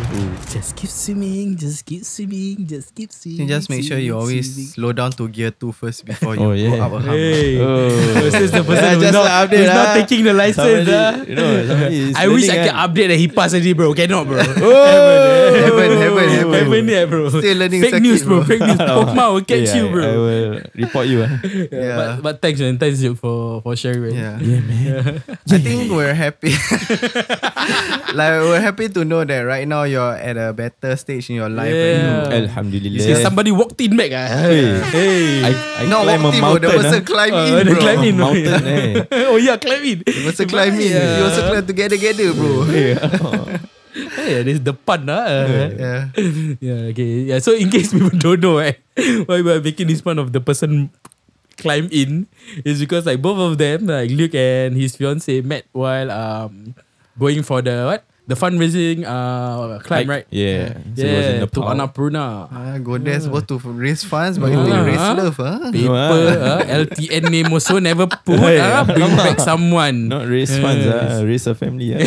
Just 0.53 0.75
keep 0.75 0.89
swimming, 0.91 1.57
just 1.57 1.83
keep 1.87 2.05
swimming, 2.05 2.67
just 2.67 2.93
keep 2.93 3.09
You 3.09 3.17
swimming. 3.17 3.47
just 3.47 3.67
make 3.69 3.81
sure 3.83 3.97
you 3.97 4.13
always 4.15 4.45
swimming. 4.53 4.69
slow 4.69 4.91
down 4.93 5.09
to 5.17 5.27
gear 5.27 5.49
two 5.49 5.71
first 5.71 6.05
before 6.05 6.35
Oh, 6.39 6.51
you 6.51 6.69
yeah. 6.69 6.77
go 6.77 6.83
up 6.83 6.91
a 6.93 6.99
hump. 6.99 7.17
Hey. 7.17 7.57
Oh. 7.59 7.89
This 8.29 8.35
is 8.35 8.51
the 8.51 8.61
person 8.61 8.83
Yeah, 8.83 8.93
who's, 8.93 9.01
just 9.09 9.13
not, 9.17 9.25
an 9.25 9.33
update, 9.49 9.57
who's 9.57 9.73
not 9.73 9.87
ah. 9.89 9.93
taking 9.97 10.23
the 10.25 10.33
license. 10.37 10.85
Somebody, 10.85 10.93
ah. 10.93 11.23
you 11.25 11.33
know, 11.33 12.13
I 12.15 12.27
wish 12.29 12.45
I 12.45 12.53
learning, 12.53 12.69
can 12.69 12.75
ah. 12.77 12.85
update 12.87 13.07
that 13.09 13.17
he 13.17 13.27
passed 13.27 13.53
already, 13.57 13.73
bro. 13.73 13.93
Cannot, 13.97 14.27
bro. 14.27 14.37
Heaven, 14.43 15.97
heaven, 15.97 16.29
heaven. 16.29 16.53
Heaven, 16.53 16.87
yeah, 16.87 17.05
bro. 17.05 17.29
Still 17.29 17.57
learning 17.57 17.81
Fake 17.81 17.89
circuit, 17.97 18.03
news, 18.05 18.21
bro. 18.23 18.37
bro. 18.37 18.45
Fake 18.45 18.61
news. 18.61 18.77
Pokemon 18.77 19.33
will 19.33 19.41
catch 19.41 19.67
Yeah, 19.73 19.75
you, 19.81 19.85
bro. 19.89 20.03
I, 20.05 20.13
I 20.13 20.17
will 20.17 20.61
report 20.77 21.07
you. 21.07 21.23
ah. 21.25 21.39
Yeah. 21.73 21.95
But, 21.97 22.21
but 22.21 22.33
thanks, 22.41 22.59
man. 22.61 22.77
Thanks 22.77 23.01
you 23.01 23.15
for 23.15 23.61
for 23.65 23.73
sharing. 23.75 24.13
Man. 24.13 24.39
Yeah. 24.39 24.61
Yeah, 24.61 24.61
man. 24.61 25.23
I 25.49 25.57
think 25.57 25.89
we're 25.91 26.13
happy. 26.13 26.53
like 28.13 28.33
we're 28.45 28.61
happy 28.61 28.89
to 28.89 29.01
know 29.05 29.22
that 29.25 29.41
right 29.47 29.67
now 29.67 29.83
you're 29.83 30.15
at 30.15 30.35
a 30.37 30.53
better 30.53 30.95
stage 30.95 31.29
in 31.29 31.35
your 31.39 31.49
life. 31.49 31.73
Yeah. 31.73 32.27
you- 32.29 32.45
Alhamdulillah. 32.47 32.99
See, 33.01 33.15
somebody 33.21 33.51
walked 33.51 33.79
in 33.81 33.95
back. 33.95 34.11
Ah. 34.13 34.27
Hey. 34.47 34.65
hey. 34.91 35.23
I, 35.43 35.51
I 35.81 35.83
Not 35.89 36.03
climb 36.07 36.23
a 36.25 36.29
in, 36.31 36.41
mountain. 36.41 36.61
The 36.69 36.77
person 36.77 37.01
ah. 37.01 37.07
climb 37.07 37.33
Uh, 37.33 37.43
in, 37.45 37.51
they 37.53 37.73
bro. 37.73 37.81
climb 37.81 38.01
in, 38.03 38.13
bro. 38.15 38.25
Mountain, 38.33 38.63
eh. 39.13 39.29
oh 39.31 39.37
yeah, 39.37 39.55
climb 39.57 39.83
in. 39.83 39.97
The 40.05 40.21
person 40.27 40.45
climb 40.47 40.73
in. 40.77 40.91
Yeah. 40.91 41.17
You 41.17 41.23
also 41.27 41.41
climb 41.49 41.65
together, 41.65 41.95
together, 41.95 42.27
bro. 42.33 42.51
Hey, 42.69 44.41
this 44.47 44.57
is 44.57 44.63
the 44.65 44.73
pun, 44.73 45.05
ah. 45.09 45.25
Yeah. 45.29 46.09
yeah, 46.57 46.89
okay. 46.89 47.29
Yeah, 47.29 47.39
so 47.39 47.53
in 47.53 47.69
case 47.69 47.93
people 47.93 48.09
don't 48.17 48.41
know, 48.41 48.57
eh, 48.57 48.73
why 49.29 49.41
we're 49.45 49.61
making 49.61 49.85
this 49.87 50.01
fun 50.01 50.17
of 50.17 50.33
the 50.33 50.41
person 50.41 50.89
climb 51.61 51.85
in 51.93 52.25
is 52.65 52.81
because 52.81 53.05
like 53.05 53.21
both 53.21 53.37
of 53.37 53.61
them, 53.61 53.85
like 53.85 54.09
Luke 54.09 54.33
and 54.33 54.73
his 54.73 54.97
fiance 54.97 55.41
met 55.45 55.69
while 55.71 56.09
um 56.09 56.73
going 57.21 57.45
for 57.45 57.61
the 57.61 57.85
what? 57.85 58.01
The 58.23 58.39
fundraising 58.39 59.03
uh 59.03 59.83
climb, 59.83 60.07
right? 60.07 60.23
Yeah. 60.31 60.79
So 60.95 61.03
it 61.03 61.11
was 61.11 61.25
in 61.27 61.43
Yeah, 61.43 61.51
to. 61.51 61.59
Annapurna. 61.67 62.47
Ah, 62.47 62.79
go 62.79 62.95
there 62.95 63.19
supposed 63.19 63.51
to 63.51 63.59
raise 63.59 64.07
funds, 64.07 64.39
but 64.39 64.47
you 64.47 64.59
Ah. 64.59 64.63
think 64.63 64.95
raise 64.95 65.07
love, 65.19 65.35
huh? 65.35 65.59
Paper, 65.75 66.23
uh, 66.39 66.63
LTN 66.87 67.23
name 67.27 67.51
also 67.51 67.83
never 67.83 68.07
put. 68.07 68.39
Hey, 68.39 68.63
uh, 68.63 68.87
bring 68.87 69.11
back 69.19 69.43
someone. 69.51 70.07
Not 70.07 70.31
raise 70.31 70.55
funds, 70.55 70.87
ah, 70.87 71.19
raise 71.19 71.43
a 71.51 71.55
family. 71.55 71.91
ah. 71.91 71.99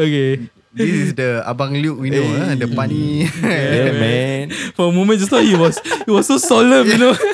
okay. 0.00 0.48
this 0.72 0.88
is 0.90 1.12
the 1.14 1.42
Abang 1.44 1.76
Luke 1.76 2.00
we 2.00 2.08
know, 2.10 2.24
huh? 2.24 2.54
the 2.56 2.68
funny. 2.72 3.28
Yeah, 3.42 3.92
man. 4.00 4.48
For 4.72 4.88
a 4.88 4.92
moment 4.92 5.20
just 5.20 5.28
thought 5.30 5.44
he 5.44 5.56
was 5.60 5.76
he 6.06 6.10
was 6.10 6.26
so 6.26 6.38
solemn, 6.38 6.86
you 6.88 6.96
know. 6.98 7.14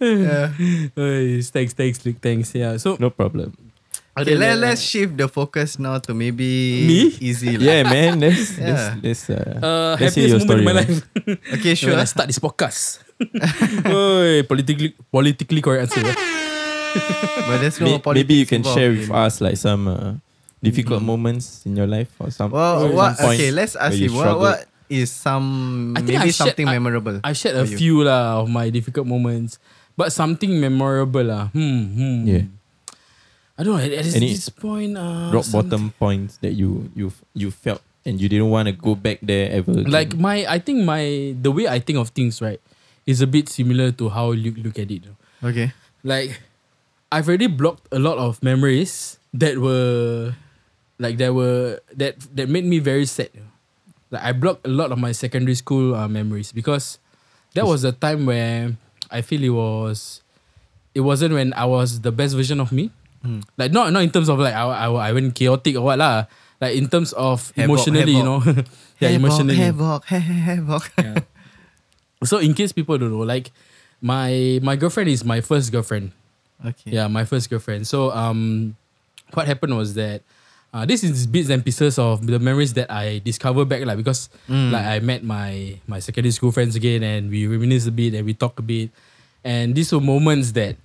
yeah. 0.00 0.52
Oy, 0.98 1.42
thanks, 1.42 1.72
thanks, 1.74 2.04
Luke, 2.06 2.16
thanks. 2.20 2.54
Yeah. 2.54 2.76
So 2.76 2.96
No 3.00 3.10
problem. 3.10 3.54
Okay, 4.12 4.36
other 4.36 4.40
let, 4.44 4.58
let's 4.58 4.82
shift 4.84 5.16
the 5.16 5.24
focus 5.26 5.78
now 5.78 5.96
to 5.96 6.12
maybe 6.12 6.84
Me? 6.84 7.16
Izzy. 7.16 7.56
lah. 7.56 7.64
Yeah, 7.64 7.82
man. 7.88 8.20
Let's 8.20 8.52
Yeah. 8.60 9.00
let's, 9.00 9.24
let's 9.24 9.30
uh, 9.32 9.56
uh, 9.56 9.96
let's 9.96 10.14
hear 10.14 10.28
happiest 10.28 10.28
your 10.28 10.40
moment 10.44 10.44
story. 10.44 10.60
in 10.60 10.66
my 10.68 10.74
man. 10.76 10.84
life. 10.84 11.00
Okay, 11.56 11.72
sure. 11.74 11.96
Let's 11.96 12.12
start 12.12 12.28
this 12.28 12.36
podcast. 12.38 13.00
Oi, 13.88 14.42
politically 14.44 14.92
politically 15.08 15.60
correct 15.64 15.96
answer. 15.96 16.04
eh? 16.04 16.16
But 17.48 17.64
there's 17.64 17.80
no 17.80 17.96
May- 18.04 18.20
Maybe 18.20 18.34
you 18.34 18.46
can 18.46 18.60
involved 18.60 18.76
share 18.76 18.90
with 18.92 19.08
in- 19.08 19.16
us 19.16 19.40
like 19.40 19.56
some 19.56 19.88
uh, 19.88 20.12
difficult 20.60 21.00
moments 21.00 21.64
in 21.64 21.72
your 21.72 21.86
life 21.88 22.12
or 22.20 22.28
some. 22.28 22.52
Well, 22.52 22.84
some 22.84 22.92
what, 22.92 23.16
points 23.16 23.40
okay, 23.40 23.48
let's 23.50 23.76
ask 23.80 23.96
where 23.96 23.98
you 23.98 24.12
you, 24.12 24.12
what, 24.12 24.28
struggled. 24.28 24.42
what 24.60 24.68
is 24.92 25.08
some, 25.08 25.96
I 25.96 26.04
think 26.04 26.20
maybe 26.20 26.28
I 26.28 26.30
shared- 26.30 26.52
something 26.52 26.68
I- 26.68 26.76
memorable? 26.76 27.16
I 27.24 27.32
shared 27.32 27.56
a 27.56 27.64
you? 27.64 27.76
few 27.80 27.94
lah 28.04 28.44
of 28.44 28.52
my 28.52 28.68
difficult 28.68 29.08
moments, 29.08 29.56
but 29.96 30.12
something 30.12 30.60
memorable 30.60 31.24
lah. 31.24 31.48
Hmm, 31.56 31.82
hmm. 31.96 32.18
Yeah. 32.28 32.44
I 33.56 33.64
don't 33.64 33.76
know. 33.76 33.82
At, 33.84 33.92
at 33.92 34.12
Any 34.16 34.32
this 34.36 34.48
point, 34.48 34.96
uh, 34.96 35.32
rock 35.32 35.48
bottom 35.52 35.92
points 36.00 36.36
that 36.40 36.56
you 36.56 36.88
you 36.96 37.12
you 37.36 37.52
felt 37.52 37.80
and 38.04 38.16
you 38.20 38.26
didn't 38.28 38.48
want 38.48 38.66
to 38.68 38.74
go 38.74 38.96
back 38.96 39.20
there 39.22 39.52
ever. 39.52 39.72
again. 39.76 39.92
Like 39.92 40.16
my, 40.16 40.44
I 40.48 40.58
think 40.58 40.82
my 40.88 41.36
the 41.36 41.52
way 41.52 41.68
I 41.68 41.78
think 41.78 42.00
of 42.00 42.10
things 42.16 42.40
right 42.40 42.58
is 43.04 43.20
a 43.20 43.28
bit 43.28 43.48
similar 43.52 43.92
to 44.00 44.08
how 44.08 44.32
you 44.32 44.56
look 44.56 44.80
at 44.80 44.88
it. 44.90 45.04
Okay. 45.44 45.70
Like 46.02 46.40
I've 47.12 47.28
already 47.28 47.46
blocked 47.46 47.86
a 47.92 48.00
lot 48.00 48.16
of 48.16 48.40
memories 48.42 49.20
that 49.36 49.60
were 49.60 50.32
like 50.98 51.20
that 51.20 51.36
were 51.36 51.78
that 51.94 52.16
that 52.34 52.48
made 52.48 52.64
me 52.64 52.80
very 52.80 53.04
sad. 53.04 53.30
You 54.12 54.18
know. 54.18 54.24
Like 54.24 54.26
I 54.26 54.32
blocked 54.32 54.66
a 54.66 54.70
lot 54.70 54.92
of 54.92 54.98
my 54.98 55.12
secondary 55.12 55.54
school 55.54 55.94
uh, 55.94 56.08
memories 56.08 56.52
because 56.52 56.98
that 57.54 57.66
was 57.66 57.82
the 57.82 57.92
time 57.92 58.26
where 58.26 58.76
I 59.10 59.22
feel 59.22 59.42
it 59.44 59.50
was 59.50 60.22
it 60.94 61.00
wasn't 61.00 61.34
when 61.34 61.52
I 61.54 61.64
was 61.64 62.00
the 62.00 62.12
best 62.12 62.34
version 62.36 62.60
of 62.60 62.72
me. 62.72 62.90
Hmm. 63.22 63.40
Like 63.56 63.72
not 63.72 63.92
not 63.92 64.02
in 64.02 64.10
terms 64.10 64.28
of 64.28 64.38
like 64.38 64.54
I, 64.54 64.62
I, 64.62 65.08
I 65.08 65.12
went 65.12 65.34
chaotic 65.34 65.76
or 65.76 65.82
what 65.82 65.98
lah. 65.98 66.26
Like 66.60 66.76
in 66.76 66.88
terms 66.88 67.12
of 67.14 67.50
Havoc, 67.56 67.64
emotionally, 67.64 68.12
you 68.12 68.22
know. 68.22 68.42
yeah, 69.00 69.08
emotionally. 69.10 69.56
Havoc, 69.56 70.04
havoc, 70.04 70.92
havoc. 70.92 70.92
Yeah. 70.98 71.18
so 72.24 72.38
in 72.38 72.54
case 72.54 72.72
people 72.72 72.98
don't 72.98 73.10
know, 73.10 73.26
like 73.26 73.50
my 74.00 74.60
my 74.62 74.76
girlfriend 74.76 75.10
is 75.10 75.24
my 75.24 75.40
first 75.40 75.72
girlfriend. 75.72 76.12
Okay. 76.64 76.92
Yeah, 76.92 77.08
my 77.08 77.24
first 77.24 77.50
girlfriend. 77.50 77.86
So 77.86 78.12
um, 78.12 78.76
what 79.34 79.46
happened 79.46 79.76
was 79.76 79.94
that 79.94 80.22
uh, 80.72 80.84
this 80.86 81.04
is 81.04 81.26
bits 81.26 81.50
and 81.50 81.64
pieces 81.64 81.98
of 81.98 82.26
the 82.26 82.38
memories 82.38 82.72
that 82.74 82.90
I 82.90 83.20
discovered 83.20 83.68
back 83.68 83.84
like 83.84 83.96
because 84.00 84.28
Mm. 84.48 84.72
like 84.72 84.86
I 84.86 84.98
met 85.00 85.22
my 85.22 85.76
my 85.86 86.00
secondary 86.00 86.32
school 86.32 86.52
friends 86.52 86.74
again 86.76 87.02
and 87.02 87.30
we 87.30 87.46
reminisce 87.46 87.86
a 87.86 87.92
bit 87.92 88.14
and 88.14 88.24
we 88.24 88.34
talk 88.34 88.58
a 88.58 88.62
bit, 88.62 88.90
and 89.44 89.74
these 89.74 89.92
were 89.92 90.00
moments 90.00 90.52
that 90.52 90.76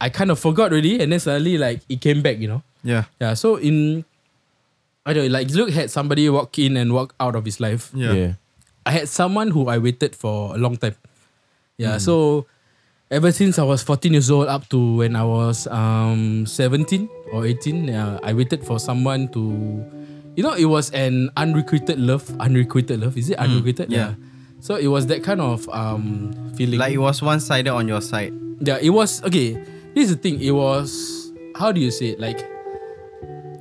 I 0.00 0.08
kind 0.10 0.30
of 0.30 0.38
forgot 0.38 0.70
really 0.72 1.00
and 1.00 1.12
then 1.12 1.20
suddenly 1.20 1.56
like 1.58 1.80
it 1.88 2.00
came 2.00 2.22
back, 2.22 2.38
you 2.38 2.48
know. 2.48 2.62
Yeah. 2.84 3.04
Yeah. 3.20 3.34
So 3.34 3.56
in 3.56 4.04
I 5.06 5.12
don't 5.12 5.26
know, 5.26 5.32
like 5.32 5.50
Luke 5.50 5.70
had 5.70 5.90
somebody 5.90 6.28
walk 6.30 6.58
in 6.58 6.76
and 6.76 6.92
walk 6.92 7.14
out 7.18 7.34
of 7.34 7.44
his 7.44 7.58
life. 7.58 7.90
Yeah. 7.94 8.12
yeah. 8.12 8.32
I 8.86 8.90
had 8.92 9.08
someone 9.08 9.50
who 9.50 9.66
I 9.68 9.78
waited 9.78 10.14
for 10.14 10.54
a 10.54 10.58
long 10.58 10.76
time. 10.76 10.94
Yeah, 11.78 11.98
so 11.98 12.46
ever 13.12 13.30
since 13.30 13.58
I 13.58 13.62
was 13.62 13.82
14 13.84 14.12
years 14.12 14.30
old 14.30 14.48
up 14.48 14.68
to 14.70 14.96
when 15.04 15.14
I 15.16 15.24
was 15.24 15.66
um 15.68 16.46
17 16.46 17.08
or 17.32 17.44
18, 17.46 17.88
yeah, 17.88 18.18
I 18.22 18.32
waited 18.32 18.64
for 18.64 18.78
someone 18.80 19.28
to 19.36 19.84
you 20.34 20.42
know, 20.42 20.54
it 20.56 20.64
was 20.64 20.88
an 20.96 21.28
unrequited 21.36 22.00
love. 22.00 22.24
Unrequited 22.40 23.00
love. 23.04 23.18
Is 23.18 23.28
it 23.28 23.36
unrequited? 23.38 23.92
yeah. 23.92 24.14
So 24.60 24.76
it 24.76 24.86
was 24.88 25.06
that 25.08 25.22
kind 25.22 25.40
of 25.40 25.68
um 25.68 26.32
feeling. 26.56 26.78
Like 26.78 26.92
it 26.94 26.98
was 26.98 27.20
one 27.20 27.40
sided 27.40 27.68
on 27.70 27.86
your 27.88 28.00
side. 28.00 28.32
Yeah, 28.60 28.78
it 28.80 28.90
was 28.90 29.22
okay. 29.24 29.54
This 29.94 30.08
is 30.08 30.16
the 30.16 30.22
thing. 30.22 30.40
It 30.40 30.52
was 30.52 31.32
how 31.56 31.72
do 31.72 31.80
you 31.80 31.90
say 31.90 32.16
it? 32.16 32.20
Like 32.20 32.40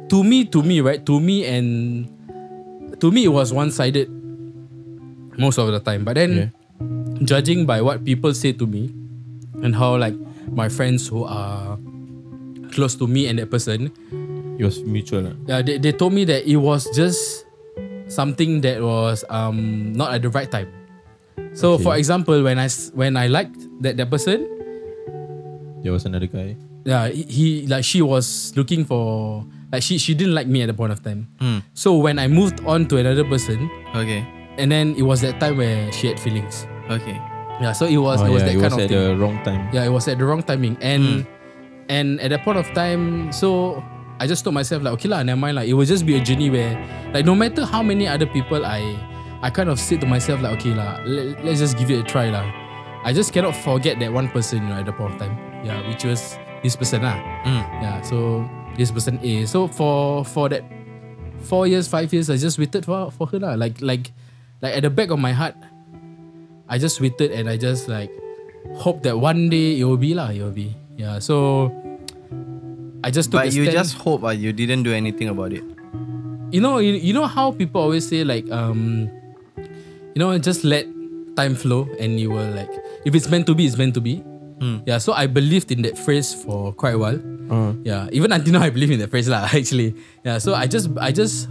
to 0.10 0.24
me, 0.24 0.46
to 0.46 0.64
me, 0.64 0.80
right? 0.80 1.04
To 1.06 1.20
me 1.20 1.44
and 1.46 2.08
to 3.02 3.12
me, 3.12 3.26
it 3.26 3.34
was 3.34 3.52
one 3.52 3.72
sided 3.72 4.08
most 5.38 5.58
of 5.58 5.68
the 5.72 5.80
time. 5.82 6.06
But 6.06 6.16
then, 6.16 6.32
Yeah. 6.32 7.26
judging 7.26 7.66
by 7.66 7.82
what 7.82 8.06
people 8.06 8.34
say 8.34 8.54
to 8.54 8.66
me 8.66 8.94
and 9.64 9.76
how 9.76 9.98
like 9.98 10.16
my 10.52 10.68
friends 10.70 11.08
who 11.08 11.24
are 11.24 11.78
close 12.72 12.96
to 12.96 13.08
me 13.08 13.28
and 13.28 13.40
that 13.40 13.50
person, 13.52 13.92
It 14.60 14.66
was 14.66 14.82
mutual. 14.84 15.22
lah. 15.24 15.34
yeah, 15.48 15.62
they, 15.62 15.78
they 15.78 15.92
told 15.92 16.14
me 16.14 16.24
that 16.26 16.46
it 16.46 16.58
was 16.58 16.86
just 16.96 17.46
something 18.08 18.62
that 18.62 18.82
was 18.84 19.24
um 19.30 19.92
not 19.94 20.14
at 20.14 20.22
the 20.22 20.30
right 20.30 20.50
time. 20.52 20.68
So, 21.54 21.74
Okay. 21.76 21.84
for 21.84 21.94
example, 21.98 22.44
when 22.44 22.60
I 22.60 22.66
s- 22.72 22.92
when 22.96 23.16
I 23.18 23.28
liked 23.28 23.58
that 23.84 23.98
that 23.98 24.08
person, 24.12 24.48
There 25.84 25.92
was 25.92 26.06
another 26.06 26.28
guy. 26.28 26.56
yeah, 26.86 27.10
he, 27.10 27.24
he 27.24 27.46
like 27.68 27.84
she 27.84 28.02
was 28.06 28.54
looking 28.56 28.86
for 28.86 29.42
like 29.74 29.82
she 29.82 29.98
she 29.98 30.14
didn't 30.14 30.36
like 30.38 30.46
me 30.48 30.62
at 30.62 30.68
the 30.70 30.78
point 30.78 30.92
of 30.94 31.02
time. 31.02 31.26
Hmm. 31.42 31.60
So 31.74 31.98
when 31.98 32.20
I 32.20 32.28
moved 32.30 32.62
on 32.70 32.86
to 32.94 32.98
another 33.02 33.26
person, 33.26 33.66
Okay. 33.98 34.22
and 34.62 34.70
then 34.72 34.94
it 34.96 35.04
was 35.04 35.22
that 35.26 35.40
time 35.42 35.58
where 35.58 35.90
she 35.92 36.08
had 36.14 36.20
feelings. 36.22 36.68
Okay. 36.92 37.18
Yeah, 37.62 37.72
so 37.78 37.86
it 37.86 37.98
was 37.98 38.22
oh, 38.22 38.26
it 38.26 38.34
was 38.34 38.42
yeah, 38.42 38.50
that 38.50 38.56
it 38.58 38.62
kind 38.62 38.74
was 38.74 38.74
of 38.74 38.80
at 38.80 38.90
thing. 38.90 38.98
the 38.98 39.16
wrong 39.16 39.38
time. 39.46 39.70
Yeah, 39.72 39.86
it 39.86 39.94
was 39.94 40.08
at 40.10 40.18
the 40.18 40.26
wrong 40.26 40.42
timing, 40.42 40.78
and 40.82 41.26
and 41.90 42.20
at 42.20 42.34
that 42.34 42.42
point 42.42 42.58
of 42.58 42.66
time, 42.74 43.32
so 43.32 43.84
I 44.22 44.26
just 44.26 44.44
told 44.44 44.54
myself 44.54 44.82
like, 44.82 44.94
okay 45.02 45.10
lah, 45.10 45.22
never 45.22 45.38
mind 45.38 45.56
lah. 45.58 45.66
It 45.66 45.74
will 45.74 45.86
just 45.86 46.06
be 46.06 46.18
a 46.18 46.22
journey 46.22 46.50
where, 46.50 46.74
like, 47.14 47.26
no 47.26 47.34
matter 47.34 47.66
how 47.66 47.82
many 47.82 48.08
other 48.08 48.26
people 48.26 48.66
I, 48.66 48.98
I 49.42 49.50
kind 49.50 49.70
of 49.70 49.80
said 49.80 50.02
to 50.02 50.08
myself 50.08 50.42
like, 50.42 50.58
okay 50.62 50.74
lah, 50.74 51.02
let, 51.06 51.44
let's 51.46 51.58
just 51.58 51.78
give 51.78 51.90
it 51.90 52.02
a 52.02 52.04
try 52.06 52.30
lah. 52.30 52.46
I 53.04 53.14
just 53.14 53.34
cannot 53.34 53.56
forget 53.58 53.98
that 53.98 54.14
one 54.14 54.30
person, 54.30 54.62
you 54.62 54.70
know, 54.70 54.78
at 54.78 54.86
the 54.86 54.94
point 54.94 55.14
of 55.14 55.20
time. 55.20 55.34
Yeah, 55.66 55.82
which 55.90 56.06
was 56.06 56.38
this 56.62 56.78
person 56.78 57.02
lah. 57.02 57.18
Mm. 57.46 57.66
Yeah, 57.82 58.02
so 58.02 58.46
this 58.78 58.94
person 58.94 59.18
A. 59.22 59.46
So 59.46 59.66
for 59.66 60.26
for 60.26 60.50
that 60.50 60.62
four 61.42 61.66
years, 61.66 61.90
five 61.90 62.14
years, 62.14 62.30
I 62.30 62.38
just 62.38 62.58
waited 62.62 62.86
for 62.86 63.10
for 63.10 63.26
her 63.34 63.42
lah. 63.42 63.58
Like 63.58 63.82
like 63.82 64.14
like 64.62 64.78
at 64.78 64.86
the 64.86 64.94
back 64.94 65.10
of 65.10 65.18
my 65.18 65.34
heart, 65.34 65.58
I 66.72 66.80
just 66.80 67.04
waited 67.04 67.36
and 67.36 67.52
I 67.52 67.60
just 67.60 67.92
like 67.92 68.08
hope 68.80 69.04
that 69.04 69.20
one 69.20 69.52
day 69.52 69.76
it 69.76 69.84
will 69.84 70.00
be 70.00 70.16
lah. 70.16 70.32
It 70.32 70.40
will 70.40 70.56
be. 70.56 70.72
Yeah. 70.96 71.20
So 71.20 71.68
I 73.04 73.12
just 73.12 73.32
took 73.32 73.44
But 73.44 73.52
you 73.52 73.68
stand. 73.68 73.76
just 73.76 74.00
hope 74.00 74.24
uh, 74.24 74.32
you 74.32 74.54
didn't 74.56 74.88
do 74.88 74.94
anything 74.96 75.28
about 75.28 75.52
it. 75.52 75.64
you 76.52 76.60
know 76.60 76.84
you, 76.84 77.00
you 77.00 77.16
know 77.16 77.28
how 77.32 77.56
people 77.56 77.80
always 77.80 78.04
say 78.04 78.28
like 78.28 78.44
um 78.52 79.08
you 80.12 80.20
know 80.20 80.36
just 80.36 80.68
let 80.68 80.84
time 81.40 81.56
flow 81.56 81.88
and 81.96 82.20
you 82.20 82.28
will 82.28 82.44
like 82.52 82.68
if 83.08 83.16
it's 83.16 83.32
meant 83.32 83.48
to 83.48 83.56
be 83.56 83.64
it's 83.64 83.80
meant 83.80 83.96
to 83.96 84.04
be 84.04 84.20
Hmm. 84.60 84.84
yeah 84.86 85.00
so 85.00 85.16
i 85.16 85.26
believed 85.32 85.72
in 85.72 85.80
that 85.88 85.96
phrase 85.96 86.36
for 86.36 86.76
quite 86.76 86.94
a 86.94 87.00
while 87.00 87.16
Uh, 87.48 87.72
yeah 87.88 88.12
even 88.12 88.36
until 88.36 88.60
now 88.60 88.68
i 88.68 88.70
believe 88.70 88.92
in 88.92 89.00
that 89.00 89.08
phrase 89.08 89.32
lah 89.32 89.48
actually 89.56 89.96
yeah 90.28 90.44
so 90.44 90.52
i 90.52 90.68
just 90.68 90.92
i 91.00 91.08
just 91.08 91.48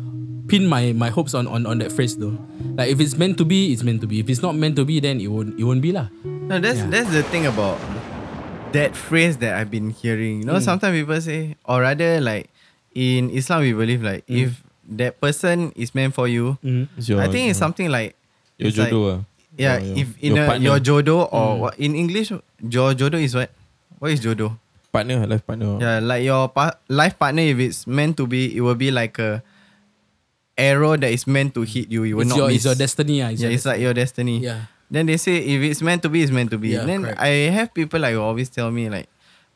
pin 0.50 0.66
my 0.66 0.90
my 0.92 1.08
hopes 1.08 1.32
on 1.32 1.46
on 1.46 1.62
on 1.64 1.78
that 1.78 1.92
phrase 1.94 2.16
though 2.18 2.34
like 2.76 2.90
if 2.90 2.98
it's 2.98 3.14
meant 3.16 3.38
to 3.38 3.44
be 3.46 3.70
it's 3.72 3.82
meant 3.86 4.00
to 4.02 4.08
be 4.10 4.18
if 4.18 4.26
it's 4.28 4.42
not 4.42 4.54
meant 4.58 4.74
to 4.74 4.84
be 4.84 4.98
then 4.98 5.20
it 5.22 5.30
won't 5.30 5.54
it 5.54 5.62
won't 5.64 5.80
be 5.80 5.92
lah 5.94 6.10
No, 6.50 6.58
that's 6.58 6.82
Yeah. 6.82 6.90
that's 6.90 7.10
the 7.14 7.22
thing 7.30 7.46
about 7.46 7.78
that 8.74 8.94
phrase 8.98 9.38
that 9.38 9.54
I've 9.54 9.70
been 9.70 9.90
hearing. 9.94 10.42
You 10.42 10.46
know, 10.50 10.58
Mm. 10.58 10.66
sometimes 10.66 10.94
people 10.98 11.14
say, 11.22 11.54
or 11.66 11.82
rather, 11.82 12.18
like 12.18 12.50
in 12.94 13.30
Islam, 13.30 13.62
we 13.62 13.70
believe 13.74 14.02
like 14.02 14.26
Mm. 14.26 14.46
if 14.46 14.50
that 14.98 15.18
person 15.22 15.70
is 15.78 15.94
meant 15.94 16.14
for 16.14 16.26
you, 16.26 16.58
it's 16.98 17.06
your, 17.10 17.22
I 17.22 17.30
think 17.30 17.50
it's 17.50 17.58
something 17.62 17.86
like 17.90 18.18
your 18.58 18.68
it's 18.70 18.78
like- 18.78 18.90
jodoh. 18.90 19.06
ah. 19.14 19.18
yeah. 19.58 19.78
Your- 19.78 19.98
if 20.02 20.08
your 20.18 20.34
in 20.34 20.42
a, 20.42 20.46
partner. 20.46 20.64
your 20.66 20.78
jodoh 20.82 21.22
or 21.30 21.46
Mm. 21.54 21.58
what 21.62 21.72
in 21.78 21.94
English, 21.94 22.34
your 22.62 22.90
jodoh 22.98 23.22
is 23.22 23.34
what? 23.38 23.50
What 24.02 24.10
is 24.10 24.18
jodoh? 24.22 24.58
partner, 24.90 25.22
life 25.22 25.46
partner. 25.46 25.78
Yeah, 25.78 26.02
like 26.02 26.26
your 26.26 26.50
pa- 26.50 26.74
life 26.90 27.14
partner. 27.14 27.46
If 27.46 27.62
it's 27.62 27.86
meant 27.86 28.18
to 28.18 28.26
be, 28.26 28.50
it 28.50 28.58
will 28.58 28.74
be 28.74 28.90
like 28.90 29.22
a 29.22 29.38
arrow 30.60 30.96
that 31.00 31.08
is 31.10 31.24
meant 31.26 31.56
to 31.56 31.62
hit 31.64 31.88
you. 31.90 32.04
You 32.04 32.20
will 32.20 32.28
it's 32.28 32.36
not 32.36 32.38
your 32.44 32.48
miss. 32.52 32.56
it's 32.60 32.64
your 32.68 32.76
destiny 32.76 33.16
ah. 33.24 33.32
yeah, 33.32 33.48
your 33.48 33.50
it's 33.56 33.64
like 33.64 33.80
your 33.80 33.94
destiny. 33.96 34.44
yeah 34.44 34.68
Then 34.90 35.06
they 35.06 35.16
say 35.22 35.38
if 35.38 35.62
it's 35.62 35.80
meant 35.86 36.02
to 36.02 36.10
be, 36.10 36.18
it's 36.20 36.34
meant 36.34 36.50
to 36.50 36.58
be. 36.58 36.74
Yeah, 36.74 36.82
then 36.82 37.06
correct. 37.06 37.22
I 37.22 37.46
have 37.54 37.70
people 37.72 38.02
like 38.02 38.18
always 38.18 38.50
tell 38.50 38.74
me 38.74 38.90
like, 38.90 39.06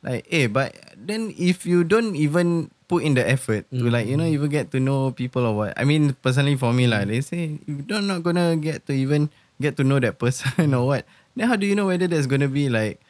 like, 0.06 0.30
hey, 0.30 0.46
but 0.46 0.78
then 0.94 1.34
if 1.34 1.66
you 1.66 1.82
don't 1.82 2.14
even 2.14 2.70
put 2.86 3.02
in 3.02 3.18
the 3.18 3.24
effort 3.26 3.66
to 3.74 3.90
like 3.90 4.06
you 4.06 4.14
know 4.14 4.22
Mm. 4.28 4.36
even 4.38 4.48
get 4.52 4.70
to 4.70 4.78
know 4.78 5.10
people 5.10 5.42
or 5.42 5.54
what. 5.58 5.74
I 5.74 5.82
mean 5.82 6.14
personally 6.22 6.54
for 6.54 6.70
me 6.70 6.86
like 6.86 7.10
they 7.10 7.18
say 7.18 7.58
you 7.66 7.82
don't 7.82 8.06
not 8.06 8.22
gonna 8.22 8.54
get 8.54 8.86
to 8.86 8.94
even 8.94 9.26
get 9.58 9.74
to 9.78 9.82
know 9.82 9.98
that 9.98 10.18
person 10.22 10.70
or 10.70 10.86
what, 10.86 11.02
then 11.34 11.50
how 11.50 11.58
do 11.58 11.66
you 11.66 11.74
know 11.74 11.90
whether 11.90 12.06
there's 12.06 12.30
gonna 12.30 12.46
be 12.46 12.70
like, 12.70 13.02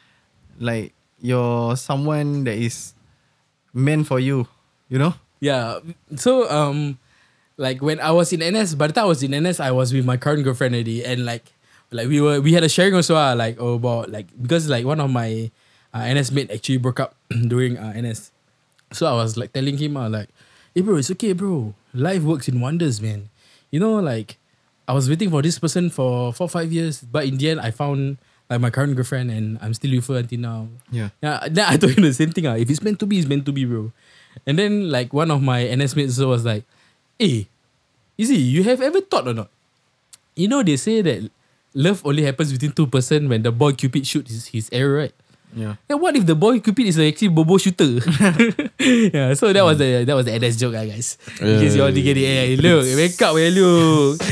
like 0.57 0.97
your 1.21 1.77
someone 1.77 2.41
that 2.49 2.57
is 2.57 2.97
meant 3.73 4.07
for 4.09 4.17
you, 4.17 4.47
you 4.89 4.97
know? 4.97 5.13
Yeah. 5.39 5.79
So 6.17 6.49
um 6.49 6.97
like 7.57 7.81
when 7.81 7.99
I 7.99 8.11
was 8.11 8.33
in 8.33 8.39
NS, 8.39 8.75
by 8.75 8.87
the 8.87 8.93
time 8.93 9.05
I 9.05 9.07
was 9.07 9.23
in 9.23 9.31
NS, 9.31 9.59
I 9.59 9.71
was 9.71 9.93
with 9.93 10.05
my 10.05 10.17
current 10.17 10.43
girlfriend 10.43 10.75
already. 10.75 11.05
And 11.05 11.25
like 11.25 11.53
like 11.91 12.07
we 12.07 12.21
were 12.21 12.41
we 12.41 12.53
had 12.53 12.63
a 12.63 12.69
sharing 12.69 12.95
also 12.95 13.15
uh, 13.15 13.35
like 13.35 13.57
oh, 13.59 13.75
about 13.75 14.11
like 14.11 14.27
because 14.41 14.69
like 14.69 14.85
one 14.85 14.99
of 14.99 15.09
my 15.09 15.51
uh, 15.93 16.13
NS 16.13 16.31
mate 16.31 16.51
actually 16.51 16.77
broke 16.77 16.99
up 16.99 17.15
during 17.47 17.77
uh, 17.77 17.93
NS. 17.95 18.31
So 18.91 19.07
I 19.07 19.13
was 19.13 19.37
like 19.37 19.53
telling 19.53 19.77
him 19.77 19.97
uh, 19.97 20.09
like 20.09 20.29
hey 20.73 20.81
bro, 20.81 20.97
it's 20.97 21.11
okay, 21.11 21.33
bro. 21.33 21.73
Life 21.93 22.23
works 22.23 22.47
in 22.47 22.59
wonders, 22.59 23.01
man. 23.01 23.29
You 23.71 23.79
know, 23.79 23.99
like 23.99 24.37
I 24.87 24.93
was 24.93 25.09
waiting 25.09 25.29
for 25.29 25.41
this 25.41 25.57
person 25.57 25.89
for 25.89 26.33
four 26.33 26.49
five 26.49 26.71
years, 26.71 27.01
but 27.01 27.25
in 27.25 27.37
the 27.37 27.49
end, 27.49 27.61
I 27.61 27.71
found 27.71 28.17
like 28.49 28.61
my 28.61 28.69
current 28.69 28.95
girlfriend, 28.95 29.31
and 29.31 29.57
I'm 29.61 29.73
still 29.73 29.91
with 29.91 30.07
her 30.07 30.17
until 30.17 30.39
now. 30.39 30.67
Yeah. 30.91 31.09
Yeah, 31.21 31.47
then 31.49 31.65
I 31.65 31.77
told 31.81 31.93
him 31.93 32.03
the 32.03 32.13
same 32.13 32.31
thing. 32.31 32.45
Uh. 32.45 32.55
If 32.55 32.69
it's 32.69 32.81
meant 32.81 32.99
to 32.99 33.05
be, 33.05 33.17
it's 33.17 33.27
meant 33.27 33.45
to 33.45 33.51
be, 33.51 33.65
bro. 33.65 33.91
And 34.45 34.59
then 34.59 34.91
like 34.91 35.13
one 35.13 35.31
of 35.31 35.41
my 35.41 35.63
NS 35.63 35.95
mates 35.95 36.19
also 36.19 36.29
was 36.29 36.45
like, 36.45 36.63
Eh, 37.19 37.25
hey, 37.27 37.47
Izzy, 38.17 38.35
you 38.37 38.63
have 38.63 38.81
ever 38.81 39.01
thought 39.01 39.27
or 39.27 39.33
not? 39.33 39.49
You 40.35 40.47
know, 40.47 40.63
they 40.63 40.77
say 40.77 41.01
that 41.01 41.31
love 41.73 42.01
only 42.05 42.23
happens 42.23 42.51
between 42.53 42.73
two 42.73 42.87
person 42.87 43.29
when 43.29 43.43
the 43.43 43.51
boy 43.51 43.73
Cupid 43.73 44.07
shoots 44.07 44.31
his, 44.31 44.47
his 44.47 44.69
arrow, 44.71 44.99
right? 44.99 45.13
Yeah. 45.53 45.75
And 45.87 46.01
what 46.01 46.15
if 46.15 46.25
the 46.25 46.35
boy 46.35 46.59
Cupid 46.59 46.85
is 46.87 46.99
actually 46.99 47.29
Bobo 47.29 47.57
shooter? 47.57 47.85
yeah, 48.79 49.33
so 49.35 49.53
that 49.53 49.63
was 49.63 49.77
the 49.77 50.03
that 50.03 50.15
was 50.15 50.25
the 50.25 50.35
NS 50.37 50.57
joke, 50.57 50.75
ah, 50.75 50.83
guys. 50.83 51.17
In 51.39 51.59
case 51.59 51.75
you 51.75 51.83
all 51.83 51.91
didn't 51.91 52.03
get 52.03 52.17
it. 52.17 52.25
Hey, 52.27 52.55
look, 52.57 52.83
wake 52.83 53.21
up, 53.21 53.35
hey, 53.37 53.51
look. 53.51 54.19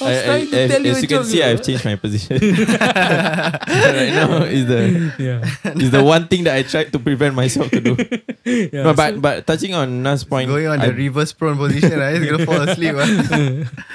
I 0.00 0.04
was 0.04 0.04
I, 0.04 0.20
I, 0.20 0.24
trying 0.24 0.50
to 0.50 0.58
as, 0.60 0.70
tell 0.70 0.82
you 0.84 0.92
as 0.92 1.02
you 1.02 1.08
can 1.08 1.24
see. 1.24 1.42
I've 1.42 1.62
changed 1.64 1.84
my 1.84 1.96
position. 1.96 2.36
right 2.40 4.12
now 4.12 4.44
is 4.44 4.66
the 4.66 4.80
Yeah. 5.18 5.40
is 5.80 5.90
the 5.90 6.02
one 6.04 6.28
thing 6.28 6.44
that 6.44 6.56
I 6.56 6.62
tried 6.62 6.92
to 6.92 6.98
prevent 6.98 7.34
myself 7.34 7.70
to 7.72 7.80
do. 7.80 7.96
yeah 8.44 8.84
No, 8.84 8.92
but 8.92 9.14
so- 9.14 9.20
but 9.20 9.46
touching 9.46 9.72
on 9.74 10.02
Nas 10.02 10.24
point, 10.24 10.48
Going 10.48 10.66
on 10.68 10.80
I, 10.80 10.88
the 10.88 10.94
reverse 10.94 11.32
prone 11.32 11.56
position, 11.56 11.98
right? 11.98 12.20
He's 12.20 12.30
gonna 12.30 12.44
fall 12.44 12.60
asleep. 12.60 12.92
ah. 12.96 13.08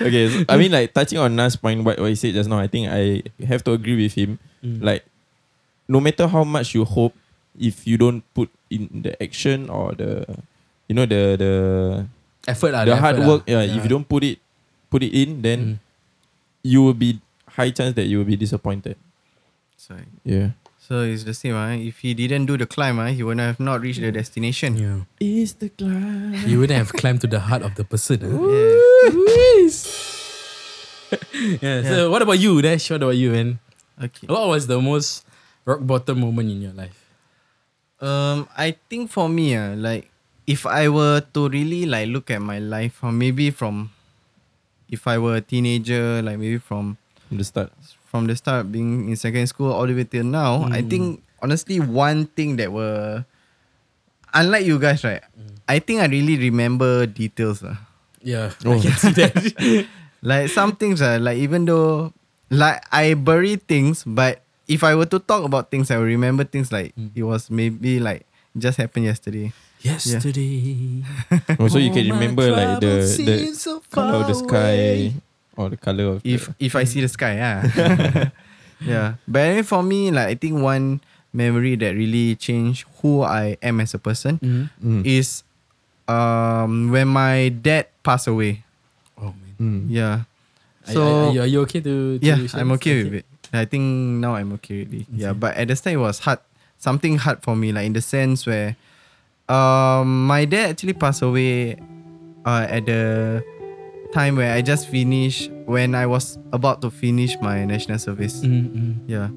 okay, 0.01 0.29
so, 0.33 0.45
I 0.49 0.57
mean 0.57 0.71
like 0.71 0.93
touching 0.93 1.19
on 1.19 1.35
Nas 1.35 1.55
point, 1.55 1.83
what, 1.83 1.99
what 1.99 2.09
he 2.09 2.15
said 2.15 2.33
just 2.33 2.49
now, 2.49 2.57
I 2.59 2.67
think 2.67 2.89
I 2.89 3.21
have 3.45 3.63
to 3.65 3.71
agree 3.73 3.95
with 4.01 4.13
him. 4.17 4.39
Mm. 4.65 4.81
Like, 4.83 5.05
no 5.89 5.97
matter 5.99 6.29
how 6.29 6.45
much 6.45 6.77
you 6.77 6.85
hope, 6.85 7.17
if 7.57 7.89
you 7.89 7.97
don't 7.97 8.21
put 8.37 8.47
in 8.69 9.01
the 9.01 9.17
action 9.17 9.67
or 9.73 9.97
the, 9.97 10.23
you 10.87 10.93
know 10.93 11.09
the 11.09 11.21
the 11.35 11.51
effort, 12.47 12.71
lah, 12.71 12.85
the 12.85 12.93
hard 12.95 13.17
effort, 13.17 13.27
work, 13.27 13.41
lah. 13.49 13.65
yeah, 13.65 13.75
if 13.75 13.81
you 13.81 13.89
don't 13.89 14.05
put 14.07 14.21
it 14.23 14.37
put 14.93 15.01
it 15.01 15.09
in, 15.11 15.41
then 15.41 15.59
Mm. 15.59 15.75
you 16.63 16.79
will 16.85 16.95
be 16.97 17.17
high 17.57 17.73
chance 17.73 17.97
that 17.97 18.05
you 18.05 18.21
will 18.21 18.29
be 18.29 18.37
disappointed. 18.37 18.93
So, 19.75 19.97
Yeah. 20.21 20.53
so 20.77 21.01
it's 21.01 21.25
the 21.25 21.33
same. 21.33 21.57
Ah, 21.57 21.73
If 21.73 22.05
he 22.05 22.13
didn't 22.13 22.45
do 22.45 22.53
the 22.57 22.69
climb, 22.69 23.01
ah, 23.01 23.09
he 23.09 23.25
would 23.25 23.37
not 23.41 23.57
have 23.57 23.61
not 23.61 23.81
reached 23.81 24.05
the 24.05 24.13
destination. 24.13 24.77
Yeah. 24.77 25.09
Is 25.17 25.57
the 25.57 25.73
climb. 25.73 26.37
You 26.45 26.61
wouldn't 26.61 26.77
have 26.77 26.93
climbed 26.93 27.25
to 27.25 27.29
the 27.29 27.41
heart 27.49 27.65
of 27.65 27.73
the 27.77 27.81
person. 27.83 28.21
huh? 28.21 28.29
Yeah. 28.29 28.77
yeah. 31.61 31.81
So 31.83 32.11
what 32.11 32.21
about 32.21 32.39
you, 32.39 32.61
Dash? 32.61 32.89
What 32.89 33.03
about 33.03 33.17
you, 33.17 33.31
man? 33.31 33.59
Okay. 34.01 34.27
What 34.27 34.47
was 34.47 34.67
the 34.67 34.81
most 34.81 35.25
rock 35.69 35.85
bottom 35.85 36.25
moment 36.25 36.49
in 36.49 36.65
your 36.65 36.73
life? 36.73 36.97
Um, 38.01 38.49
I 38.57 38.73
think 38.89 39.11
for 39.13 39.29
me, 39.29 39.53
uh, 39.53 39.75
like 39.77 40.09
if 40.49 40.65
I 40.65 40.89
were 40.89 41.21
to 41.37 41.41
really 41.49 41.85
like 41.85 42.09
look 42.09 42.31
at 42.33 42.41
my 42.41 42.57
life, 42.57 43.03
or 43.05 43.11
maybe 43.13 43.51
from 43.53 43.91
if 44.89 45.05
I 45.05 45.21
were 45.21 45.37
a 45.37 45.43
teenager, 45.45 46.21
like 46.25 46.39
maybe 46.41 46.57
from 46.57 46.97
From 47.29 47.37
the 47.37 47.45
start. 47.45 47.69
from 48.09 48.25
the 48.25 48.33
start 48.33 48.71
being 48.73 49.05
in 49.05 49.13
secondary 49.13 49.45
school 49.45 49.69
all 49.69 49.85
the 49.85 49.93
way 49.93 50.07
till 50.09 50.25
now, 50.25 50.65
I 50.73 50.81
think 50.81 51.21
honestly 51.45 51.77
one 51.77 52.25
thing 52.33 52.57
that 52.57 52.73
were 52.73 53.21
unlike 54.33 54.65
you 54.65 54.79
guys, 54.81 55.03
right? 55.05 55.21
I 55.69 55.77
think 55.77 56.01
I 56.01 56.07
really 56.09 56.37
remember 56.49 57.05
details. 57.05 57.61
Uh. 57.61 57.77
Yeah, 58.25 58.49
Oh. 58.65 58.73
I 58.73 58.81
can 58.81 58.95
see 58.97 59.13
that. 59.21 59.33
Like 60.25 60.49
some 60.51 60.75
things 60.75 60.99
are 60.99 61.15
like 61.15 61.39
even 61.39 61.63
though 61.63 62.11
like 62.51 62.83
I 62.91 63.13
bury 63.15 63.55
things, 63.55 64.03
but 64.03 64.43
if 64.69 64.85
I 64.85 64.93
were 64.93 65.09
to 65.09 65.17
talk 65.17 65.41
about 65.43 65.73
things, 65.73 65.89
I 65.89 65.97
will 65.97 66.05
remember 66.05 66.45
things 66.45 66.69
like 66.71 66.93
it 67.17 67.25
was 67.25 67.49
maybe 67.49 67.97
like 67.99 68.29
just 68.53 68.77
happened 68.77 69.09
yesterday. 69.09 69.49
Yesterday. 69.81 71.01
Also, 71.57 71.79
you 71.83 71.89
can 71.89 72.05
remember 72.13 72.45
like 72.53 72.79
the 72.79 73.01
the 73.01 73.49
so 73.57 73.81
color 73.89 74.21
of 74.21 74.29
the 74.29 74.37
sky 74.37 75.13
or 75.57 75.73
the 75.73 75.79
color 75.79 76.15
of 76.15 76.21
if 76.23 76.47
the, 76.53 76.69
if 76.69 76.75
I 76.77 76.85
see 76.85 77.01
the 77.01 77.09
sky, 77.09 77.35
yeah. 77.41 77.57
yeah. 78.79 79.17
But 79.27 79.39
anyway, 79.49 79.65
for 79.65 79.81
me, 79.81 80.11
like 80.13 80.27
I 80.27 80.35
think 80.35 80.61
one 80.61 81.01
memory 81.33 81.75
that 81.81 81.95
really 81.97 82.35
changed 82.37 82.85
who 83.01 83.21
I 83.25 83.57
am 83.61 83.79
as 83.81 83.93
a 83.93 83.99
person 84.01 84.37
Mhm. 84.41 84.69
Mm. 84.81 85.01
is 85.05 85.41
um 86.09 86.91
when 86.91 87.07
my 87.09 87.49
dad 87.49 87.87
passed 88.03 88.27
away. 88.27 88.61
Oh 89.17 89.33
man. 89.33 89.55
Mm. 89.57 89.81
Yeah. 89.89 90.15
So 90.89 91.29
are, 91.29 91.33
you, 91.33 91.41
are 91.41 91.49
you 91.49 91.59
okay 91.69 91.81
to? 91.81 92.17
to 92.17 92.25
yeah, 92.25 92.35
I'm 92.57 92.69
this? 92.73 92.77
okay 92.81 93.03
with 93.03 93.13
it. 93.23 93.25
I 93.53 93.65
think 93.65 93.83
now 94.21 94.35
I'm 94.35 94.53
okay 94.53 94.83
really. 94.83 95.07
Yeah, 95.13 95.31
Okay. 95.31 95.39
but 95.39 95.55
at 95.57 95.67
the 95.67 95.75
start 95.75 95.93
it 95.95 95.97
was 95.97 96.19
hard. 96.19 96.39
Something 96.77 97.17
hard 97.17 97.43
for 97.43 97.55
me, 97.55 97.71
like 97.71 97.85
in 97.85 97.93
the 97.93 98.01
sense 98.01 98.45
where 98.45 98.75
um 99.49 100.27
my 100.27 100.45
dad 100.45 100.69
actually 100.71 100.93
passed 100.93 101.21
away 101.21 101.75
uh 102.45 102.67
at 102.69 102.85
the 102.85 103.43
time 104.13 104.35
where 104.37 104.53
I 104.53 104.61
just 104.61 104.87
finished 104.87 105.51
when 105.65 105.93
I 105.95 106.05
was 106.05 106.37
about 106.53 106.81
to 106.81 106.89
finish 106.89 107.35
my 107.41 107.65
national 107.65 107.99
service. 107.99 108.41
Mhm, 108.41 108.69
mhm, 108.73 108.93
Yeah. 109.07 109.29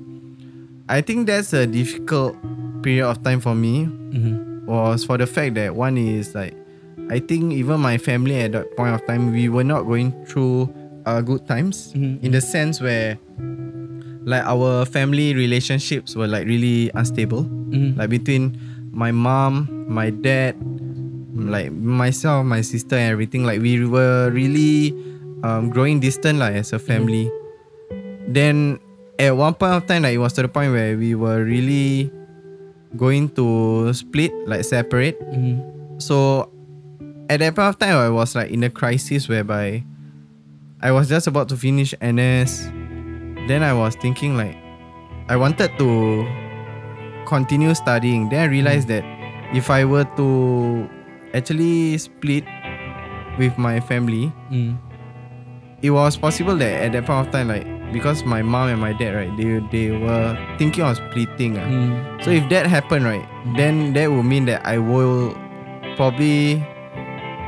I 0.88 1.00
think 1.00 1.26
that's 1.26 1.52
a 1.52 1.66
difficult 1.66 2.36
period 2.82 3.06
of 3.08 3.22
time 3.22 3.40
for 3.40 3.54
me 3.54 3.86
mhm. 3.86 4.66
was 4.66 5.04
for 5.04 5.16
the 5.18 5.26
fact 5.26 5.54
that 5.54 5.74
one 5.74 5.96
is 5.96 6.34
like 6.34 6.54
I 7.10 7.18
think 7.18 7.52
even 7.52 7.80
my 7.80 7.98
family 7.98 8.36
at 8.40 8.52
that 8.52 8.76
point 8.76 8.94
of 8.94 9.04
time 9.06 9.32
we 9.32 9.48
were 9.48 9.64
not 9.64 9.82
going 9.82 10.12
through 10.26 10.68
uh, 11.06 11.20
good 11.20 11.46
times 11.48 11.92
Mhm, 11.94 12.22
in 12.22 12.30
the 12.32 12.40
sense 12.40 12.80
where 12.80 13.18
like 14.24 14.44
our 14.44 14.84
family 14.86 15.34
relationships 15.34 16.14
were 16.14 16.28
like 16.28 16.46
really 16.46 16.90
unstable 16.94 17.44
Mhm. 17.72 17.96
like 17.98 18.10
between 18.10 18.58
my 18.92 19.10
mom 19.10 19.66
my 19.88 20.10
dad 20.10 20.54
like 21.34 21.72
myself 21.72 22.44
my 22.44 22.60
sister 22.60 22.94
and 22.96 23.10
everything 23.10 23.42
like 23.44 23.60
we 23.60 23.84
were 23.84 24.30
really 24.30 24.92
um, 25.42 25.70
growing 25.70 25.98
distant 25.98 26.38
like 26.38 26.54
as 26.54 26.72
a 26.72 26.78
family 26.78 27.26
then 28.28 28.78
at 29.18 29.36
one 29.36 29.54
point 29.54 29.72
of 29.72 29.86
time 29.86 30.02
like 30.02 30.14
it 30.14 30.18
was 30.18 30.32
to 30.34 30.42
the 30.42 30.48
point 30.48 30.70
where 30.72 30.96
we 30.96 31.14
were 31.14 31.42
really 31.42 32.10
going 32.96 33.28
to 33.30 33.90
split 33.94 34.30
like 34.46 34.62
separate 34.64 35.18
Mhm. 35.32 35.58
so 35.98 36.48
at 37.28 37.40
that 37.40 37.54
point 37.56 37.68
of 37.68 37.78
time 37.78 37.96
I 37.96 38.08
was 38.10 38.34
like 38.36 38.50
in 38.52 38.62
a 38.62 38.70
crisis 38.70 39.26
whereby 39.28 39.82
I 40.82 40.92
was 40.92 41.08
just 41.08 41.26
about 41.26 41.48
to 41.48 41.56
finish 41.56 41.94
NS 42.02 42.68
then 43.48 43.62
I 43.62 43.72
was 43.72 43.94
thinking 43.96 44.36
like 44.36 44.56
I 45.28 45.36
wanted 45.36 45.70
to 45.78 45.88
continue 47.26 47.74
studying 47.74 48.28
then 48.28 48.40
I 48.40 48.46
realized 48.50 48.88
that 48.88 49.04
if 49.54 49.70
I 49.70 49.84
were 49.84 50.04
to 50.16 50.88
actually 51.34 51.96
split 51.98 52.44
with 53.38 53.56
my 53.56 53.80
family 53.80 54.32
Mm. 54.52 54.76
it 55.80 55.90
was 55.90 56.16
possible 56.16 56.56
that 56.56 56.84
at 56.84 56.92
that 56.92 57.06
point 57.06 57.26
of 57.26 57.32
time 57.32 57.48
like 57.48 57.64
because 57.92 58.24
my 58.24 58.40
mom 58.42 58.68
and 58.68 58.80
my 58.80 58.92
dad 58.92 59.12
right 59.16 59.32
they 59.36 59.60
they 59.72 59.88
were 59.96 60.36
thinking 60.58 60.84
of 60.84 60.96
splitting 60.96 61.56
ah. 61.56 61.64
Mm. 61.64 61.92
so 62.24 62.30
if 62.30 62.44
that 62.52 62.66
happened 62.66 63.04
right 63.04 63.24
then 63.56 63.92
that 63.96 64.08
would 64.12 64.24
mean 64.28 64.44
that 64.46 64.60
I 64.64 64.76
will 64.78 65.32
probably 65.96 66.60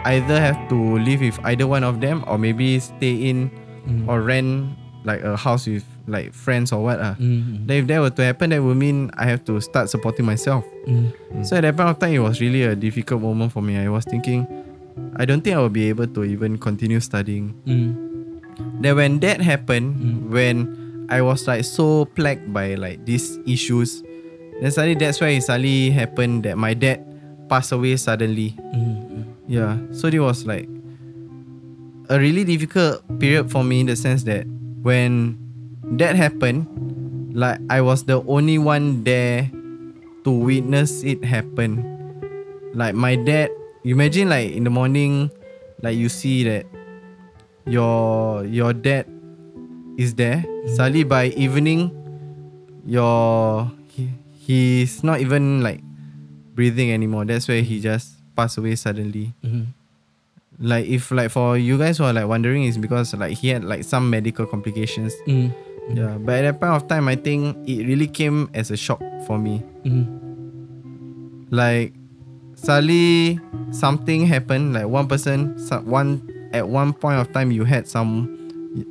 either 0.04 0.36
have 0.40 0.56
to 0.68 0.76
live 1.00 1.20
with 1.20 1.36
either 1.44 1.66
one 1.66 1.84
of 1.84 2.00
them 2.00 2.24
or 2.28 2.36
maybe 2.38 2.78
stay 2.80 3.28
in 3.28 3.50
Mm. 3.84 4.08
or 4.08 4.24
rent 4.24 4.72
like 5.04 5.22
a 5.22 5.36
house 5.36 5.66
with 5.66 5.84
like 6.06 6.32
friends 6.32 6.72
or 6.72 6.82
what 6.82 6.98
ah. 7.00 7.14
Mm. 7.20 7.66
Then 7.66 7.76
if 7.82 7.86
that 7.88 8.00
were 8.00 8.10
to 8.10 8.22
happen 8.24 8.50
that 8.50 8.62
would 8.62 8.76
mean 8.76 9.10
I 9.16 9.26
have 9.26 9.44
to 9.46 9.60
start 9.60 9.88
supporting 9.90 10.24
myself 10.26 10.64
Mm. 10.88 11.12
so 11.46 11.56
at 11.56 11.62
that 11.62 11.76
point 11.76 11.88
of 11.88 11.98
time, 11.98 12.12
it 12.12 12.18
was 12.20 12.40
really 12.40 12.62
a 12.64 12.76
difficult 12.76 13.22
moment 13.22 13.52
for 13.52 13.62
me. 13.62 13.76
I 13.78 13.88
was 13.88 14.04
thinking, 14.04 14.44
I 15.16 15.24
don't 15.24 15.40
think 15.40 15.56
I 15.56 15.60
will 15.60 15.72
be 15.72 15.88
able 15.88 16.06
to 16.08 16.24
even 16.24 16.58
continue 16.58 17.00
studying. 17.00 17.54
Mm. 17.64 17.96
Then 18.84 18.96
when 18.96 19.20
that 19.20 19.40
happened, 19.40 19.96
Mm. 19.96 20.28
when 20.28 20.56
I 21.08 21.20
was 21.24 21.46
like 21.48 21.64
so 21.64 22.04
plagued 22.16 22.52
by 22.52 22.74
like 22.76 23.04
these 23.04 23.38
issues, 23.48 24.02
then 24.60 24.70
suddenly 24.70 24.94
that's 24.96 25.20
why 25.20 25.28
it 25.36 25.42
suddenly 25.42 25.90
happened 25.90 26.44
that 26.44 26.56
my 26.56 26.72
dad 26.76 27.00
passed 27.48 27.72
away 27.72 27.96
suddenly. 27.96 28.52
Mm. 28.72 29.24
Yeah, 29.48 29.76
so 29.92 30.08
it 30.08 30.20
was 30.20 30.44
like 30.46 30.68
a 32.08 32.20
really 32.20 32.44
difficult 32.44 33.00
period 33.18 33.50
for 33.50 33.64
me 33.64 33.80
in 33.80 33.86
the 33.86 33.96
sense 33.96 34.22
that 34.24 34.46
when 34.84 35.40
that 35.96 36.14
happened, 36.14 36.68
like 37.32 37.58
I 37.72 37.80
was 37.80 38.04
the 38.04 38.20
only 38.28 38.60
one 38.60 39.02
there 39.02 39.48
to 40.24 40.30
witness 40.30 41.02
it 41.02 41.24
happen. 41.24 41.80
Like 42.76 42.94
my 42.94 43.16
dad, 43.16 43.48
imagine 43.82 44.28
like 44.28 44.52
in 44.52 44.64
the 44.64 44.70
morning, 44.70 45.32
like 45.80 45.96
you 45.96 46.12
see 46.12 46.44
that 46.44 46.68
your 47.64 48.44
your 48.44 48.76
dad 48.76 49.08
is 49.96 50.14
there. 50.14 50.44
Suddenly 50.76 51.08
by 51.08 51.32
evening, 51.32 51.88
your 52.84 53.72
he, 53.88 54.12
he's 54.36 55.00
not 55.00 55.24
even 55.24 55.64
like 55.64 55.80
breathing 56.52 56.92
anymore. 56.92 57.24
That's 57.24 57.48
why 57.48 57.64
he 57.64 57.80
just 57.80 58.20
passed 58.36 58.60
away 58.60 58.76
suddenly. 58.76 59.32
Mm. 59.40 59.72
Like 60.58 60.86
if 60.86 61.10
like 61.10 61.30
for 61.30 61.58
you 61.58 61.78
guys 61.78 61.98
who 61.98 62.04
are 62.04 62.12
like 62.12 62.26
wondering 62.26 62.64
is 62.64 62.78
because 62.78 63.14
like 63.14 63.36
he 63.36 63.48
had 63.48 63.64
like 63.64 63.84
some 63.84 64.08
medical 64.08 64.46
complications. 64.46 65.14
Mm. 65.26 65.52
Yeah. 65.90 66.16
But 66.18 66.36
at 66.36 66.42
that 66.42 66.60
point 66.60 66.72
of 66.72 66.88
time 66.88 67.08
I 67.08 67.16
think 67.16 67.56
it 67.68 67.86
really 67.86 68.06
came 68.06 68.48
as 68.54 68.70
a 68.70 68.76
shock 68.76 69.00
for 69.26 69.38
me. 69.38 69.62
Mm. 69.84 71.46
Like 71.50 71.92
suddenly 72.54 73.40
something 73.70 74.26
happened. 74.26 74.74
Like 74.74 74.86
one 74.86 75.08
person, 75.08 75.58
one 75.84 76.22
at 76.54 76.68
one 76.68 76.92
point 76.92 77.18
of 77.18 77.32
time, 77.32 77.50
you 77.50 77.64
had 77.64 77.88
some 77.88 78.30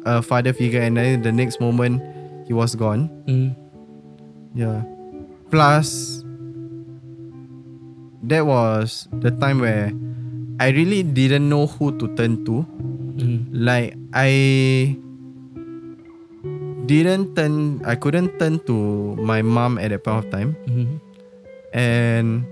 uh, 0.06 0.22
father 0.22 0.52
figure, 0.52 0.82
and 0.82 0.98
then 0.98 1.22
the 1.22 1.32
next 1.32 1.62
moment, 1.62 2.04
he 2.46 2.54
was 2.54 2.76
gone. 2.76 3.10
Mm. 3.26 3.56
Yeah. 4.54 4.84
Plus, 5.50 6.24
that 8.24 8.46
was 8.46 9.08
the 9.14 9.32
time 9.32 9.60
where 9.62 9.94
I 10.60 10.70
really 10.70 11.04
didn't 11.04 11.50
know 11.50 11.66
who 11.68 11.98
to 11.98 12.08
turn 12.16 12.46
to. 12.46 12.66
Mm. 13.18 13.46
Like 13.52 13.96
I 14.14 14.96
didn't 16.86 17.36
turn, 17.36 17.82
I 17.86 17.96
couldn't 17.96 18.38
turn 18.40 18.60
to 18.68 19.16
my 19.18 19.42
mom 19.42 19.78
at 19.78 19.90
that 19.92 20.04
point 20.04 20.26
of 20.26 20.32
time, 20.32 20.56
Mm. 20.68 21.00
and 21.74 22.46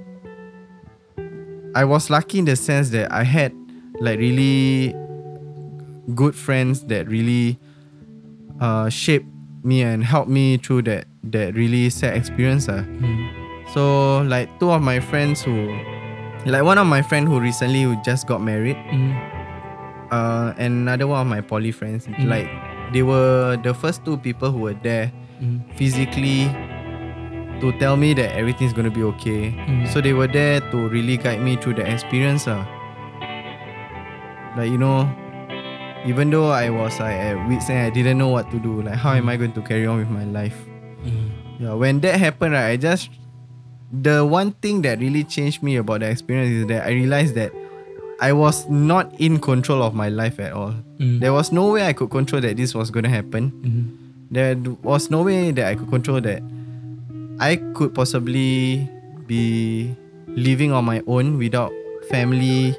I 1.75 1.83
was 1.85 2.09
lucky 2.09 2.39
in 2.39 2.45
the 2.45 2.55
sense 2.55 2.89
that 2.91 3.11
I 3.11 3.23
had 3.23 3.53
like 3.99 4.19
really 4.19 4.95
good 6.15 6.35
friends 6.35 6.83
that 6.85 7.07
really 7.07 7.59
uh, 8.59 8.89
shaped 8.89 9.27
me 9.63 9.83
and 9.83 10.03
helped 10.03 10.29
me 10.29 10.57
through 10.57 10.81
that 10.83 11.05
that 11.23 11.53
really 11.55 11.89
sad 11.89 12.15
experience. 12.17 12.67
Uh. 12.67 12.83
Mm. 12.83 13.29
So 13.73 14.21
like 14.23 14.49
two 14.59 14.71
of 14.71 14.81
my 14.81 14.99
friends 14.99 15.41
who 15.43 15.69
like 16.45 16.63
one 16.63 16.77
of 16.77 16.87
my 16.87 17.01
friend 17.01 17.27
who 17.27 17.39
recently 17.39 17.83
who 17.83 17.95
just 18.03 18.27
got 18.27 18.41
married, 18.41 18.77
Mm. 18.91 19.13
uh, 20.11 20.53
and 20.57 20.87
another 20.87 21.07
one 21.07 21.21
of 21.21 21.27
my 21.27 21.41
poly 21.41 21.71
friends, 21.71 22.07
Mm. 22.07 22.27
like 22.27 22.49
they 22.93 23.03
were 23.03 23.57
the 23.63 23.73
first 23.73 24.03
two 24.05 24.17
people 24.17 24.51
who 24.51 24.59
were 24.59 24.77
there 24.83 25.11
Mm. 25.41 25.61
physically 25.75 26.49
to 27.61 27.71
tell 27.77 27.95
me 27.95 28.13
that 28.13 28.33
everything's 28.35 28.73
gonna 28.73 28.89
be 28.93 29.03
okay. 29.03 29.53
Mm. 29.69 29.87
So 29.87 30.01
they 30.01 30.13
were 30.13 30.27
there 30.27 30.59
to 30.71 30.77
really 30.89 31.17
guide 31.17 31.41
me 31.41 31.55
through 31.57 31.75
the 31.75 31.85
experience. 31.85 32.47
Uh. 32.47 32.65
Like 34.57 34.69
you 34.69 34.77
know, 34.77 35.07
even 36.05 36.29
though 36.29 36.49
I 36.51 36.69
was 36.69 36.99
like 36.99 37.15
at 37.15 37.37
weeks 37.47 37.69
end, 37.69 37.79
I 37.87 37.89
didn't 37.89 38.17
know 38.17 38.27
what 38.29 38.49
to 38.51 38.59
do. 38.59 38.81
Like 38.81 38.95
how 38.95 39.13
am 39.13 39.29
I 39.29 39.37
going 39.37 39.53
to 39.53 39.61
carry 39.61 39.85
on 39.87 39.99
with 39.99 40.09
my 40.09 40.25
life? 40.25 40.57
Mm. 41.05 41.29
Yeah, 41.61 41.73
when 41.77 41.99
that 42.01 42.19
happened, 42.19 42.53
right, 42.53 42.73
I 42.73 42.77
just 42.77 43.09
the 43.91 44.23
one 44.25 44.51
thing 44.63 44.81
that 44.83 44.99
really 44.99 45.23
changed 45.23 45.61
me 45.63 45.75
about 45.75 45.99
the 45.99 46.09
experience 46.09 46.51
is 46.51 46.67
that 46.67 46.87
I 46.87 46.91
realized 46.91 47.35
that 47.35 47.51
I 48.21 48.31
was 48.33 48.67
not 48.69 49.11
in 49.19 49.39
control 49.39 49.83
of 49.83 49.93
my 49.93 50.07
life 50.09 50.39
at 50.39 50.53
all. 50.53 50.73
Mm. 50.99 51.19
There 51.19 51.33
was 51.33 51.51
no 51.51 51.71
way 51.71 51.85
I 51.87 51.93
could 51.93 52.09
control 52.09 52.39
that 52.41 52.55
this 52.55 52.73
was 52.75 52.91
gonna 52.91 53.09
happen. 53.09 53.51
Mm. 53.65 53.83
There 54.31 54.55
was 54.83 55.09
no 55.11 55.23
way 55.23 55.51
that 55.51 55.67
I 55.67 55.75
could 55.75 55.89
control 55.89 56.21
that 56.21 56.41
I 57.39 57.55
could 57.73 57.93
possibly 57.93 58.87
be 59.27 59.95
living 60.27 60.71
on 60.71 60.85
my 60.85 61.01
own 61.07 61.37
without 61.37 61.73
family. 62.09 62.75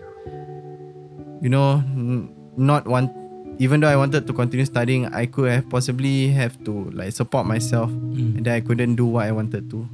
You 1.42 1.48
know, 1.50 1.82
n- 1.92 2.30
not 2.56 2.86
want. 2.86 3.10
Even 3.58 3.80
though 3.80 3.88
I 3.88 3.96
wanted 3.96 4.26
to 4.26 4.32
continue 4.32 4.64
studying, 4.64 5.06
I 5.12 5.26
could 5.26 5.50
have 5.50 5.68
possibly 5.68 6.28
have 6.28 6.56
to 6.64 6.88
like 6.94 7.12
support 7.12 7.46
myself, 7.46 7.90
Mm. 7.90 8.38
and 8.38 8.42
then 8.46 8.54
I 8.54 8.60
couldn't 8.60 8.94
do 8.96 9.04
what 9.06 9.26
I 9.26 9.32
wanted 9.32 9.68
to. 9.70 9.86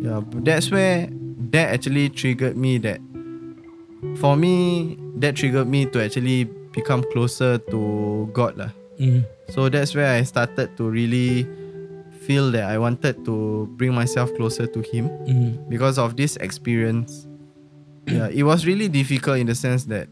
Yeah, 0.00 0.20
that's 0.46 0.70
where 0.70 1.08
that 1.50 1.74
actually 1.74 2.08
triggered 2.10 2.56
me. 2.56 2.78
That 2.78 3.00
for 4.18 4.36
me, 4.36 4.96
that 5.16 5.36
triggered 5.36 5.66
me 5.68 5.86
to 5.86 6.02
actually 6.04 6.44
become 6.72 7.02
closer 7.12 7.58
to 7.70 8.30
God 8.32 8.56
lah. 8.56 8.70
Mm. 9.00 9.24
So 9.50 9.68
that's 9.68 9.94
where 9.94 10.14
I 10.14 10.22
started 10.22 10.76
to 10.76 10.90
really 10.90 11.46
feel 12.22 12.50
that 12.52 12.68
I 12.70 12.78
wanted 12.78 13.24
to 13.24 13.66
bring 13.78 13.94
myself 13.94 14.30
closer 14.36 14.66
to 14.66 14.80
Him 14.82 15.08
Mm. 15.26 15.68
because 15.70 15.98
of 15.98 16.14
this 16.16 16.36
experience. 16.38 17.26
Yeah, 18.06 18.28
it 18.32 18.42
was 18.44 18.64
really 18.64 18.88
difficult 18.88 19.36
in 19.38 19.46
the 19.46 19.54
sense 19.54 19.84
that 19.92 20.08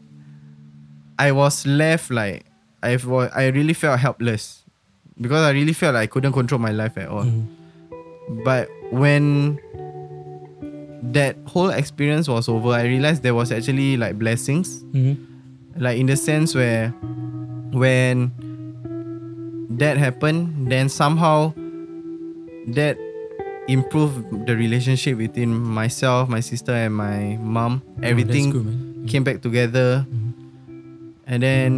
I 1.19 1.33
was 1.33 1.65
left 1.67 2.11
like 2.13 2.45
I 2.83 2.99
I 3.33 3.49
really 3.57 3.73
felt 3.73 3.99
helpless 4.01 4.65
because 5.17 5.41
I 5.41 5.51
really 5.57 5.73
felt 5.73 5.95
like 5.95 6.05
I 6.05 6.11
couldn't 6.13 6.33
control 6.33 6.61
my 6.61 6.73
life 6.77 6.99
at 6.99 7.09
all. 7.09 7.25
Mm. 7.25 7.49
But 8.45 8.69
when 8.91 9.59
that 11.13 11.37
whole 11.47 11.71
experience 11.71 12.29
was 12.29 12.49
over, 12.49 12.71
I 12.71 12.83
realized 12.85 13.23
there 13.23 13.35
was 13.35 13.53
actually 13.53 13.97
like 13.97 14.19
blessings 14.19 14.83
Mm. 14.93 15.17
like 15.77 15.99
in 15.99 16.07
the 16.07 16.17
sense 16.17 16.55
where 16.55 16.91
when 17.73 18.33
that 19.77 19.97
happened 19.99 20.71
then 20.71 20.89
somehow 20.89 21.53
that 22.69 22.97
improved 23.69 24.47
the 24.47 24.57
relationship 24.57 25.19
between 25.19 25.53
myself 25.55 26.29
my 26.29 26.41
sister 26.41 26.73
and 26.73 26.95
my 26.97 27.37
mom 27.43 27.83
everything 28.03 28.51
Oh, 28.51 28.63
that's 28.63 28.65
good, 28.65 28.67
man. 28.67 29.07
came 29.07 29.25
back 29.25 29.43
together 29.43 30.07
Mhm. 30.09 30.33
and 31.27 31.43
then 31.43 31.71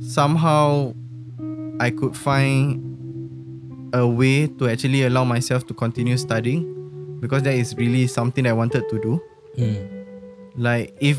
somehow 0.00 0.94
i 1.80 1.90
could 1.90 2.16
find 2.16 2.87
a 3.92 4.06
way 4.06 4.46
to 4.46 4.68
actually 4.68 5.02
allow 5.04 5.24
myself 5.24 5.66
to 5.66 5.74
continue 5.74 6.16
studying 6.16 6.64
because 7.20 7.42
that 7.42 7.54
is 7.54 7.74
really 7.76 8.06
something 8.06 8.46
i 8.46 8.52
wanted 8.52 8.84
to 8.88 9.00
do 9.00 9.20
Mm. 9.58 9.82
like 10.56 10.94
if 11.00 11.18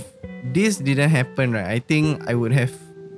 this 0.53 0.77
didn't 0.79 1.09
happen 1.09 1.51
right 1.51 1.67
i 1.67 1.79
think 1.79 2.23
i 2.29 2.33
would 2.33 2.53
have 2.55 2.71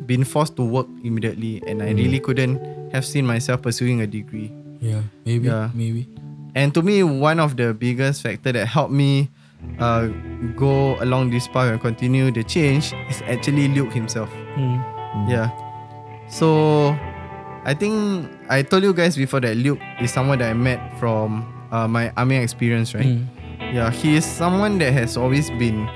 been 0.07 0.23
forced 0.25 0.55
to 0.57 0.63
work 0.65 0.87
immediately 1.03 1.61
and 1.67 1.81
i 1.83 1.93
Mm. 1.93 1.97
really 1.97 2.19
couldn't 2.19 2.57
have 2.91 3.05
seen 3.05 3.25
myself 3.25 3.61
pursuing 3.61 4.01
a 4.01 4.07
degree 4.07 4.49
Yeah, 4.81 5.05
maybe, 5.25 5.45
Yeah. 5.47 5.69
maybe. 5.77 6.09
and 6.57 6.73
to 6.73 6.81
me 6.81 7.03
one 7.05 7.37
of 7.39 7.53
the 7.55 7.73
biggest 7.77 8.23
factor 8.25 8.51
that 8.51 8.65
helped 8.65 8.91
me 8.93 9.29
uh, 9.77 10.09
go 10.57 10.97
along 11.05 11.29
this 11.29 11.45
path 11.47 11.69
and 11.69 11.77
continue 11.79 12.31
the 12.33 12.41
change 12.43 12.97
is 13.13 13.21
actually 13.29 13.69
luke 13.69 13.93
himself 13.93 14.29
Mm. 14.57 14.81
yeah 15.29 15.53
so 16.33 16.95
i 17.65 17.73
think 17.77 18.25
i 18.51 18.61
told 18.61 18.83
you 18.83 18.93
guys 18.93 19.15
before 19.15 19.39
that 19.39 19.55
luke 19.55 19.79
is 20.03 20.11
someone 20.11 20.37
that 20.39 20.49
i 20.49 20.53
met 20.53 20.79
from 20.99 21.41
uh, 21.71 21.87
my 21.87 22.11
army 22.17 22.35
experience 22.37 22.93
right 22.93 23.05
Mm. 23.07 23.25
Yeah, 23.71 23.87
he 23.89 24.17
is 24.19 24.25
someone 24.25 24.79
that 24.83 24.91
has 24.91 25.15
always 25.15 25.47
been 25.55 25.87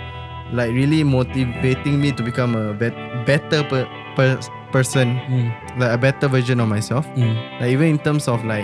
like 0.56 0.72
really 0.72 1.04
motivating 1.04 2.00
me 2.00 2.14
to 2.16 2.24
become 2.24 2.56
a 2.56 2.72
bet- 2.74 2.96
better 3.28 3.64
per- 3.68 3.90
per- 4.16 4.40
person, 4.72 5.20
Mm. 5.28 5.52
like 5.82 5.92
a 5.92 5.98
better 6.00 6.30
version 6.32 6.62
of 6.64 6.70
myself. 6.72 7.04
Mm. 7.20 7.36
Like 7.60 7.72
even 7.76 7.88
in 7.90 8.00
terms 8.00 8.30
of 8.32 8.46
like 8.46 8.64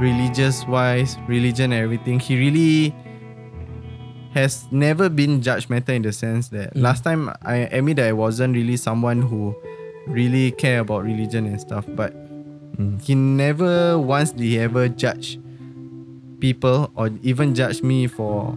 religious 0.00 0.66
wise, 0.66 1.14
religion 1.28 1.70
and 1.70 1.84
everything, 1.86 2.18
he 2.18 2.34
really 2.34 2.90
has 4.34 4.66
never 4.72 5.08
been 5.08 5.40
judgmental 5.40 5.94
in 5.94 6.02
the 6.02 6.12
sense 6.12 6.48
that 6.48 6.74
Mm. 6.74 6.82
last 6.82 7.04
time 7.04 7.30
I 7.42 7.68
admit 7.70 7.96
that 8.02 8.08
I 8.08 8.12
wasn't 8.12 8.54
really 8.56 8.76
someone 8.76 9.22
who 9.22 9.54
really 10.08 10.50
care 10.52 10.80
about 10.80 11.04
religion 11.04 11.46
and 11.46 11.60
stuff, 11.60 11.84
but 11.94 12.10
Mm. 12.78 13.02
he 13.02 13.14
never 13.14 13.98
once 13.98 14.30
did 14.32 14.44
he 14.46 14.58
ever 14.58 14.88
judge 14.88 15.38
people 16.40 16.90
or 16.94 17.10
even 17.22 17.54
judge 17.54 17.82
me 17.82 18.06
for 18.06 18.52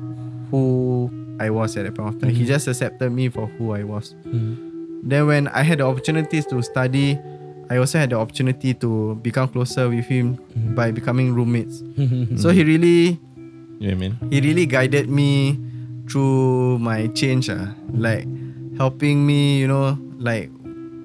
who 0.52 1.10
I 1.40 1.50
was 1.50 1.76
at 1.78 1.86
that 1.86 1.96
point 1.96 2.16
of 2.16 2.22
time. 2.22 2.30
He 2.30 2.44
Mhm. 2.44 2.48
just 2.54 2.68
accepted 2.68 3.10
me 3.12 3.30
for 3.30 3.48
who 3.58 3.74
I 3.74 3.84
was. 3.84 4.14
Mm. 4.28 5.02
Then 5.04 5.26
when 5.26 5.48
I 5.50 5.64
had 5.64 5.80
the 5.80 5.86
opportunities 5.90 6.46
to 6.54 6.62
study, 6.62 7.18
I 7.72 7.78
also 7.78 7.98
had 7.98 8.12
the 8.12 8.18
opportunity 8.20 8.76
to 8.76 9.18
become 9.24 9.48
closer 9.50 9.90
with 9.90 10.06
him 10.06 10.38
Mm. 10.54 10.76
by 10.76 10.92
becoming 10.92 11.34
roommates. 11.34 11.82
Mm. 11.98 12.38
So 12.38 12.50
he 12.54 12.64
really 12.64 13.18
Yeah, 13.80 13.96
man. 13.96 14.18
he 14.30 14.38
really 14.42 14.68
guided 14.68 15.10
me 15.10 15.58
through 16.08 16.78
my 16.78 17.08
change 17.18 17.50
ah. 17.50 17.74
like 17.98 18.28
helping 18.78 19.26
me 19.26 19.58
you 19.60 19.68
know 19.68 19.98
like 20.20 20.52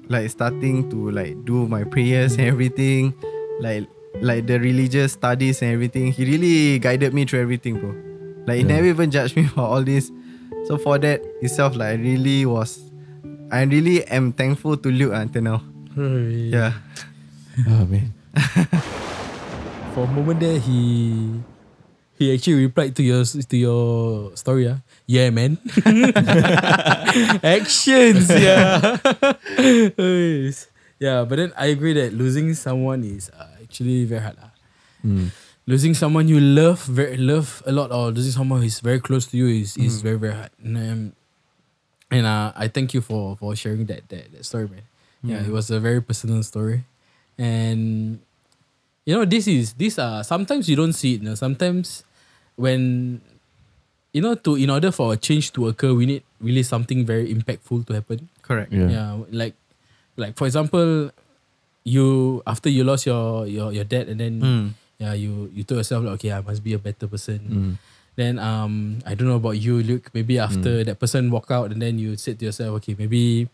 like 0.09 0.29
starting 0.29 0.89
to 0.89 1.11
like 1.11 1.35
do 1.45 1.67
my 1.67 1.83
prayers 1.83 2.33
and 2.37 2.47
everything 2.47 3.13
like 3.59 3.87
like 4.21 4.47
the 4.47 4.59
religious 4.59 5.13
studies 5.13 5.61
and 5.61 5.71
everything. 5.73 6.11
He 6.11 6.25
really 6.25 6.79
guided 6.79 7.13
me 7.13 7.25
through 7.25 7.41
everything 7.41 7.79
bro. 7.79 7.93
Like 8.47 8.57
he 8.57 8.63
Yeah. 8.63 8.75
never 8.79 8.87
even 8.87 9.11
judged 9.11 9.35
me 9.35 9.45
for 9.53 9.61
all 9.61 9.83
this. 9.83 10.11
So 10.67 10.77
for 10.77 10.97
that 10.99 11.21
itself 11.41 11.75
like 11.75 11.89
I 11.89 12.01
really 12.01 12.45
was 12.45 12.79
I 13.51 13.63
really 13.63 14.03
am 14.07 14.33
thankful 14.33 14.75
to 14.77 14.89
Luke 14.91 15.13
until 15.13 15.41
now. 15.41 15.61
Yeah. 15.95 16.73
Oh, 17.67 17.85
man. 17.89 18.13
For 19.95 20.03
a 20.03 20.07
moment 20.07 20.39
there, 20.41 20.59
he 20.59 21.31
he 22.17 22.33
actually 22.33 22.65
replied 22.65 22.95
to 22.97 23.03
your 23.03 23.23
to 23.25 23.57
your 23.57 24.35
story. 24.35 24.67
Ah, 24.69 24.81
yeah, 25.05 25.29
man. 25.29 25.57
Actions, 27.43 28.29
yeah. 28.29 28.97
Yeah, 30.99 31.25
but 31.29 31.35
then 31.37 31.53
I 31.55 31.67
agree 31.67 31.93
that 31.93 32.13
losing 32.13 32.53
someone 32.57 33.03
is 33.03 33.29
uh, 33.29 33.45
actually 33.61 34.05
very 34.05 34.21
hard. 34.21 34.37
ah. 34.41 34.49
Mm. 35.05 35.29
Losing 35.67 35.93
someone 35.93 36.27
you 36.27 36.39
love 36.39 36.81
very 36.89 37.17
love 37.17 37.61
a 37.67 37.71
lot, 37.71 37.91
or 37.91 38.09
losing 38.09 38.31
someone 38.33 38.61
who 38.61 38.65
is 38.65 38.79
very 38.79 38.99
close 38.99 39.27
to 39.29 39.37
you 39.37 39.45
is 39.47 39.77
is 39.77 39.99
Mm. 39.99 40.03
very 40.03 40.17
very 40.17 40.33
hard. 40.33 40.49
And, 40.63 40.73
um, 40.77 41.01
and 42.09 42.25
uh, 42.25 42.49
I 42.55 42.65
thank 42.71 42.95
you 42.97 43.01
for 43.05 43.37
for 43.37 43.53
sharing 43.55 43.85
that 43.93 44.09
that, 44.09 44.31
that 44.33 44.41
story, 44.47 44.65
man. 44.71 44.87
Yeah, 45.21 45.43
it 45.43 45.51
was 45.51 45.69
a 45.69 45.77
very 45.79 45.99
personal 46.01 46.41
story, 46.41 46.81
and 47.37 48.17
you 49.05 49.13
know 49.13 49.25
this 49.27 49.45
is 49.45 49.73
these 49.75 49.99
are 49.99 50.23
sometimes 50.23 50.65
you 50.71 50.77
don't 50.79 50.93
see 50.95 51.19
it. 51.19 51.21
You 51.21 51.29
know, 51.29 51.35
sometimes 51.35 52.06
when 52.57 53.21
you 54.13 54.21
know, 54.21 54.33
to 54.35 54.57
in 54.57 54.69
order 54.73 54.89
for 54.91 55.13
a 55.13 55.17
change 55.17 55.53
to 55.53 55.67
occur, 55.69 55.93
we 55.93 56.05
need 56.05 56.23
really 56.41 56.63
something 56.65 57.05
very 57.05 57.29
impactful 57.33 57.85
to 57.87 57.93
happen. 57.93 58.27
Correct. 58.41 58.73
Yeah. 58.73 58.89
Yeah, 58.89 59.09
like 59.31 59.53
like 60.17 60.35
for 60.35 60.45
example, 60.49 61.11
you 61.85 62.41
after 62.45 62.67
you 62.69 62.83
lost 62.83 63.05
your 63.05 63.45
your 63.47 63.71
your 63.71 63.85
dad 63.85 64.09
and 64.09 64.19
then 64.19 64.33
Mm. 64.41 64.65
yeah, 64.97 65.13
you 65.13 65.49
you 65.53 65.63
told 65.63 65.77
yourself 65.79 66.03
like, 66.03 66.17
okay, 66.19 66.31
I 66.33 66.41
must 66.41 66.63
be 66.65 66.73
a 66.73 66.81
better 66.81 67.07
person. 67.07 67.39
Mm. 67.47 67.73
Then 68.17 68.39
um 68.41 68.99
I 69.05 69.13
don't 69.13 69.29
know 69.29 69.37
about 69.37 69.61
you, 69.61 69.79
Luke. 69.85 70.09
Maybe 70.13 70.39
after 70.41 70.83
that 70.83 70.97
person 70.99 71.29
walk 71.29 71.51
out 71.53 71.69
and 71.71 71.77
then 71.81 71.99
you 72.01 72.17
said 72.17 72.39
to 72.41 72.45
yourself, 72.49 72.81
okay, 72.81 72.95
maybe 72.97 73.45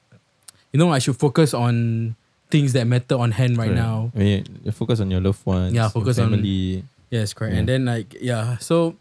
you 0.72 0.78
know 0.80 0.90
I 0.96 1.00
should 1.04 1.20
focus 1.20 1.54
on 1.54 2.16
things 2.50 2.72
that 2.74 2.86
matter 2.88 3.18
on 3.20 3.32
hand 3.36 3.58
right 3.58 3.74
Correct. 3.74 3.82
now. 3.84 4.12
I 4.16 4.20
mean, 4.20 4.46
focus 4.72 5.02
on 5.02 5.12
your 5.12 5.20
loved 5.20 5.44
ones. 5.46 5.74
Yeah, 5.74 5.90
your 5.90 5.90
focus 5.92 6.16
on- 6.20 6.32
family. 6.32 6.86
Yes, 7.14 7.38
correct. 7.38 7.54
Yeah. 7.54 7.60
And 7.62 7.70
then 7.70 7.86
like 7.86 8.18
yeah, 8.18 8.58
so 8.58 8.98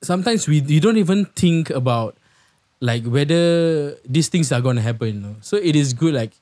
sometimes 0.00 0.48
we 0.48 0.64
you 0.64 0.80
don't 0.80 0.96
even 0.96 1.28
think 1.36 1.68
about 1.68 2.16
like 2.80 3.04
whether 3.04 3.92
these 4.08 4.32
things 4.32 4.48
are 4.48 4.64
gonna 4.64 4.80
happen. 4.80 5.20
You 5.20 5.20
know? 5.20 5.36
So 5.44 5.60
it 5.60 5.76
is 5.76 5.92
good 5.92 6.16
like 6.16 6.32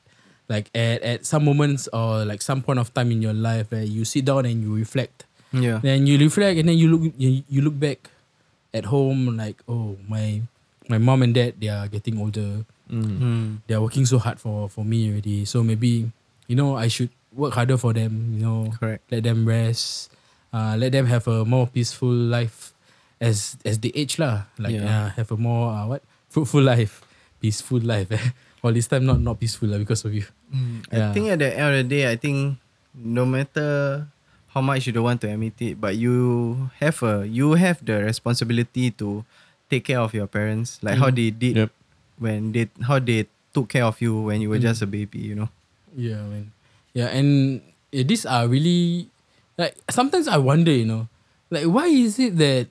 like 0.46 0.70
at, 0.78 1.02
at 1.02 1.26
some 1.26 1.42
moments 1.42 1.90
or 1.90 2.22
like 2.22 2.38
some 2.38 2.62
point 2.62 2.78
of 2.78 2.94
time 2.94 3.10
in 3.10 3.18
your 3.18 3.34
life 3.34 3.74
where 3.74 3.82
you 3.82 4.06
sit 4.06 4.24
down 4.30 4.46
and 4.46 4.62
you 4.62 4.70
reflect. 4.70 5.26
Yeah. 5.50 5.82
Then 5.82 6.06
you 6.06 6.22
reflect 6.22 6.54
and 6.62 6.70
then 6.70 6.78
you 6.78 6.94
look 6.94 7.12
you, 7.18 7.42
you 7.50 7.60
look 7.66 7.74
back 7.74 8.14
at 8.70 8.86
home 8.86 9.34
like 9.34 9.58
oh 9.66 9.98
my 10.06 10.38
my 10.86 11.02
mom 11.02 11.26
and 11.26 11.34
dad 11.34 11.58
they 11.58 11.66
are 11.66 11.90
getting 11.90 12.22
older. 12.22 12.62
Mm. 12.86 13.18
Mm. 13.18 13.48
They 13.66 13.74
are 13.74 13.82
working 13.82 14.06
so 14.06 14.22
hard 14.22 14.38
for 14.38 14.70
for 14.70 14.86
me 14.86 15.10
already. 15.10 15.42
So 15.50 15.66
maybe 15.66 16.14
you 16.46 16.54
know 16.54 16.78
I 16.78 16.86
should 16.86 17.10
work 17.32 17.54
harder 17.54 17.76
for 17.76 17.92
them. 17.92 18.34
You 18.36 18.42
know 18.44 18.60
Correct. 18.78 19.04
let 19.10 19.22
them 19.24 19.44
rest, 19.46 20.10
uh, 20.52 20.76
let 20.78 20.92
them 20.92 21.06
have 21.06 21.26
a 21.28 21.44
more 21.44 21.66
peaceful 21.66 22.10
life 22.12 22.72
as 23.20 23.56
as 23.64 23.78
they 23.78 23.92
age 23.94 24.18
lah. 24.18 24.46
Like 24.58 24.74
Yeah. 24.78 24.86
uh, 24.86 25.08
have 25.18 25.30
a 25.32 25.38
more 25.38 25.70
uh, 25.72 25.86
what 25.86 26.02
fruitful 26.30 26.62
life, 26.62 27.02
peaceful 27.40 27.80
life. 27.82 28.10
eh. 28.12 28.22
All 28.62 28.74
this 28.74 28.90
time 28.90 29.06
not 29.06 29.22
not 29.22 29.38
peaceful 29.38 29.70
lah 29.70 29.78
because 29.78 30.02
of 30.02 30.10
you. 30.10 30.26
I 30.90 30.96
Yeah. 30.98 31.12
think 31.14 31.30
at 31.30 31.38
the 31.38 31.50
end 31.54 31.68
of 31.68 31.76
the 31.78 31.86
day, 31.86 32.10
I 32.10 32.16
think 32.18 32.58
no 32.96 33.22
matter 33.22 34.02
how 34.50 34.58
much 34.64 34.88
you 34.88 34.92
don't 34.96 35.06
want 35.06 35.20
to 35.22 35.30
admit 35.30 35.54
it, 35.62 35.78
but 35.78 35.94
you 35.94 36.56
have 36.82 36.98
a 37.06 37.22
you 37.28 37.54
have 37.54 37.78
the 37.84 38.02
responsibility 38.02 38.90
to 38.98 39.22
take 39.70 39.86
care 39.86 40.00
of 40.02 40.10
your 40.16 40.26
parents, 40.26 40.80
like 40.82 40.98
how 40.98 41.12
Mm. 41.12 41.16
they 41.20 41.28
did 41.30 41.54
Yep. 41.54 41.70
when 42.18 42.50
they 42.50 42.66
how 42.82 42.98
they 42.98 43.30
took 43.54 43.70
care 43.70 43.84
of 43.86 44.00
you 44.02 44.26
when 44.26 44.42
you 44.42 44.50
were 44.50 44.58
Mm. 44.58 44.66
just 44.74 44.82
a 44.82 44.88
baby. 44.90 45.22
You 45.22 45.36
know. 45.46 45.50
Yeah, 45.94 46.24
man. 46.26 46.50
Yeah, 46.98 47.14
and 47.14 47.62
eh, 47.94 48.02
these 48.02 48.26
are 48.26 48.50
really 48.50 49.06
like 49.54 49.78
sometimes 49.86 50.26
I 50.26 50.42
wonder, 50.42 50.74
you 50.74 50.82
know, 50.82 51.06
like 51.46 51.70
why 51.70 51.86
is 51.86 52.18
it 52.18 52.34
that 52.42 52.66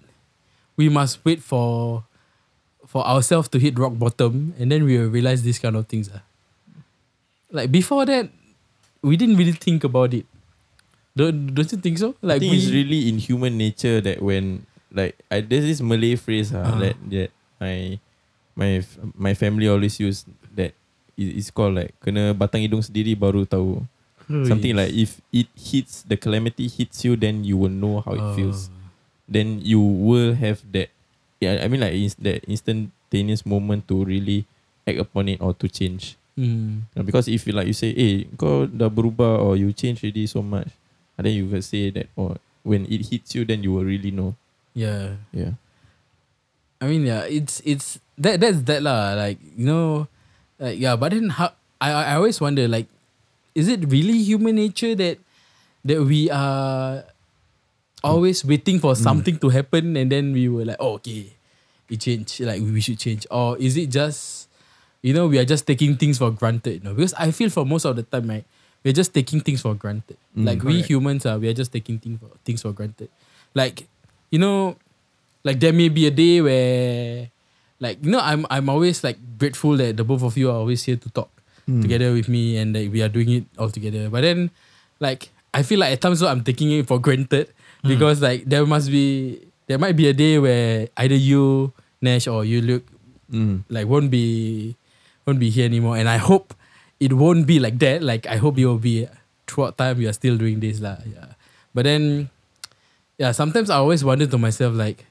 we 0.76 0.92
must 0.92 1.24
wait 1.24 1.40
for 1.40 2.04
for 2.84 3.08
ourselves 3.08 3.48
to 3.56 3.58
hit 3.60 3.80
rock 3.80 3.96
bottom 3.96 4.52
and 4.60 4.68
then 4.68 4.84
we 4.84 5.00
will 5.00 5.08
realize 5.08 5.48
these 5.48 5.64
kind 5.64 5.80
of 5.80 5.88
things. 5.88 6.12
Ah. 6.12 6.28
Like 7.52 7.72
before 7.72 8.04
that, 8.12 8.28
we 9.00 9.16
didn't 9.16 9.40
really 9.40 9.56
think 9.56 9.88
about 9.88 10.12
it. 10.12 10.28
Don't 11.16 11.56
don't 11.56 11.72
you 11.72 11.80
think 11.80 11.98
so? 11.98 12.14
I 12.20 12.36
Like 12.36 12.40
think 12.44 12.52
we, 12.52 12.60
it's 12.60 12.70
really 12.70 13.08
in 13.08 13.18
human 13.24 13.56
nature 13.56 14.04
that 14.04 14.20
when 14.20 14.68
like 14.92 15.16
I 15.32 15.40
there's 15.40 15.64
this 15.66 15.80
Malay 15.80 16.20
phrase 16.20 16.52
uh, 16.52 16.68
Ah. 16.68 16.76
that 16.84 17.00
that 17.16 17.30
my 17.64 17.96
my 18.60 18.84
my 19.16 19.34
family 19.34 19.72
always 19.72 19.98
use 20.04 20.28
that 20.54 20.76
it- 21.16 21.34
it's 21.40 21.50
called 21.50 21.80
like 21.80 21.96
kena 22.04 22.36
batang 22.36 22.68
hidung 22.68 22.84
sendiri 22.84 23.16
baru 23.16 23.48
tahu. 23.48 23.82
Something 24.28 24.76
like 24.76 24.92
if 24.92 25.24
it 25.32 25.48
hits 25.56 26.04
the 26.04 26.20
calamity 26.20 26.68
hits 26.68 27.08
you 27.08 27.16
then 27.16 27.48
you 27.48 27.56
will 27.56 27.72
know 27.72 28.04
how 28.04 28.12
it 28.12 28.24
Oh. 28.24 28.36
feels. 28.36 28.68
Then 29.28 29.60
you 29.64 29.80
will 29.80 30.36
have 30.36 30.64
that 30.76 30.92
yeah 31.40 31.64
I 31.64 31.72
mean 31.72 31.80
like 31.80 31.96
is 31.96 32.16
that 32.20 32.44
instantaneous 32.44 33.48
moment 33.48 33.88
to 33.88 34.04
really 34.04 34.44
act 34.84 35.00
upon 35.00 35.32
it 35.32 35.40
or 35.40 35.56
to 35.64 35.68
change. 35.72 36.20
Mm. 36.36 36.86
Because 36.94 37.28
if 37.32 37.48
you 37.48 37.54
like 37.56 37.66
you 37.66 37.74
say, 37.74 37.96
eh, 37.98 38.30
kau 38.38 38.68
dah 38.70 38.92
berubah 38.94 39.42
or 39.42 39.58
you 39.58 39.74
change 39.74 40.06
already 40.06 40.30
so 40.30 40.46
much, 40.46 40.70
and 41.18 41.26
then 41.26 41.34
you 41.34 41.50
can 41.50 41.66
say 41.66 41.90
that, 41.90 42.14
or 42.14 42.38
when 42.62 42.86
it 42.86 43.10
hits 43.10 43.34
you, 43.34 43.42
then 43.42 43.66
you 43.66 43.74
will 43.74 43.88
really 43.88 44.14
know. 44.14 44.38
Yeah. 44.78 45.18
Yeah. 45.34 45.58
I 46.78 46.86
mean, 46.86 47.10
yeah, 47.10 47.26
it's 47.26 47.58
it's 47.66 47.98
that 48.22 48.38
that's 48.38 48.62
that 48.70 48.86
lah. 48.86 49.18
Like 49.18 49.42
you 49.58 49.66
know, 49.66 50.06
like 50.62 50.78
yeah. 50.78 50.94
But 50.94 51.18
then 51.18 51.34
how 51.34 51.58
I 51.82 52.14
I 52.14 52.22
always 52.22 52.38
wonder 52.38 52.70
like, 52.70 52.86
is 53.58 53.68
it 53.68 53.90
really 53.90 54.22
human 54.22 54.54
nature 54.54 54.94
that 54.94 55.18
that 55.82 56.06
we 56.06 56.30
are 56.30 57.02
always 58.06 58.46
waiting 58.46 58.78
for 58.78 58.94
something 58.94 59.42
to 59.42 59.50
happen 59.50 59.98
and 59.98 60.14
then 60.14 60.32
we 60.32 60.46
were 60.46 60.64
like, 60.64 60.78
oh 60.80 61.02
okay, 61.02 61.34
it 61.90 61.98
changed. 61.98 62.40
Like 62.46 62.62
we 62.62 62.78
should 62.80 63.02
change, 63.02 63.26
or 63.34 63.58
is 63.58 63.76
it 63.76 63.90
just, 63.90 64.48
you 65.02 65.18
know, 65.18 65.26
we 65.26 65.42
are 65.42 65.46
just 65.46 65.66
taking 65.66 65.98
things 65.98 66.22
for 66.22 66.30
granted? 66.30 66.86
You 66.86 66.90
know, 66.90 66.94
because 66.94 67.18
I 67.18 67.32
feel 67.34 67.50
for 67.50 67.66
most 67.66 67.86
of 67.86 67.98
the 67.98 68.04
time, 68.06 68.30
right, 68.30 68.46
we're 68.86 68.94
just 68.94 69.14
taking 69.14 69.42
things 69.42 69.66
for 69.66 69.74
granted. 69.74 70.18
Mm. 70.38 70.46
like 70.46 70.62
we 70.62 70.86
humans 70.86 71.26
are, 71.26 71.40
we 71.42 71.50
are 71.50 71.58
just 71.58 71.74
taking 71.74 71.98
things 71.98 72.22
for 72.22 72.30
things 72.46 72.62
for 72.62 72.72
granted. 72.72 73.10
Like 73.58 73.88
you 74.30 74.38
know, 74.38 74.78
like 75.44 75.60
there 75.60 75.74
may 75.74 75.90
be 75.90 76.06
a 76.06 76.12
day 76.12 76.42
where 76.46 77.32
like 77.80 78.06
you 78.06 78.12
know 78.12 78.22
I'm 78.22 78.46
I'm 78.54 78.70
always 78.70 79.04
like 79.04 79.18
grateful 79.42 79.78
that 79.82 79.98
the 79.98 80.04
both 80.04 80.22
of 80.22 80.38
you 80.38 80.54
are 80.54 80.62
always 80.62 80.84
here 80.84 80.98
to 80.98 81.10
talk 81.10 81.32
Hmm. 81.68 81.84
together 81.84 82.16
with 82.16 82.32
me 82.32 82.56
and 82.56 82.72
that 82.74 82.88
we 82.88 83.04
are 83.04 83.12
doing 83.12 83.28
it 83.30 83.46
all 83.60 83.68
together. 83.68 84.08
But 84.08 84.24
then 84.24 84.56
like 85.04 85.30
I 85.54 85.68
feel 85.68 85.84
like 85.84 85.92
at 85.92 86.00
times 86.00 86.24
I'm 86.24 86.42
taking 86.48 86.72
it 86.72 86.88
for 86.88 86.96
granted 86.98 87.52
because 87.84 88.24
like 88.24 88.48
there 88.48 88.64
must 88.66 88.88
be 88.88 89.44
there 89.68 89.76
might 89.78 90.00
be 90.00 90.08
a 90.08 90.16
day 90.16 90.40
where 90.40 90.88
either 90.96 91.20
you 91.20 91.76
Nash 92.00 92.28
or 92.28 92.46
you 92.48 92.62
Luke 92.64 92.88
Mm. 93.28 93.68
like 93.68 93.92
won't 93.92 94.08
be 94.08 94.80
won't 95.28 95.36
be 95.36 95.52
here 95.52 95.68
anymore 95.68 96.00
and 96.00 96.08
I 96.08 96.16
hope 96.16 96.56
it 96.96 97.12
won't 97.12 97.44
be 97.44 97.60
like 97.60 97.76
that 97.84 98.00
like 98.00 98.24
I 98.24 98.40
hope 98.40 98.56
you'll 98.56 98.80
be 98.80 99.04
throughout 99.52 99.76
time 99.76 100.00
we 100.00 100.08
are 100.08 100.16
still 100.16 100.40
doing 100.40 100.64
this 100.64 100.80
lah 100.80 100.96
yeah 101.04 101.36
but 101.76 101.84
then 101.84 102.32
yeah 103.20 103.36
sometimes 103.36 103.68
I 103.68 103.84
always 103.84 104.08
wonder 104.08 104.32
to 104.32 104.40
myself 104.40 104.72
like 104.80 105.04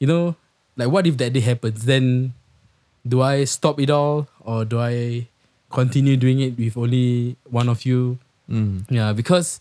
you 0.00 0.08
know 0.08 0.32
like 0.80 0.88
what 0.88 1.04
if 1.04 1.20
that 1.20 1.36
day 1.36 1.44
happens 1.44 1.84
then 1.84 2.32
do 3.04 3.20
I 3.20 3.44
stop 3.44 3.76
it 3.84 3.92
all 3.92 4.32
or 4.40 4.64
do 4.64 4.80
I 4.80 5.28
continue 5.70 6.16
doing 6.16 6.40
it 6.40 6.56
with 6.58 6.76
only 6.76 7.36
one 7.50 7.68
of 7.68 7.84
you 7.84 8.18
Mm. 8.48 8.88
yeah, 8.88 9.12
because 9.12 9.60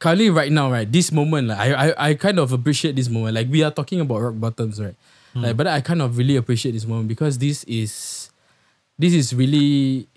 currently 0.00 0.30
right 0.32 0.50
now, 0.50 0.72
right, 0.72 0.88
this 0.90 1.12
moment, 1.12 1.48
like, 1.52 1.60
I, 1.60 1.68
I 1.68 1.88
I 2.08 2.10
kind 2.16 2.40
of 2.40 2.50
appreciate 2.50 2.96
this 2.96 3.12
moment. 3.12 3.36
Like 3.36 3.52
we 3.52 3.60
are 3.62 3.70
talking 3.70 4.00
about 4.00 4.24
rock 4.24 4.40
bottoms, 4.40 4.80
right? 4.80 4.96
Like, 5.36 5.56
but 5.56 5.66
I 5.68 5.80
kind 5.80 6.00
of 6.00 6.16
really 6.16 6.36
appreciate 6.36 6.72
this 6.72 6.84
moment 6.88 7.08
because 7.08 7.36
this 7.36 7.64
is 7.64 8.28
this 8.96 9.12
is 9.12 9.32
really 9.36 10.08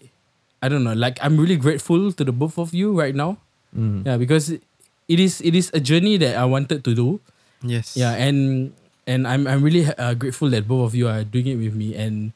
I 0.63 0.67
don't 0.71 0.83
know, 0.83 0.95
like 0.95 1.19
I'm 1.19 1.35
really 1.35 1.55
grateful 1.59 2.11
to 2.15 2.23
the 2.23 2.31
both 2.31 2.55
of 2.57 2.71
you 2.73 2.95
right 2.95 3.15
now. 3.15 3.37
Mm. 3.75 4.07
Yeah, 4.07 4.15
because 4.15 4.55
it 4.55 5.19
is 5.19 5.39
it 5.43 5.51
is 5.55 5.71
a 5.75 5.79
journey 5.79 6.15
that 6.23 6.35
I 6.39 6.43
wanted 6.47 6.83
to 6.83 6.95
do. 6.95 7.19
Yes. 7.59 7.95
Yeah, 7.95 8.15
and 8.15 8.71
and 9.03 9.27
I'm 9.27 9.47
I'm 9.51 9.59
really 9.63 9.83
uh, 9.87 10.15
grateful 10.15 10.47
that 10.55 10.63
both 10.67 10.91
of 10.91 10.95
you 10.95 11.07
are 11.11 11.23
doing 11.27 11.47
it 11.47 11.59
with 11.59 11.75
me 11.75 11.91
and 11.95 12.31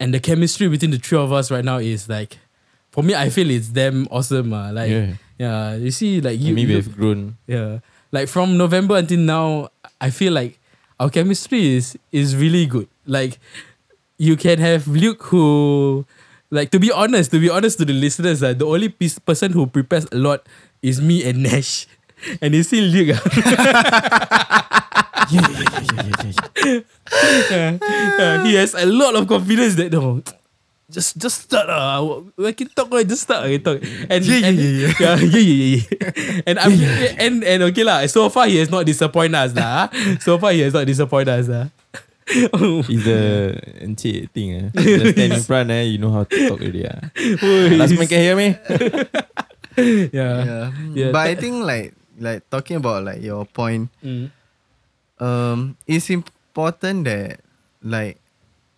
and 0.00 0.12
the 0.14 0.18
chemistry 0.20 0.66
between 0.68 0.90
the 0.90 0.98
three 0.98 1.18
of 1.18 1.32
us 1.32 1.50
right 1.50 1.64
now 1.64 1.78
is 1.78 2.08
like 2.08 2.38
for 2.90 3.04
me 3.04 3.14
I 3.14 3.28
feel 3.30 3.50
it's 3.50 3.68
damn 3.68 4.06
awesome. 4.10 4.52
Uh, 4.52 4.72
like 4.72 4.90
yeah. 4.90 5.12
Yeah. 5.38 5.74
you 5.76 5.90
see 5.92 6.20
like 6.20 6.40
I 6.40 6.42
you, 6.42 6.54
mean, 6.54 6.68
you- 6.68 6.74
we've 6.76 6.96
grown. 6.96 7.36
yeah. 7.46 7.78
Like 8.12 8.26
from 8.28 8.56
November 8.58 8.96
until 8.96 9.20
now, 9.20 9.68
I 10.00 10.10
feel 10.10 10.32
like 10.32 10.58
our 10.98 11.10
chemistry 11.10 11.76
is 11.76 11.96
is 12.10 12.34
really 12.34 12.66
good. 12.66 12.88
Like 13.06 13.38
you 14.18 14.36
can 14.36 14.58
have 14.58 14.88
Luke 14.88 15.22
who 15.30 16.04
like 16.50 16.70
to 16.72 16.80
be 16.80 16.90
honest, 16.90 17.30
to 17.30 17.38
be 17.38 17.48
honest 17.48 17.78
to 17.78 17.84
the 17.84 17.92
listeners, 17.94 18.42
uh, 18.42 18.52
the 18.52 18.66
only 18.66 18.88
piece, 18.88 19.18
person 19.20 19.52
who 19.52 19.66
prepares 19.68 20.06
a 20.10 20.16
lot 20.16 20.44
is 20.82 21.00
me 21.00 21.22
and 21.28 21.42
Nash. 21.44 21.86
And 22.42 22.54
it's 22.54 22.68
see 22.68 22.82
Luke. 22.82 23.16
ah. 23.16 24.96
yeah, 25.30 25.46
yeah, 25.46 25.66
yeah, 25.70 25.82
yeah, 25.90 26.04
yeah, 26.10 26.80
yeah. 27.50 27.70
yeah, 27.78 27.78
yeah, 28.18 28.44
he 28.44 28.54
has 28.54 28.74
a 28.74 28.86
lot 28.86 29.14
of 29.14 29.26
confidence 29.26 29.74
that 29.76 29.92
no, 29.92 30.22
just 30.90 31.16
just 31.18 31.46
start 31.46 31.70
uh, 31.70 32.02
we 32.36 32.52
can 32.52 32.68
talk 32.74 32.90
uh, 32.92 33.02
just 33.06 33.22
start 33.22 33.46
uh, 33.46 33.58
talk 33.58 33.78
and 34.10 34.20
Yeah, 34.26 34.38
yeah, 34.42 34.48
and, 34.50 34.56
yeah, 34.58 34.70
yeah. 34.70 34.92
yeah 34.98 35.16
yeah 35.22 35.38
yeah 35.38 35.40
yeah, 35.40 35.82
yeah. 35.82 36.48
and 36.50 36.56
I'm 36.58 36.72
and 37.18 37.34
and 37.46 37.58
okay 37.70 37.84
lah 37.86 38.02
so 38.10 38.26
far 38.28 38.46
he 38.50 38.58
has 38.58 38.70
not 38.70 38.84
disappointed 38.86 39.38
us 39.38 39.54
lah 39.54 39.86
so 40.18 40.38
far 40.38 40.50
he 40.50 40.60
has 40.66 40.74
not 40.74 40.86
disappointed 40.86 41.30
us 41.30 41.46
lah 41.48 41.66
It's 42.30 43.02
the 43.10 43.58
encik 43.82 44.30
thing. 44.30 44.54
Eh. 44.54 44.66
Just 44.78 45.18
stand 45.18 45.34
in 45.34 45.42
front, 45.42 45.66
eh, 45.74 45.82
you 45.90 45.98
know 45.98 46.14
how 46.14 46.22
to 46.22 46.30
talk 46.46 46.62
already. 46.62 46.86
Ah. 46.86 47.10
Oi. 47.42 47.74
Last 47.74 47.98
man 47.98 48.06
can 48.06 48.22
hear 48.22 48.38
me? 48.38 48.54
yeah 50.14 50.34
Yeah. 50.46 50.64
Yeah. 50.94 51.10
But 51.10 51.26
I 51.26 51.34
think 51.34 51.66
like 51.66 51.90
like 52.22 52.46
talking 52.46 52.78
about 52.78 53.02
like 53.02 53.18
your 53.18 53.42
point, 53.50 53.90
Mm. 53.98 54.30
Um, 55.20 55.76
it's 55.86 56.10
important 56.10 57.04
that 57.04 57.40
like 57.82 58.18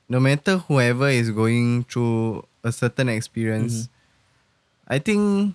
no 0.08 0.20
matter 0.20 0.58
whoever 0.58 1.08
is 1.08 1.30
going 1.30 1.84
through 1.88 2.44
a 2.62 2.70
certain 2.70 3.08
experience, 3.08 3.88
I 4.86 4.98
think 4.98 5.54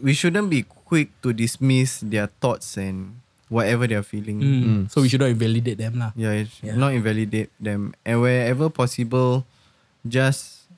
we 0.00 0.14
shouldn't 0.14 0.48
be 0.48 0.62
quick 0.62 1.10
to 1.22 1.32
dismiss 1.32 2.00
their 2.00 2.28
thoughts 2.38 2.76
and 2.76 3.18
whatever 3.48 3.86
they're 3.86 4.06
feeling. 4.06 4.40
Mm. 4.40 4.62
Mm. 4.64 4.82
So 4.90 5.02
we 5.02 5.08
should 5.08 5.20
not 5.20 5.30
invalidate 5.34 5.78
them 5.78 5.98
lah. 5.98 6.12
Yeah, 6.14 6.44
Yeah. 6.62 6.76
not 6.76 6.94
invalidate 6.94 7.50
them. 7.58 7.94
And 8.06 8.22
wherever 8.22 8.70
possible, 8.70 9.42
just 10.06 10.70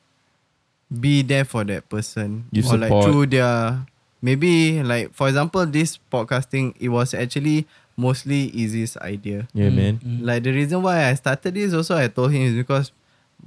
be 0.89 1.21
there 1.21 1.45
for 1.45 1.65
that 1.69 1.89
person. 1.89 2.49
Give 2.53 2.65
or 2.67 2.79
like 2.81 2.89
support. 2.89 3.05
through 3.05 3.27
their 3.37 3.85
maybe 4.25 4.81
like 4.83 5.13
for 5.13 5.29
example, 5.29 5.65
this 5.69 6.01
podcasting, 6.11 6.73
it 6.81 6.89
was 6.89 7.13
actually 7.13 7.69
mostly 7.99 8.47
Izzy's 8.55 8.95
idea. 9.03 9.51
Yeah, 9.53 9.69
Mm, 9.69 9.77
man. 9.77 9.95
mm. 9.99 10.23
Like 10.23 10.47
the 10.47 10.55
reason 10.55 10.81
why 10.87 11.11
I 11.11 11.15
started 11.19 11.53
this 11.59 11.75
also 11.75 11.99
I 11.99 12.07
told 12.07 12.31
him 12.31 12.43
is 12.47 12.55
because 12.55 12.95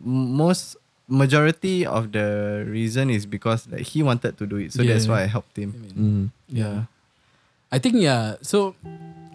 most 0.03 0.75
majority 1.07 1.85
of 1.85 2.11
the 2.11 2.63
reason 2.67 3.09
is 3.09 3.25
because 3.25 3.67
like 3.71 3.81
he 3.87 4.03
wanted 4.03 4.37
to 4.37 4.45
do 4.45 4.57
it. 4.59 4.71
So 4.75 4.83
that's 4.83 5.05
Yeah. 5.07 5.11
why 5.11 5.23
I 5.23 5.27
helped 5.31 5.55
him. 5.57 5.71
Mm. 5.95 6.23
Yeah. 6.51 6.83
I 7.71 7.79
think 7.79 7.95
yeah. 7.95 8.35
So 8.43 8.75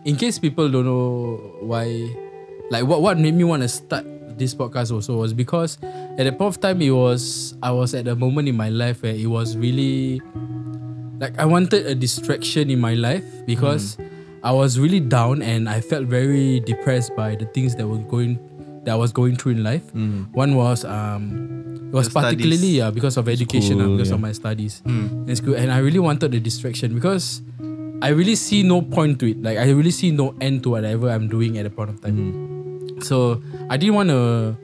in 0.04 0.16
case 0.16 0.38
people 0.38 0.68
don't 0.68 0.84
know 0.84 1.40
why 1.64 1.88
like 2.70 2.84
what 2.84 3.00
what 3.00 3.16
made 3.18 3.34
me 3.34 3.44
want 3.44 3.62
to 3.64 3.68
start 3.72 4.04
this 4.36 4.52
podcast 4.52 4.92
also 4.92 5.16
was 5.16 5.32
because 5.32 5.80
at 6.20 6.24
the 6.28 6.32
point 6.32 6.52
of 6.52 6.60
time 6.60 6.80
it 6.84 6.92
was 6.92 7.56
I 7.64 7.72
was 7.72 7.96
at 7.96 8.04
a 8.08 8.12
moment 8.16 8.48
in 8.52 8.56
my 8.56 8.68
life 8.68 9.00
where 9.00 9.16
it 9.16 9.28
was 9.32 9.56
really 9.56 10.20
like 11.20 11.32
I 11.40 11.44
wanted 11.48 11.86
a 11.88 11.94
distraction 11.96 12.68
in 12.68 12.76
my 12.80 12.92
life 12.92 13.24
because 13.48 13.96
I 14.42 14.52
was 14.52 14.78
really 14.78 15.00
down 15.00 15.42
and 15.42 15.68
I 15.68 15.80
felt 15.80 16.06
very 16.06 16.60
depressed 16.60 17.14
by 17.16 17.34
the 17.34 17.46
things 17.46 17.74
that 17.76 17.86
were 17.86 17.98
going 17.98 18.38
that 18.84 18.92
I 18.92 18.96
was 18.96 19.10
going 19.12 19.36
through 19.36 19.52
in 19.52 19.64
life. 19.64 19.82
Mm. 19.94 20.32
One 20.32 20.54
was 20.54 20.84
um 20.84 21.88
it 21.90 21.94
was 21.94 22.06
Your 22.12 22.22
particularly 22.22 22.78
yeah 22.78 22.90
because 22.90 23.16
of 23.16 23.28
education 23.28 23.78
School, 23.78 23.96
because 23.96 24.08
yeah. 24.10 24.14
of 24.14 24.20
my 24.20 24.32
studies 24.32 24.82
Mm. 24.86 25.28
in 25.28 25.36
school 25.36 25.54
and 25.54 25.72
I 25.72 25.78
really 25.78 25.98
wanted 25.98 26.32
the 26.32 26.40
distraction 26.40 26.94
because 26.94 27.42
I 28.02 28.08
really 28.10 28.36
see 28.36 28.62
no 28.62 28.82
point 28.82 29.18
to 29.20 29.30
it. 29.30 29.42
Like 29.42 29.58
I 29.58 29.70
really 29.70 29.90
see 29.90 30.10
no 30.10 30.34
end 30.40 30.62
to 30.64 30.70
whatever 30.70 31.08
I'm 31.10 31.28
doing 31.28 31.56
at 31.58 31.64
a 31.66 31.70
point 31.70 31.90
of 31.90 32.00
time. 32.00 32.16
Mm. 32.16 33.02
So 33.02 33.42
I 33.70 33.76
didn't 33.76 33.94
want 33.94 34.10
to, 34.10 34.56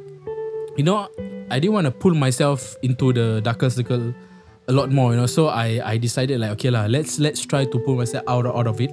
you 0.77 0.85
know, 0.85 1.09
I 1.51 1.59
didn't 1.59 1.73
want 1.75 1.87
to 1.87 1.91
pull 1.91 2.15
myself 2.15 2.77
into 2.83 3.13
the 3.13 3.41
darker 3.43 3.71
circle 3.71 4.13
a 4.69 4.73
lot 4.73 4.91
more. 4.93 5.13
You 5.13 5.21
know, 5.21 5.27
so 5.27 5.49
I 5.49 5.81
I 5.85 5.97
decided 5.97 6.41
like 6.41 6.51
okay 6.61 6.71
lah, 6.71 6.87
let's 6.87 7.19
let's 7.19 7.41
try 7.45 7.65
to 7.65 7.77
pull 7.83 7.97
myself 7.97 8.23
out 8.29 8.47
out 8.47 8.67
of 8.69 8.81
it. 8.81 8.93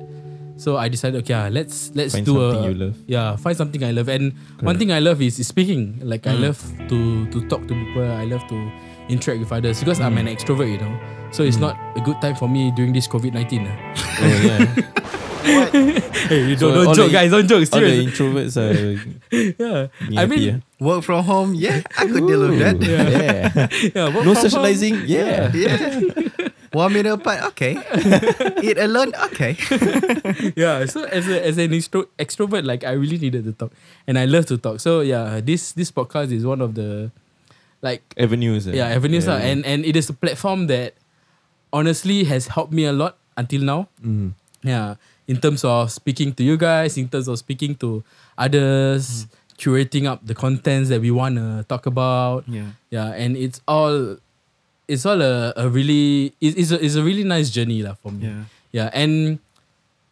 So 0.59 0.75
I 0.75 0.91
decided 0.91 1.23
okay, 1.23 1.49
let's 1.49 1.89
let's 1.95 2.11
Find 2.11 2.25
do 2.27 2.35
something 2.35 2.63
a 2.63 2.67
you 2.67 2.75
love. 2.75 2.95
yeah, 3.07 3.39
find 3.39 3.55
something 3.55 3.81
I 3.81 3.95
love. 3.95 4.11
And 4.11 4.35
one 4.59 4.77
thing 4.77 4.91
I 4.91 4.99
love 4.99 5.21
is, 5.21 5.39
is 5.39 5.47
speaking. 5.47 6.03
Like 6.03 6.27
I 6.27 6.35
hmm. 6.35 6.51
love 6.51 6.59
to 6.91 7.25
to 7.31 7.47
talk 7.47 7.63
to 7.63 7.73
people. 7.73 8.03
I 8.03 8.27
love 8.27 8.43
to 8.51 8.59
interact 9.07 9.39
with 9.39 9.55
others 9.55 9.79
because 9.79 10.03
I'm 10.03 10.19
hmm. 10.19 10.27
an 10.27 10.35
extrovert. 10.35 10.67
You 10.67 10.83
know, 10.83 10.99
so 11.31 11.47
it's 11.47 11.55
hmm. 11.55 11.71
not 11.71 11.79
a 11.95 12.03
good 12.03 12.19
time 12.19 12.35
for 12.35 12.51
me 12.51 12.75
during 12.75 12.91
this 12.91 13.07
COVID 13.07 13.31
nineteen. 13.31 13.71
Eh. 13.71 13.95
Oh, 14.19 14.27
yeah. 14.43 14.99
hey, 16.27 16.49
you 16.49 16.55
don't, 16.59 16.75
don't 16.75 16.91
joke, 16.93 17.07
the- 17.07 17.13
guys. 17.13 17.31
Don't 17.31 17.47
joke. 17.47 17.63
Serious. 17.63 18.19
All 18.19 18.35
the 18.35 18.43
introverts 18.43 18.55
are 18.59 18.75
yeah. 19.31 19.87
being 20.03 20.19
I 20.19 20.25
mean, 20.25 20.41
yeah. 20.41 20.57
Work 20.79 21.03
from 21.03 21.23
home, 21.23 21.55
yeah, 21.55 21.81
I 21.97 22.05
could 22.07 22.27
deal 22.27 22.47
with 22.47 22.59
that. 22.59 22.81
yeah. 22.83 23.67
yeah. 23.95 24.05
work 24.11 24.27
No 24.27 24.35
from 24.35 24.35
home. 24.35 24.35
socializing, 24.35 25.07
yeah. 25.07 25.51
Yeah. 25.53 26.47
One 26.71 26.93
meter 26.93 27.13
apart, 27.13 27.43
okay. 27.53 27.77
Eat 28.63 28.77
alone, 28.77 29.13
okay. 29.31 29.57
yeah 30.55 30.85
so 30.85 31.03
as 31.05 31.27
a, 31.27 31.37
as 31.45 31.57
an 31.57 31.71
extro, 31.71 32.05
extrovert 32.17 32.65
like 32.65 32.83
i 32.83 32.91
really 32.91 33.17
needed 33.17 33.43
to 33.45 33.53
talk 33.53 33.71
and 34.07 34.17
i 34.17 34.25
love 34.25 34.45
to 34.45 34.57
talk 34.57 34.79
so 34.79 35.01
yeah 35.01 35.39
this 35.41 35.71
this 35.73 35.91
podcast 35.91 36.31
is 36.31 36.45
one 36.45 36.61
of 36.61 36.75
the 36.75 37.11
like 37.81 38.01
Avenues. 38.17 38.67
eh? 38.67 38.73
yeah 38.73 38.87
avenues 38.93 39.25
Yeah, 39.25 39.37
yeah. 39.39 39.45
and 39.51 39.65
and 39.65 39.85
it 39.85 39.95
is 39.95 40.09
a 40.09 40.13
platform 40.13 40.67
that 40.67 40.93
honestly 41.73 42.23
has 42.25 42.47
helped 42.47 42.73
me 42.73 42.85
a 42.85 42.93
lot 42.93 43.17
until 43.37 43.61
now 43.61 43.87
Mm. 44.03 44.33
yeah 44.63 44.95
in 45.27 45.37
terms 45.39 45.63
of 45.63 45.91
speaking 45.91 46.33
to 46.33 46.43
you 46.43 46.57
guys 46.57 46.97
in 46.97 47.07
terms 47.09 47.27
of 47.27 47.37
speaking 47.39 47.75
to 47.79 48.03
others 48.37 49.27
curating 49.57 50.07
up 50.07 50.25
the 50.25 50.33
contents 50.35 50.89
that 50.89 51.01
we 51.01 51.11
want 51.11 51.35
to 51.35 51.65
talk 51.67 51.85
about 51.85 52.43
Yeah. 52.47 52.75
yeah 52.89 53.11
and 53.15 53.35
it's 53.37 53.61
all 53.67 54.17
it's 54.89 55.05
all 55.05 55.21
a, 55.21 55.53
a 55.55 55.69
really 55.69 56.33
it- 56.41 56.57
it's 56.57 56.71
a, 56.73 56.77
it's 56.83 56.97
a 56.97 57.03
really 57.05 57.23
nice 57.23 57.53
journey 57.53 57.85
lah 57.85 57.93
for 58.01 58.09
me 58.11 58.25
Yeah. 58.25 58.43
yeah, 58.73 58.89
and 58.97 59.37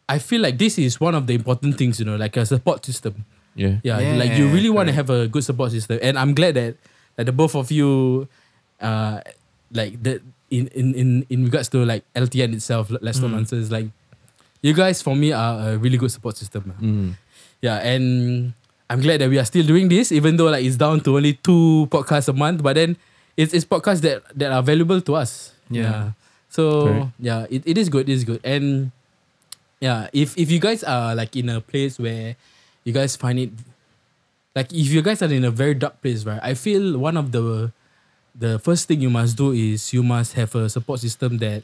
I 0.08 0.20
feel 0.24 0.40
like 0.40 0.56
this 0.62 0.78
is 0.80 1.02
one 1.04 1.16
of 1.20 1.28
the 1.28 1.36
important 1.36 1.76
things, 1.76 2.00
you 2.00 2.06
know, 2.08 2.16
like 2.16 2.38
a 2.40 2.46
support 2.48 2.86
system. 2.86 3.26
Yeah. 3.60 3.84
Yeah, 3.84 4.00
Yeah, 4.00 4.16
like 4.16 4.40
you 4.40 4.48
really 4.48 4.70
want 4.72 4.88
to 4.88 4.96
have 4.96 5.10
a 5.12 5.28
good 5.28 5.44
support 5.44 5.74
system, 5.76 6.00
and 6.00 6.16
I'm 6.16 6.32
glad 6.38 6.56
that 6.56 6.78
that 7.20 7.26
the 7.28 7.36
both 7.36 7.58
of 7.60 7.74
you, 7.74 8.24
uh, 8.80 9.20
like 9.74 10.00
the 10.00 10.22
in 10.48 10.72
in 10.72 10.96
in 10.96 11.08
in 11.28 11.40
regards 11.44 11.68
to 11.76 11.84
like 11.84 12.06
LTN 12.16 12.54
itself, 12.56 12.88
Let's 13.02 13.20
Talk 13.20 13.36
Mm. 13.36 13.44
Answers, 13.44 13.68
like 13.68 13.92
you 14.64 14.72
guys 14.72 15.02
for 15.04 15.12
me 15.18 15.34
are 15.36 15.74
a 15.74 15.78
really 15.82 15.98
good 16.00 16.14
support 16.14 16.38
system. 16.40 16.72
Mm. 16.80 17.20
Yeah, 17.60 17.82
and 17.84 18.54
I'm 18.88 19.02
glad 19.04 19.20
that 19.20 19.28
we 19.28 19.42
are 19.42 19.50
still 19.50 19.66
doing 19.68 19.90
this, 19.92 20.14
even 20.16 20.38
though 20.40 20.48
like 20.48 20.64
it's 20.64 20.80
down 20.80 21.04
to 21.04 21.18
only 21.20 21.36
two 21.36 21.90
podcasts 21.92 22.30
a 22.32 22.38
month, 22.38 22.64
but 22.64 22.80
then 22.80 22.96
it's 23.38 23.54
it's 23.54 23.66
podcasts 23.66 24.02
that 24.02 24.24
that 24.36 24.52
are 24.52 24.64
valuable 24.64 25.00
to 25.02 25.16
us. 25.16 25.54
Yeah. 25.70 26.12
So 26.50 26.88
Correct. 26.88 27.08
yeah, 27.20 27.46
it, 27.50 27.64
it 27.66 27.78
is 27.78 27.88
good. 27.90 28.10
It 28.10 28.14
is 28.14 28.24
good. 28.24 28.42
And 28.44 28.92
yeah, 29.80 30.08
if 30.14 30.34
if 30.38 30.50
you 30.52 30.60
guys 30.60 30.84
are 30.84 31.14
like 31.16 31.36
in 31.36 31.50
a 31.50 31.62
place 31.62 32.00
where 32.00 32.36
you 32.84 32.94
guys 32.94 33.16
find 33.16 33.38
it 33.40 33.52
like 34.56 34.74
if 34.74 34.90
you 34.90 35.02
guys 35.02 35.22
are 35.22 35.32
in 35.32 35.46
a 35.46 35.52
very 35.52 35.74
dark 35.76 36.02
place, 36.02 36.26
right? 36.26 36.40
I 36.42 36.54
feel 36.56 36.98
one 36.98 37.18
of 37.18 37.32
the 37.32 37.72
the 38.34 38.60
first 38.60 38.88
thing 38.88 39.02
you 39.02 39.10
must 39.10 39.38
do 39.38 39.52
is 39.52 39.94
you 39.94 40.04
must 40.04 40.34
have 40.34 40.54
a 40.56 40.70
support 40.70 41.00
system 41.00 41.38
that 41.40 41.64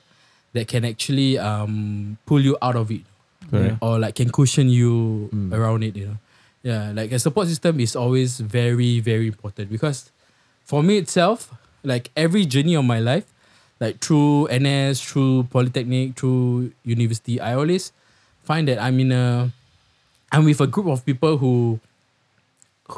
that 0.54 0.68
can 0.68 0.86
actually 0.86 1.40
um 1.40 2.18
pull 2.26 2.42
you 2.42 2.58
out 2.62 2.76
of 2.76 2.92
it 2.92 3.02
Correct. 3.50 3.78
or 3.82 3.98
like 4.00 4.16
can 4.16 4.30
cushion 4.30 4.70
you 4.70 5.30
Mm. 5.34 5.50
around 5.54 5.82
it, 5.84 5.96
you 5.96 6.06
know. 6.14 6.18
Yeah, 6.64 6.92
like 6.96 7.12
a 7.12 7.20
support 7.20 7.48
system 7.48 7.80
is 7.82 7.96
always 7.96 8.40
very, 8.40 9.00
very 9.02 9.28
important 9.28 9.68
because 9.70 10.12
for 10.64 10.82
me 10.84 10.96
itself, 10.98 11.52
like 11.84 12.10
every 12.16 12.46
journey 12.46 12.76
of 12.76 12.86
my 12.86 13.00
life, 13.00 13.26
like 13.80 14.00
through 14.00 14.48
NS, 14.52 15.02
through 15.02 15.48
Polytechnic, 15.52 16.16
through 16.18 16.72
university, 16.84 17.40
I 17.40 17.56
always 17.56 17.92
find 18.44 18.68
that 18.68 18.80
I'm 18.80 19.00
in 19.00 19.12
a 19.12 19.52
I'm 20.32 20.46
with 20.46 20.60
a 20.62 20.68
group 20.68 20.88
of 20.88 21.06
people 21.06 21.38
who 21.38 21.80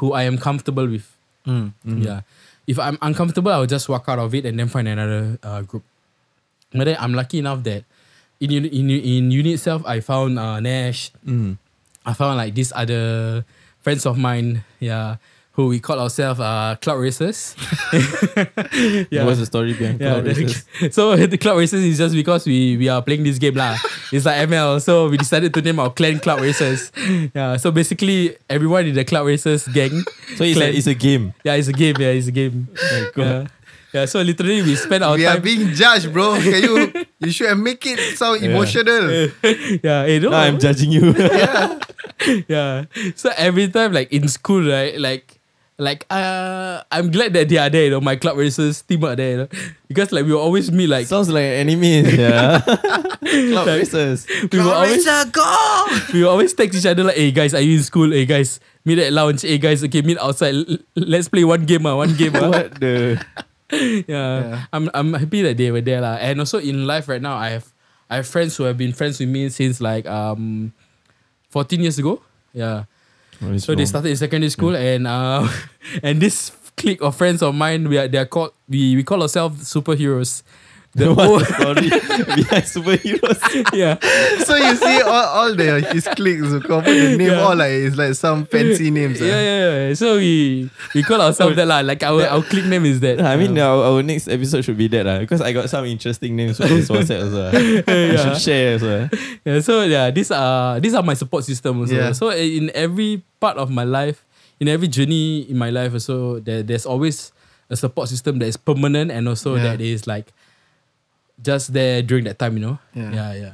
who 0.00 0.12
I 0.12 0.22
am 0.24 0.38
comfortable 0.38 0.86
with. 0.86 1.06
Mm. 1.46 1.72
Mhm. 1.86 2.02
Yeah. 2.04 2.20
If 2.66 2.78
I'm 2.78 2.98
uncomfortable, 3.00 3.52
I'll 3.52 3.66
just 3.70 3.88
walk 3.88 4.08
out 4.08 4.18
of 4.18 4.34
it 4.34 4.44
and 4.44 4.58
then 4.58 4.66
find 4.66 4.88
another 4.88 5.38
uh, 5.42 5.62
group. 5.62 5.84
But 6.74 6.84
then 6.90 6.96
I'm 6.98 7.14
lucky 7.14 7.38
enough 7.38 7.62
that 7.62 7.84
in 8.40 8.50
in 8.66 8.90
in 8.90 9.30
uni 9.30 9.54
itself, 9.54 9.86
I 9.86 10.00
found 10.00 10.38
uh, 10.38 10.58
Nash. 10.58 11.10
Mm. 11.24 11.58
I 12.04 12.12
found 12.12 12.36
like 12.38 12.54
these 12.54 12.72
other 12.74 13.44
friends 13.82 14.06
of 14.06 14.18
mine, 14.18 14.64
yeah, 14.82 15.16
who 15.56 15.68
we 15.72 15.80
call 15.80 15.98
ourselves 15.98 16.38
uh, 16.38 16.76
cloud 16.82 17.00
racers. 17.00 17.56
yeah. 19.10 19.24
What's 19.24 19.38
the 19.40 19.46
story 19.46 19.72
behind 19.72 20.00
Yeah, 20.00 20.20
Cloud 20.20 20.26
Racers? 20.26 20.64
so 20.94 21.16
the 21.32 21.38
cloud 21.38 21.56
racers 21.56 21.82
is 21.82 21.96
just 21.98 22.14
because 22.14 22.44
we 22.46 22.76
we 22.76 22.88
are 22.92 23.00
playing 23.02 23.24
this 23.24 23.38
game 23.38 23.54
lah. 23.56 23.76
It's 24.12 24.26
like 24.28 24.36
ML, 24.48 24.80
so 24.84 25.08
we 25.08 25.16
decided 25.16 25.54
to 25.54 25.60
name 25.62 25.80
our 25.80 25.88
clan 25.90 26.20
cloud 26.20 26.40
racers. 26.44 26.92
Yeah, 27.34 27.56
so 27.56 27.70
basically 27.72 28.36
everyone 28.52 28.86
in 28.86 28.94
the 28.94 29.04
cloud 29.08 29.24
racers 29.26 29.66
gang. 29.72 30.04
So 30.36 30.44
it's 30.44 30.60
a, 30.60 30.68
it's 30.68 30.86
a 30.86 30.94
game. 30.94 31.32
Yeah, 31.44 31.54
it's 31.56 31.68
a 31.68 31.72
game. 31.72 31.96
Yeah, 31.98 32.12
it's 32.12 32.28
a 32.28 32.32
game. 32.36 32.68
yeah. 33.16 33.46
yeah, 33.96 34.04
so 34.04 34.20
literally 34.20 34.60
we 34.60 34.76
spend 34.76 35.02
our 35.04 35.16
We 35.16 35.24
are 35.24 35.40
time. 35.40 35.42
being 35.42 35.72
judged, 35.72 36.12
bro. 36.12 36.36
Can 36.36 36.60
you 36.62 36.92
you 37.24 37.30
should 37.32 37.48
have 37.48 37.56
make 37.58 37.80
it 37.88 37.98
sound 38.20 38.44
Yeah. 38.44 38.50
emotional. 38.52 39.32
yeah, 39.80 40.04
hey, 40.04 40.20
no, 40.20 40.30
Now 40.36 40.44
I'm 40.44 40.60
judging 40.60 40.92
you. 40.92 41.16
yeah. 42.48 42.84
So 43.16 43.32
every 43.36 43.68
time 43.72 43.92
like 43.96 44.12
in 44.12 44.28
school, 44.28 44.60
right, 44.68 44.98
like 45.00 45.35
like 45.78 46.06
uh 46.08 46.82
I'm 46.90 47.10
glad 47.10 47.32
that 47.34 47.48
they 47.48 47.58
are 47.58 47.68
there, 47.68 47.84
you 47.84 47.90
know, 47.90 48.00
my 48.00 48.16
cloud 48.16 48.36
racers 48.36 48.82
team 48.82 49.04
are 49.04 49.16
there, 49.16 49.30
you 49.30 49.36
know. 49.36 49.48
Because 49.88 50.12
like 50.12 50.24
we 50.24 50.32
will 50.32 50.40
always 50.40 50.72
meet 50.72 50.88
like 50.88 51.06
Sounds 51.06 51.28
like 51.28 51.44
enemies. 51.44 52.12
Yeah. 52.18 52.60
Cloud 53.26 53.66
Racers. 53.66 54.26
we 54.52 54.58
will 54.58 54.70
always 54.70 55.04
go! 55.04 55.86
we 56.12 56.22
will 56.22 56.30
always 56.30 56.54
text 56.54 56.78
each 56.78 56.86
other 56.86 57.04
like, 57.04 57.16
hey 57.16 57.32
guys, 57.32 57.52
are 57.54 57.60
you 57.60 57.76
in 57.78 57.82
school? 57.82 58.10
Hey 58.10 58.24
guys, 58.24 58.60
meet 58.84 58.98
at 58.98 59.12
lounge. 59.12 59.42
Hey 59.42 59.58
guys, 59.58 59.82
okay, 59.84 60.00
meet 60.02 60.16
outside. 60.18 60.54
L- 60.54 60.78
let's 60.94 61.28
play 61.28 61.44
one 61.44 61.66
game, 61.66 61.84
ah, 61.86 61.96
one 61.96 62.14
game. 62.14 62.32
ah. 62.36 62.48
what 62.48 62.78
the? 62.80 63.18
yeah. 63.72 64.04
Yeah. 64.06 64.64
I'm 64.72 64.88
I'm 64.94 65.12
happy 65.14 65.42
that 65.42 65.56
they 65.58 65.70
were 65.74 65.82
there 65.82 66.00
lah. 66.00 66.16
And 66.22 66.38
also 66.40 66.58
in 66.58 66.86
life 66.86 67.08
right 67.08 67.20
now, 67.20 67.34
I 67.36 67.50
have 67.50 67.66
I 68.08 68.16
have 68.22 68.26
friends 68.30 68.56
who 68.56 68.64
have 68.64 68.78
been 68.78 68.92
friends 68.94 69.18
with 69.18 69.28
me 69.28 69.48
since 69.50 69.80
like 69.82 70.06
um, 70.06 70.72
14 71.50 71.80
years 71.82 71.98
ago. 71.98 72.22
Yeah. 72.54 72.84
Is 73.52 73.64
So 73.64 73.72
they 73.74 73.82
wrong? 73.82 73.86
started 73.86 74.08
in 74.10 74.16
secondary 74.16 74.50
school 74.50 74.74
and 74.76 75.06
uh, 75.06 75.46
and 76.02 76.20
this 76.20 76.52
clique 76.76 77.00
of 77.02 77.16
friends 77.16 77.42
of 77.42 77.54
mine, 77.54 77.88
we 77.88 77.98
are 77.98 78.08
they 78.08 78.18
are 78.18 78.26
called 78.26 78.52
we 78.68 78.96
we 78.96 79.02
call 79.02 79.22
ourselves 79.22 79.64
superheroes. 79.72 80.42
The 80.96 81.12
whole, 81.12 81.40
story 81.44 81.92
behind 81.92 82.64
superheroes? 82.64 83.36
yeah. 83.76 84.00
So 84.48 84.56
you 84.56 84.72
see 84.80 85.02
all, 85.04 85.28
all 85.44 85.54
the 85.54 85.84
his 85.92 86.08
cliques 86.16 86.48
who 86.48 86.60
come 86.64 86.84
the 86.88 87.18
name 87.20 87.36
Yeah. 87.36 87.44
all 87.44 87.52
like 87.54 87.68
it's 87.84 87.96
like 88.00 88.14
some 88.16 88.46
fancy 88.48 88.88
names. 88.90 89.20
Yeah, 89.20 89.28
ah. 89.36 89.36
yeah, 89.44 89.88
yeah. 89.88 89.94
So 89.94 90.16
we 90.16 90.70
we 90.96 91.02
call 91.04 91.20
ourselves 91.20 91.56
that 91.60 91.68
lah. 91.68 91.80
Like 91.84 92.00
our 92.02 92.24
our 92.24 92.40
clique 92.40 92.64
name 92.64 92.86
is 92.88 93.00
that. 93.04 93.20
I 93.20 93.36
mean, 93.36 93.58
Uh, 93.60 93.68
our, 93.68 93.92
our 93.92 94.00
next 94.02 94.24
episode 94.32 94.64
should 94.64 94.80
be 94.80 94.88
that 94.88 95.04
uh, 95.06 95.18
because 95.20 95.44
I 95.44 95.52
got 95.52 95.68
some 95.68 95.84
interesting 95.84 96.32
names 96.32 96.56
for 96.56 96.64
this 96.64 96.88
WhatsApp 96.92 97.28
also. 97.28 97.44
ah. 97.44 97.52
We 97.52 97.92
yeah. 97.92 98.16
should 98.16 98.40
share 98.40 98.72
also. 98.80 99.12
Ah. 99.46 99.50
Yeah, 99.54 99.60
so 99.62 99.82
yeah, 99.86 100.10
these 100.10 100.30
are 100.34 100.80
these 100.82 100.94
are 100.94 101.02
my 101.06 101.14
support 101.14 101.44
system 101.46 101.78
also. 101.80 101.94
Yeah. 101.94 102.10
So 102.12 102.30
in 102.34 102.70
every 102.74 103.22
part 103.38 103.56
of 103.56 103.70
my 103.70 103.84
life, 103.86 104.26
in 104.58 104.66
every 104.66 104.88
journey 104.90 105.46
in 105.46 105.56
my 105.56 105.70
life 105.70 105.92
also, 105.94 106.40
there, 106.42 106.62
there's 106.66 106.84
always 106.86 107.30
a 107.70 107.76
support 107.76 108.08
system 108.10 108.38
that 108.42 108.46
is 108.46 108.56
permanent 108.58 109.10
and 109.10 109.26
also 109.28 109.54
Yeah. 109.54 109.62
that 109.74 109.80
is 109.80 110.06
like 110.06 110.32
just 111.42 111.72
there 111.72 112.02
during 112.02 112.24
that 112.24 112.38
time, 112.38 112.56
you 112.58 112.62
know? 112.62 112.78
Yeah. 112.94 113.12
Yeah, 113.12 113.32
yeah. 113.34 113.52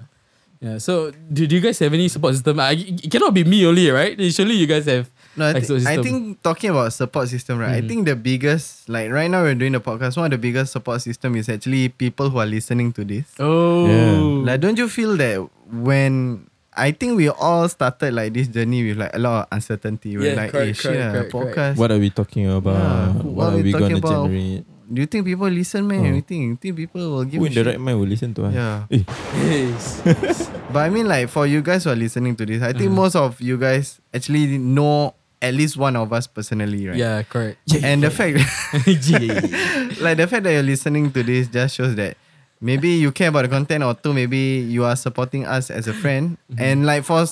Yeah. 0.63 0.79
So 0.79 1.11
do, 1.33 1.47
do 1.47 1.57
you 1.57 1.61
guys 1.61 1.79
have 1.81 1.93
any 1.93 2.07
support 2.09 2.35
system? 2.35 2.61
I, 2.61 2.73
it 2.79 3.11
cannot 3.11 3.35
be 3.35 3.43
me 3.43 3.67
only, 3.67 3.91
right? 3.91 4.15
Usually 4.19 4.55
you 4.55 4.67
guys 4.71 4.87
have 4.87 5.11
No, 5.35 5.47
I, 5.47 5.53
like 5.59 5.65
thi- 5.67 5.81
support 5.81 5.99
I 5.99 6.03
think 6.03 6.43
talking 6.43 6.71
about 6.71 6.93
support 6.93 7.27
system, 7.29 7.59
right? 7.59 7.83
Mm. 7.83 7.85
I 7.85 7.89
think 7.89 8.05
the 8.07 8.15
biggest, 8.15 8.87
like 8.89 9.11
right 9.11 9.27
now 9.29 9.43
we're 9.43 9.57
doing 9.59 9.73
the 9.73 9.81
podcast, 9.81 10.17
one 10.17 10.27
of 10.27 10.31
the 10.31 10.39
biggest 10.39 10.71
support 10.73 11.03
system 11.03 11.35
is 11.35 11.49
actually 11.49 11.89
people 11.89 12.31
who 12.31 12.39
are 12.39 12.47
listening 12.47 12.93
to 12.95 13.03
this. 13.03 13.27
Oh. 13.41 13.89
Yeah. 13.91 14.53
Like, 14.53 14.61
don't 14.61 14.79
you 14.79 14.87
feel 14.89 15.17
that 15.17 15.43
when 15.73 16.47
I 16.77 16.93
think 16.93 17.17
we 17.17 17.29
all 17.29 17.69
started 17.69 18.15
like 18.15 18.33
this 18.33 18.49
journey 18.49 18.87
with 18.89 18.97
like 18.99 19.15
a 19.15 19.19
lot 19.19 19.43
of 19.45 19.49
uncertainty. 19.53 20.17
We're 20.17 20.33
Yeah, 20.33 20.41
like, 20.41 20.53
correct, 20.53 20.77
hey, 20.77 20.89
correct, 20.89 21.03
ah, 21.05 21.13
correct, 21.13 21.33
podcast. 21.33 21.77
What 21.77 21.91
are 21.93 21.99
we 21.99 22.11
talking 22.11 22.49
about? 22.49 22.77
Yeah, 22.77 23.13
what, 23.13 23.25
what 23.25 23.45
are 23.45 23.53
are 23.53 23.57
we 23.57 23.63
we 23.65 23.73
gonna 23.73 23.97
about? 23.97 24.27
generate? 24.29 24.65
Do 24.93 25.01
you 25.01 25.07
think 25.09 25.25
people 25.25 25.49
listen, 25.49 25.87
man? 25.89 26.01
Oh. 26.05 26.13
You 26.17 26.21
think, 26.21 26.41
you 26.45 26.57
think 26.57 26.77
people 26.77 27.01
will 27.01 27.25
give 27.25 27.41
Who 27.41 27.47
in 27.47 27.55
the 27.55 27.65
right 27.65 27.81
mind 27.81 27.99
will 28.01 28.07
listen 28.09 28.35
to 28.35 28.45
us? 28.45 28.55
Yeah. 28.55 28.85
Eh, 28.93 29.05
Yes. 29.41 30.05
But 30.73 30.81
I 30.85 30.89
mean, 30.89 31.09
like 31.09 31.29
for 31.29 31.47
you 31.47 31.61
guys 31.61 31.85
who 31.85 31.91
are 31.91 31.97
listening 31.97 32.37
to 32.37 32.45
this, 32.47 32.63
I 32.63 32.73
think 32.73 32.89
Uh-huh. 32.93 33.01
most 33.05 33.17
of 33.17 33.41
you 33.41 33.57
guys 33.59 34.01
actually 34.13 34.57
know 34.59 35.15
at 35.41 35.53
least 35.53 35.77
one 35.77 35.97
of 35.97 36.13
us 36.13 36.27
personally, 36.27 36.89
right? 36.89 36.97
Yeah, 36.97 37.23
correct. 37.25 37.59
And 37.85 38.03
the 38.03 38.11
fact, 38.11 38.37
yeah. 38.87 39.41
like 40.01 40.17
the 40.17 40.27
fact 40.29 40.45
that 40.45 40.53
you're 40.53 40.63
listening 40.65 41.13
to 41.13 41.23
this 41.23 41.49
just 41.49 41.77
shows 41.77 41.95
that 41.97 42.17
maybe 42.63 42.95
you 43.03 43.11
care 43.11 43.29
about 43.35 43.43
the 43.43 43.51
content, 43.51 43.83
or 43.83 43.93
two, 43.99 44.15
maybe 44.15 44.63
you 44.63 44.87
are 44.87 44.95
supporting 44.95 45.43
us 45.45 45.67
as 45.71 45.91
a 45.91 45.93
friend. 45.93 46.39
Mm-hmm. 46.47 46.63
And 46.63 46.77
like 46.87 47.03
for, 47.03 47.27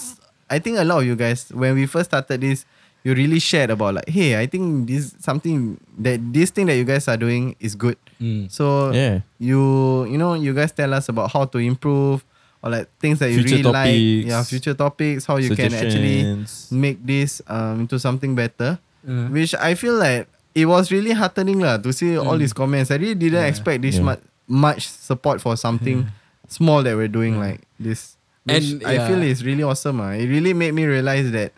I 0.51 0.59
think 0.59 0.77
a 0.79 0.85
lot 0.85 1.01
of 1.01 1.07
you 1.07 1.15
guys, 1.15 1.47
when 1.55 1.79
we 1.79 1.87
first 1.87 2.11
started 2.11 2.43
this, 2.43 2.67
you 3.07 3.15
really 3.15 3.39
shared 3.41 3.71
about 3.71 3.95
like, 3.95 4.09
hey, 4.11 4.37
I 4.37 4.45
think 4.45 4.91
this 4.91 5.15
something 5.23 5.81
that 6.05 6.21
this 6.35 6.51
thing 6.51 6.67
that 6.67 6.77
you 6.77 6.85
guys 6.85 7.09
are 7.09 7.17
doing 7.17 7.57
is 7.57 7.73
good. 7.79 7.97
Mm. 8.21 8.51
So 8.53 8.91
Yeah. 8.93 9.25
you 9.41 10.05
you 10.05 10.19
know 10.21 10.35
you 10.37 10.53
guys 10.53 10.69
tell 10.77 10.93
us 10.93 11.09
about 11.09 11.33
how 11.33 11.47
to 11.49 11.57
improve 11.65 12.21
or 12.61 12.69
like 12.77 12.93
things 13.01 13.17
that 13.25 13.33
you 13.33 13.41
really 13.41 13.65
like 13.65 13.89
topics. 13.89 14.29
yeah 14.29 14.43
future 14.45 14.77
topics 14.77 15.25
how 15.25 15.41
you 15.41 15.57
can 15.57 15.73
actually 15.73 16.45
make 16.69 17.01
this 17.01 17.41
um 17.49 17.89
into 17.89 17.97
something 17.97 18.37
better 18.37 18.77
Uh, 19.01 19.33
which 19.33 19.57
I 19.57 19.73
feel 19.81 19.97
like 19.97 20.29
it 20.53 20.69
was 20.69 20.93
really 20.93 21.17
heartening 21.17 21.57
lah 21.65 21.81
to 21.81 21.89
see 21.97 22.21
all 22.21 22.37
Mm. 22.37 22.45
these 22.45 22.53
comments 22.53 22.93
I 22.93 23.01
really 23.01 23.17
didn't 23.17 23.41
Yeah. 23.41 23.49
expect 23.49 23.81
this 23.81 23.97
Yeah. 23.97 24.13
much 24.13 24.21
much 24.51 24.89
support 24.89 25.41
for 25.41 25.55
something 25.57 26.11
small 26.49 26.83
that 26.83 26.97
we're 26.99 27.07
doing 27.09 27.39
like 27.39 27.61
this 27.79 28.17
which 28.45 28.71
And, 28.73 28.83
I 28.85 29.07
feel 29.07 29.19
yeah. 29.23 29.31
is 29.31 29.45
really 29.47 29.63
awesome 29.63 30.01
ah. 30.03 30.11
it 30.11 30.27
really 30.27 30.53
made 30.53 30.75
me 30.75 30.85
realize 30.85 31.31
that 31.31 31.53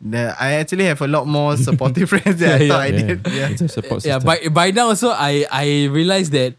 that 0.00 0.36
I 0.38 0.52
actually 0.60 0.84
have 0.86 1.00
a 1.02 1.08
lot 1.08 1.26
more 1.26 1.56
supportive 1.56 2.08
friends 2.14 2.38
than 2.38 2.60
I 2.60 2.64
Yeah, 2.64 2.68
thought 2.68 2.80
I 2.80 2.90
did 2.92 3.26
yeah 3.32 3.48
It's 3.50 3.62
a 3.62 3.68
support 3.68 4.04
yeah, 4.04 4.20
system. 4.20 4.26
by 4.30 4.38
by 4.48 4.70
now 4.70 4.88
also 4.94 5.10
I 5.10 5.44
I 5.50 5.86
realized 5.90 6.32
that 6.32 6.54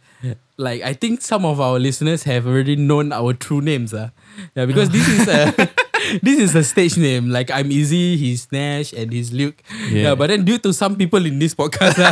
like 0.58 0.82
I 0.82 0.94
think 0.98 1.22
some 1.22 1.46
of 1.46 1.62
our 1.62 1.78
listeners 1.78 2.24
have 2.26 2.48
already 2.50 2.76
known 2.76 3.14
our 3.14 3.30
true 3.38 3.62
names. 3.62 3.94
Uh. 3.94 4.10
Yeah, 4.58 4.66
because 4.66 4.90
this 4.90 5.06
is 5.08 5.28
a 5.30 5.54
this 6.26 6.40
is 6.42 6.56
a 6.58 6.64
stage 6.66 6.98
name. 6.98 7.30
Like 7.30 7.52
I'm 7.54 7.70
Izzy, 7.70 8.18
he's 8.18 8.50
Nash, 8.52 8.90
and 8.92 9.14
he's 9.14 9.30
Luke. 9.32 9.62
Yeah. 9.94 10.02
Yeah. 10.02 10.16
but 10.18 10.34
then 10.34 10.46
due 10.50 10.58
to 10.66 10.74
some 10.74 10.98
people 10.98 11.22
in 11.30 11.38
this 11.38 11.54
podcast, 11.54 12.02
uh, 12.02 12.10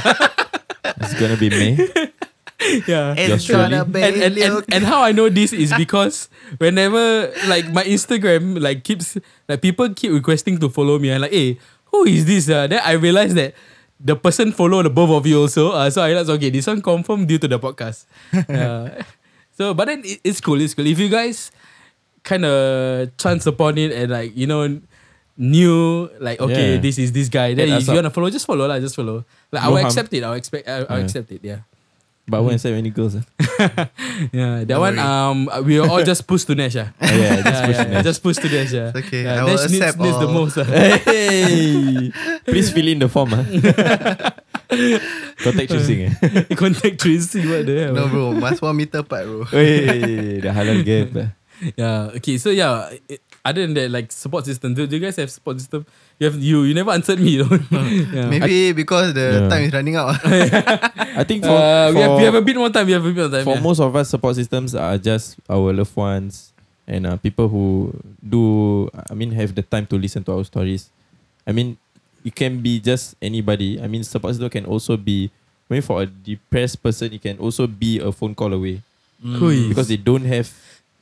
it's 1.01 1.17
gonna 1.17 1.37
be 1.41 1.49
May. 1.49 1.73
yeah. 2.87 3.13
it's 3.17 3.27
Yours 3.29 3.45
truly. 3.45 3.61
gonna 3.69 3.83
be 3.85 4.01
and, 4.01 4.15
and, 4.15 4.37
and, 4.37 4.65
and 4.71 4.83
how 4.85 5.01
I 5.03 5.11
know 5.11 5.27
this 5.29 5.51
is 5.51 5.73
because 5.77 6.29
whenever 6.57 7.31
like 7.47 7.67
my 7.71 7.83
Instagram 7.83 8.61
like 8.61 8.83
keeps 8.83 9.17
like 9.49 9.61
people 9.61 9.89
keep 9.93 10.11
requesting 10.11 10.57
to 10.59 10.69
follow 10.69 10.97
me. 10.99 11.11
I'm 11.11 11.21
like, 11.21 11.31
hey, 11.35 11.59
who 11.91 12.05
is 12.05 12.25
this? 12.25 12.47
Uh? 12.49 12.67
Then 12.67 12.79
I 12.83 12.93
realized 12.93 13.35
that 13.35 13.55
the 13.99 14.15
person 14.15 14.51
follow 14.51 14.83
the 14.83 14.89
both 14.89 15.09
of 15.11 15.25
you 15.27 15.41
also. 15.41 15.71
Uh, 15.71 15.89
so 15.89 16.01
I 16.01 16.07
realized 16.15 16.29
okay, 16.29 16.49
this 16.49 16.67
one 16.67 16.81
confirmed 16.81 17.27
due 17.27 17.39
to 17.39 17.47
the 17.47 17.59
podcast. 17.59 18.05
Yeah. 18.47 19.03
so 19.51 19.73
but 19.73 19.85
then 19.91 20.01
it, 20.05 20.19
it's 20.23 20.39
cool. 20.39 20.59
It's 20.61 20.73
cool. 20.73 20.87
If 20.87 20.99
you 20.99 21.09
guys 21.09 21.51
kind 22.23 22.45
of 22.45 23.15
chance 23.17 23.45
upon 23.45 23.77
it 23.77 23.91
and 23.91 24.11
like 24.11 24.31
you 24.35 24.47
know 24.47 24.79
new 25.37 26.09
like 26.19 26.39
okay 26.39 26.75
Yeah. 26.75 26.81
this 26.81 26.97
is 26.97 27.11
this 27.11 27.27
guy 27.29 27.53
then 27.53 27.67
Hit 27.67 27.81
if 27.81 27.87
you 27.87 27.93
up. 27.93 27.95
wanna 27.97 28.09
follow 28.09 28.29
just 28.31 28.47
follow 28.47 28.65
lah 28.67 28.79
just 28.79 28.95
follow 28.95 29.25
like 29.51 29.61
I'll 29.61 29.75
harm. 29.75 29.85
accept 29.85 30.13
it 30.15 30.23
I'll 30.23 30.33
expect 30.33 30.63
I'll, 30.67 30.87
I'll 30.89 30.97
Yeah. 30.99 31.03
accept 31.03 31.29
it 31.31 31.41
yeah 31.43 31.59
But 32.27 32.37
I 32.37 32.39
won't 32.41 32.55
accept 32.55 32.73
any 32.73 32.89
girls. 32.89 33.15
ah. 33.15 33.21
yeah, 34.33 34.65
that 34.65 34.67
Don't 34.67 34.81
one 34.81 34.95
worry. 34.97 35.05
um 35.05 35.49
we 35.63 35.77
all 35.79 36.01
just 36.03 36.25
push 36.25 36.43
to 36.49 36.55
Nash. 36.55 36.75
Oh, 36.81 36.85
yeah, 37.01 37.37
just 37.45 37.61
push 37.63 37.77
yeah, 37.77 37.83
Nash. 37.85 38.03
just 38.03 38.23
push 38.23 38.37
to 38.41 38.49
Nash. 38.49 38.71
Yeah. 38.73 38.89
It's 38.89 38.97
okay, 39.05 39.23
Yeah, 39.23 39.39
I 39.39 39.43
will 39.45 39.53
Nash 39.53 39.69
needs, 39.69 39.85
accept 39.85 39.99
needs 40.01 40.17
the 40.19 40.27
most. 40.27 40.57
ah. 40.57 40.65
hey, 40.65 42.11
please 42.49 42.71
fill 42.73 42.87
in 42.89 42.97
the 42.99 43.09
form. 43.09 43.29
ah. 43.37 43.45
Contact 45.45 45.69
tracing. 45.69 46.01
Eh? 46.09 46.55
Contact 46.57 46.97
tracing, 46.99 47.45
what 47.49 47.65
the 47.65 47.75
hell? 47.85 47.93
no 47.93 48.07
bro 48.09 48.31
must 48.33 48.61
one 48.61 48.75
meter 48.77 48.99
apart 49.05 49.25
bro 49.25 49.43
Hey, 49.45 50.39
the 50.41 50.49
halal 50.49 50.81
gap. 50.83 51.09
ah. 51.15 51.29
Yeah. 51.77 52.11
Okay. 52.19 52.37
So 52.41 52.49
yeah. 52.49 52.89
It- 53.45 53.49
other 53.49 53.61
than 53.61 53.73
that, 53.75 53.91
like 53.91 54.11
support 54.11 54.45
system, 54.45 54.73
do, 54.73 54.87
do 54.87 54.95
you 54.97 55.01
guys 55.01 55.15
have 55.17 55.29
support 55.29 55.59
system? 55.59 55.85
You 56.19 56.25
have 56.25 56.35
you. 56.41 56.63
You 56.63 56.73
never 56.73 56.91
answered 56.91 57.19
me. 57.19 57.37
though. 57.41 57.59
yeah. 57.71 58.25
Maybe 58.29 58.71
because 58.73 59.13
the 59.13 59.41
Yeah. 59.43 59.49
time 59.49 59.63
is 59.63 59.73
running 59.73 59.95
out. 59.95 60.15
I 60.25 61.23
think 61.23 61.43
for, 61.43 61.51
Uh, 61.51 61.91
we, 61.93 61.99
have, 61.99 62.09
for- 62.11 62.17
we 62.17 62.23
have 62.23 62.35
a 62.35 62.41
bit 62.41 62.55
more 62.55 62.69
time. 62.69 62.85
We 62.87 62.93
have 62.93 63.05
a 63.05 63.09
bit 63.11 63.17
more 63.17 63.29
time. 63.29 63.43
for 63.43 63.55
yeah. 63.55 63.61
most 63.61 63.79
of 63.79 63.95
us, 63.95 64.09
support 64.09 64.35
systems 64.35 64.73
are 64.75 64.97
just 64.97 65.37
our 65.49 65.71
loved 65.73 65.95
ones 65.95 66.51
and 66.87 67.05
uh, 67.07 67.17
people 67.17 67.47
who 67.49 67.93
do, 68.21 68.89
I 69.09 69.13
mean, 69.13 69.31
have 69.31 69.55
the 69.55 69.61
time 69.63 69.85
to 69.87 69.97
listen 69.97 70.23
to 70.25 70.33
our 70.33 70.43
stories. 70.45 70.89
I 71.47 71.51
mean, 71.51 71.77
it 72.23 72.35
can 72.35 72.61
be 72.61 72.79
just 72.79 73.15
anybody. 73.21 73.81
I 73.81 73.87
mean, 73.87 74.03
support 74.03 74.33
system 74.35 74.49
can 74.49 74.65
also 74.65 74.97
be, 74.97 75.29
maybe 75.69 75.81
for 75.81 76.01
a 76.01 76.05
depressed 76.05 76.81
person, 76.81 77.13
it 77.13 77.21
can 77.21 77.37
also 77.39 77.65
be 77.67 77.99
a 77.99 78.11
phone 78.11 78.33
call 78.35 78.53
away 78.53 78.81
Who 79.21 79.49
is? 79.49 79.67
because 79.69 79.87
they 79.89 79.97
don't 79.97 80.25
have, 80.25 80.49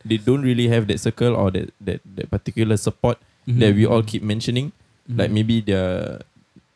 they 0.05 0.17
don't 0.17 0.41
really 0.43 0.67
have 0.67 0.87
that 0.87 0.99
circle 0.99 1.35
or 1.35 1.51
that 1.51 1.71
that, 1.81 1.99
that 2.15 2.27
particular 2.31 2.77
support 2.77 3.17
Mhm. 3.47 3.59
that 3.59 3.71
we 3.75 3.85
all 3.85 4.03
keep 4.03 4.23
mentioning. 4.23 4.71
Like 5.07 5.31
Mhm. 5.31 5.35
maybe 5.35 5.55
their, 5.59 6.21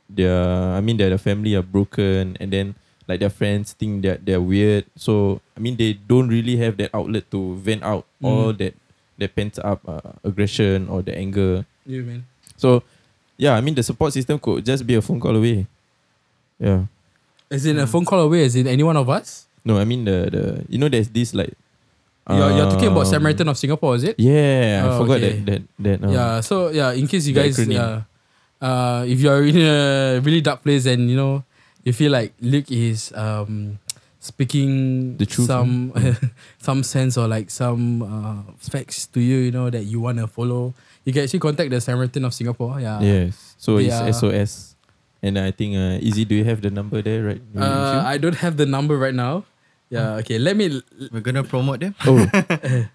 their, 0.09 0.35
I 0.75 0.81
mean, 0.83 0.97
their, 0.97 1.09
their 1.09 1.17
family 1.21 1.55
are 1.55 1.63
broken 1.63 2.35
and 2.39 2.51
then 2.51 2.75
like 3.07 3.19
their 3.23 3.31
friends 3.31 3.71
think 3.71 4.03
that 4.03 4.25
they're 4.27 4.41
weird. 4.43 4.83
So 4.99 5.39
I 5.55 5.59
mean, 5.63 5.75
they 5.79 5.93
don't 5.95 6.27
really 6.27 6.57
have 6.59 6.75
that 6.77 6.91
outlet 6.93 7.31
to 7.31 7.55
vent 7.55 7.83
out 7.83 8.03
all 8.23 8.51
Mm. 8.51 8.57
that 8.59 8.73
that 9.17 9.33
pent 9.35 9.57
up 9.63 9.79
uh, 9.87 10.13
aggression 10.23 10.87
or 10.91 11.01
the 11.01 11.15
anger. 11.15 11.65
You 11.87 12.03
man. 12.03 12.25
So 12.59 12.83
yeah, 13.39 13.55
I 13.55 13.61
mean, 13.61 13.75
the 13.75 13.83
support 13.83 14.11
system 14.13 14.39
could 14.39 14.65
just 14.65 14.85
be 14.85 14.95
a 14.95 15.01
phone 15.01 15.19
call 15.19 15.35
away. 15.35 15.65
Yeah. 16.59 16.85
As 17.49 17.65
in 17.65 17.79
a 17.79 17.87
phone 17.87 18.03
call 18.03 18.19
away. 18.27 18.43
Is 18.43 18.55
in 18.55 18.67
any 18.67 18.83
one 18.83 18.97
of 18.97 19.07
us. 19.09 19.45
No, 19.63 19.77
I 19.79 19.85
mean 19.85 20.03
the 20.05 20.27
the 20.31 20.43
you 20.67 20.77
know 20.77 20.89
there's 20.89 21.07
this 21.09 21.33
like. 21.33 21.53
You're, 22.29 22.51
you're 22.59 22.69
talking 22.69 22.91
about 22.91 23.07
um, 23.07 23.13
Samaritan 23.13 23.47
of 23.47 23.57
Singapore, 23.57 23.95
is 23.95 24.03
it? 24.03 24.19
Yeah, 24.19 24.83
I 24.83 24.87
Oh, 24.91 24.99
forgot 24.99 25.17
okay. 25.23 25.39
that 25.47 25.61
that 25.79 25.97
that. 26.01 26.07
Um, 26.07 26.11
yeah. 26.11 26.41
So 26.43 26.69
yeah, 26.75 26.91
in 26.91 27.07
case 27.07 27.23
you 27.27 27.33
guys, 27.33 27.55
yeah, 27.59 28.03
uh, 28.59 29.05
if 29.07 29.19
you're 29.23 29.43
in 29.47 29.57
a 29.63 30.19
really 30.19 30.41
dark 30.43 30.59
place 30.63 30.85
and 30.85 31.07
you 31.09 31.15
know 31.15 31.43
you 31.87 31.93
feel 31.95 32.11
like 32.11 32.35
Luke 32.43 32.67
is 32.67 33.15
um 33.15 33.79
speaking 34.19 35.15
The 35.17 35.25
truth, 35.25 35.47
some 35.47 35.93
some 36.59 36.83
sense 36.83 37.15
or 37.17 37.27
like 37.31 37.47
some 37.49 38.03
uh, 38.03 38.43
facts 38.59 39.07
to 39.15 39.21
you, 39.23 39.47
you 39.47 39.51
know 39.55 39.69
that 39.71 39.87
you 39.87 39.99
wanna 40.03 40.27
follow, 40.27 40.73
you 41.07 41.13
can 41.13 41.23
actually 41.23 41.39
contact 41.39 41.71
the 41.71 41.79
Samaritan 41.79 42.25
of 42.25 42.33
Singapore. 42.33 42.79
Yeah. 42.81 42.99
Yes. 42.99 43.55
So 43.57 43.77
They 43.77 43.87
it's 43.87 43.95
are- 43.95 44.11
SOS, 44.11 44.75
and 45.23 45.39
I 45.39 45.51
think 45.51 45.75
uh, 45.79 46.03
Izzy. 46.03 46.25
Do 46.25 46.35
you 46.35 46.43
have 46.43 46.59
the 46.61 46.69
number 46.69 47.01
there 47.01 47.23
right? 47.23 47.41
Uh. 47.55 48.03
I 48.05 48.17
don't 48.19 48.35
have 48.43 48.57
the 48.57 48.65
number 48.67 48.97
right 48.99 49.15
now. 49.15 49.45
Yeah. 49.89 50.19
Okay. 50.23 50.37
Let 50.39 50.55
me. 50.57 50.81
We're 51.11 51.21
gonna 51.23 51.43
promote 51.43 51.79
them. 51.79 51.95
Oh. 52.05 52.19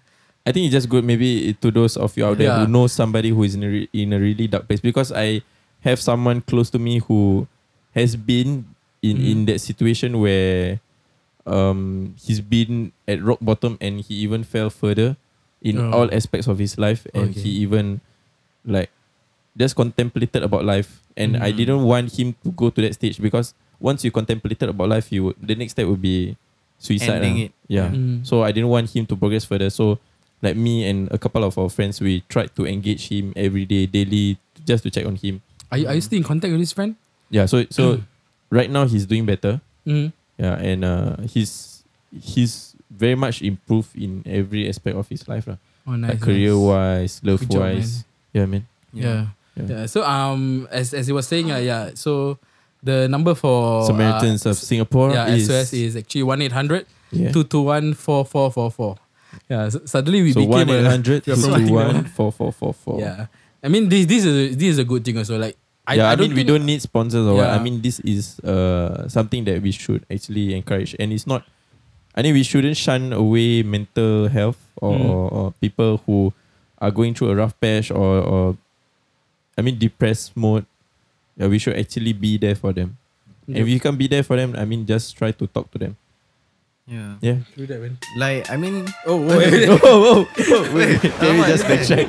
I 0.45 0.51
think 0.51 0.67
it's 0.67 0.75
just 0.75 0.89
good 0.91 1.05
maybe 1.07 1.55
to 1.63 1.71
those 1.71 1.95
of 1.95 2.11
you 2.19 2.25
out 2.27 2.37
there 2.37 2.51
Yeah. 2.51 2.65
who 2.65 2.71
know 2.71 2.87
somebody 2.87 3.29
who 3.31 3.43
is 3.47 3.55
in 3.55 3.63
a, 3.63 3.69
re- 3.71 3.89
in 3.95 4.11
a 4.11 4.19
really 4.19 4.47
dark 4.51 4.67
place 4.67 4.81
because 4.83 5.07
I 5.15 5.39
have 5.87 6.01
someone 6.03 6.41
close 6.43 6.69
to 6.75 6.79
me 6.79 6.99
who 6.99 7.47
has 7.95 8.15
been 8.19 8.67
in, 9.01 9.17
Mm. 9.17 9.31
in 9.31 9.37
that 9.47 9.59
situation 9.63 10.19
where 10.19 10.79
um 11.47 12.15
he's 12.19 12.39
been 12.39 12.91
at 13.07 13.23
rock 13.23 13.39
bottom 13.41 13.77
and 13.79 13.99
he 14.03 14.15
even 14.23 14.43
fell 14.43 14.69
further 14.69 15.15
in 15.63 15.79
Oh. 15.79 15.91
all 15.91 16.07
aspects 16.11 16.47
of 16.47 16.59
his 16.59 16.75
life 16.77 17.07
and 17.15 17.31
Okay. 17.31 17.39
he 17.47 17.49
even 17.63 17.99
like 18.67 18.91
just 19.55 19.75
contemplated 19.79 20.43
about 20.43 20.63
life 20.67 20.99
and 21.15 21.35
I 21.39 21.51
Mm. 21.51 21.57
didn't 21.57 21.83
want 21.87 22.11
him 22.19 22.35
to 22.43 22.51
go 22.51 22.67
to 22.69 22.79
that 22.83 22.95
stage 22.95 23.15
because 23.19 23.55
once 23.79 24.03
you 24.03 24.11
contemplated 24.11 24.67
about 24.67 24.87
life 24.91 25.07
you 25.11 25.31
would, 25.31 25.35
the 25.39 25.55
next 25.55 25.75
step 25.79 25.87
would 25.87 26.01
be 26.03 26.35
suicide 26.83 27.23
Ending 27.23 27.35
lah. 27.39 27.45
it. 27.47 27.51
yeah 27.71 27.87
Mm. 27.95 28.27
so 28.27 28.43
I 28.43 28.51
didn't 28.51 28.67
want 28.67 28.91
him 28.91 29.07
to 29.07 29.15
progress 29.15 29.47
further. 29.47 29.71
So 29.71 30.03
like 30.43 30.59
me 30.59 30.83
and 30.83 31.07
a 31.07 31.17
couple 31.17 31.47
of 31.47 31.55
our 31.55 31.71
friends, 31.71 32.03
we 32.03 32.19
tried 32.27 32.51
to 32.59 32.67
engage 32.67 33.07
him 33.07 33.31
every 33.39 33.63
day, 33.63 33.87
daily, 33.87 34.35
just 34.67 34.83
to 34.83 34.91
check 34.91 35.07
on 35.07 35.15
him. 35.15 35.39
Are 35.71 35.79
you, 35.79 35.87
are 35.87 35.95
you 35.95 36.03
still 36.03 36.19
in 36.19 36.27
contact 36.27 36.51
with 36.51 36.59
this 36.59 36.75
friend? 36.75 36.99
Yeah. 37.31 37.47
So 37.47 37.63
so 37.71 38.03
right 38.51 38.67
now 38.67 38.83
he's 38.83 39.07
doing 39.07 39.23
better. 39.23 39.63
Mm. 39.87 40.11
Yeah, 40.35 40.59
and 40.59 40.83
uh, 40.83 41.15
he's 41.31 41.87
he's 42.11 42.75
very 42.91 43.15
much 43.15 43.39
improved 43.41 43.95
in 43.95 44.21
every 44.27 44.67
aspect 44.67 44.99
of 44.99 45.07
his 45.07 45.23
life 45.31 45.47
lah. 45.47 45.57
Oh, 45.87 45.95
nice. 45.95 46.11
like 46.15 46.21
career 46.21 46.59
wise, 46.59 47.23
love 47.23 47.39
Good 47.47 47.51
job, 47.55 47.61
wise. 47.79 48.03
Yeah, 48.35 48.45
man. 48.45 48.67
Yeah. 48.91 49.31
Yeah. 49.55 49.65
yeah. 49.67 49.85
So 49.87 50.03
um, 50.03 50.67
as 50.75 50.91
as 50.93 51.07
he 51.07 51.13
was 51.15 51.23
saying, 51.25 51.55
uh, 51.55 51.63
yeah. 51.63 51.95
So 51.95 52.37
the 52.83 53.07
number 53.07 53.33
for 53.35 53.85
Samaritans 53.85 54.45
uh, 54.45 54.49
of 54.51 54.57
Singapore 54.57 55.11
yeah, 55.13 55.27
is 55.33 55.47
SOS 55.47 55.73
is 55.73 55.95
actually 55.95 56.23
one 56.23 56.41
eight 56.41 56.51
hundred 56.51 56.85
yeah. 57.11 57.31
two 57.31 57.43
two 57.43 57.61
one 57.61 57.93
four 57.93 58.25
four 58.25 58.51
four 58.51 58.69
four. 58.71 58.97
Yeah. 59.49 59.69
So 59.69 59.81
suddenly 59.85 60.21
we 60.21 60.33
so 60.33 60.41
became 60.41 60.67
one 60.67 60.69
a- 60.69 60.79
eight 60.79 60.85
hundred 60.85 61.23
we 61.27 61.33
are 61.33 61.35
two 61.35 61.41
promoting 61.41 61.67
two 61.67 61.75
that 61.75 61.85
one 61.85 61.95
one. 61.95 62.05
four 62.05 62.31
four 62.31 62.51
four 62.51 62.73
four. 62.73 62.99
Yeah. 62.99 63.27
I 63.63 63.67
mean 63.69 63.87
this 63.89 64.05
this 64.05 64.25
is 64.25 64.57
this 64.57 64.69
is 64.75 64.77
a 64.79 64.83
good 64.83 65.03
thing 65.05 65.17
also. 65.17 65.39
Like 65.39 65.55
I, 65.87 65.95
yeah, 65.95 66.09
I, 66.09 66.11
I 66.11 66.15
don't 66.15 66.29
mean 66.29 66.35
we 66.35 66.43
don't 66.43 66.65
need 66.65 66.81
sponsors 66.81 67.25
or 67.25 67.35
what. 67.35 67.49
I 67.49 67.59
mean 67.59 67.81
this 67.81 67.99
is 68.01 68.39
uh 68.41 69.07
something 69.07 69.43
that 69.45 69.61
we 69.61 69.71
should 69.71 70.05
actually 70.11 70.53
encourage, 70.55 70.95
and 70.99 71.11
it's 71.11 71.25
not. 71.27 71.43
I 72.15 72.21
think 72.21 72.35
we 72.35 72.43
shouldn't 72.43 72.77
shun 72.77 73.11
away 73.11 73.63
mental 73.63 74.27
health 74.29 74.59
or, 74.77 74.93
Mm. 74.93 75.09
or, 75.09 75.23
or 75.33 75.51
people 75.59 75.97
who 76.05 76.31
are 76.77 76.91
going 76.91 77.15
through 77.15 77.31
a 77.31 77.35
rough 77.35 77.57
patch 77.59 77.89
or 77.89 78.19
or 78.21 78.57
I 79.57 79.61
mean 79.61 79.79
depressed 79.79 80.35
mode. 80.37 80.65
Yeah, 81.37 81.47
we 81.47 81.59
should 81.59 81.77
actually 81.77 82.13
be 82.13 82.37
there 82.37 82.55
for 82.55 82.73
them. 82.73 82.97
And 83.47 83.57
if 83.57 83.67
you 83.67 83.79
can't 83.79 83.97
be 83.97 84.07
there 84.07 84.23
for 84.23 84.37
them, 84.37 84.55
I 84.55 84.65
mean 84.65 84.85
just 84.85 85.17
try 85.17 85.31
to 85.31 85.47
talk 85.47 85.71
to 85.71 85.77
them. 85.77 85.97
Yeah. 86.85 87.15
Yeah. 87.23 87.37
Do 87.55 87.63
that, 87.67 87.79
man. 87.79 87.97
Like 88.19 88.51
I 88.51 88.57
mean, 88.57 88.83
Oh, 89.07 89.15
wait. 89.39 89.69
oh, 89.71 89.79
oh, 89.83 90.27
oh, 90.27 90.75
wait, 90.75 90.99
can 90.99 91.39
we 91.39 91.43
just 91.47 91.63
wait. 91.63 91.79
backtrack? 91.79 92.07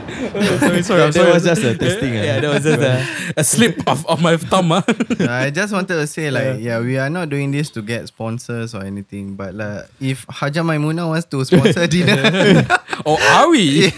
sorry, 0.59 0.83
sorry, 0.83 1.01
that, 1.01 1.14
that 1.14 1.35
was 1.35 1.45
just 1.45 1.62
a 1.62 1.79
testing. 1.79 2.14
yeah, 2.14 2.39
ah. 2.39 2.41
that 2.43 2.51
was 2.59 2.64
just 2.66 2.83
a, 2.83 3.07
a 3.39 3.45
slip 3.45 3.79
of, 3.87 4.05
of 4.11 4.20
my 4.20 4.37
thumb. 4.37 4.72
ah. 4.72 4.83
I 5.31 5.51
just 5.55 5.72
wanted 5.72 5.95
to 5.95 6.07
say 6.09 6.27
like 6.29 6.59
yeah. 6.59 6.81
we 6.83 6.99
are 6.99 7.09
not 7.09 7.29
doing 7.31 7.53
this 7.55 7.70
to 7.70 7.83
get 7.83 8.09
sponsors 8.09 8.75
or 8.75 8.83
anything, 8.83 9.37
but 9.39 9.55
like 9.55 9.87
if 10.01 10.27
Haja 10.29 10.62
Maimuna 10.66 11.07
wants 11.07 11.27
to 11.31 11.45
sponsor 11.45 11.87
dinner, 11.87 12.66
or 13.07 13.14
are 13.20 13.49
we? 13.51 13.93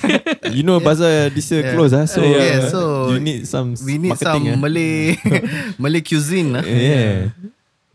you 0.52 0.62
know, 0.62 0.78
bazaar 0.78 1.30
this 1.32 1.50
year 1.56 1.64
Yeah. 1.64 1.72
close, 1.72 1.94
ah. 1.96 2.04
So, 2.04 2.20
Yeah, 2.20 2.68
so 2.68 3.12
you 3.16 3.20
need 3.20 3.48
some 3.48 3.76
we 3.80 3.96
need 3.96 4.18
some 4.20 4.44
ah. 4.46 4.56
Malay 4.60 5.16
Malay 5.80 6.02
cuisine. 6.04 6.52
ah. 6.52 6.60
Yeah. 6.68 7.32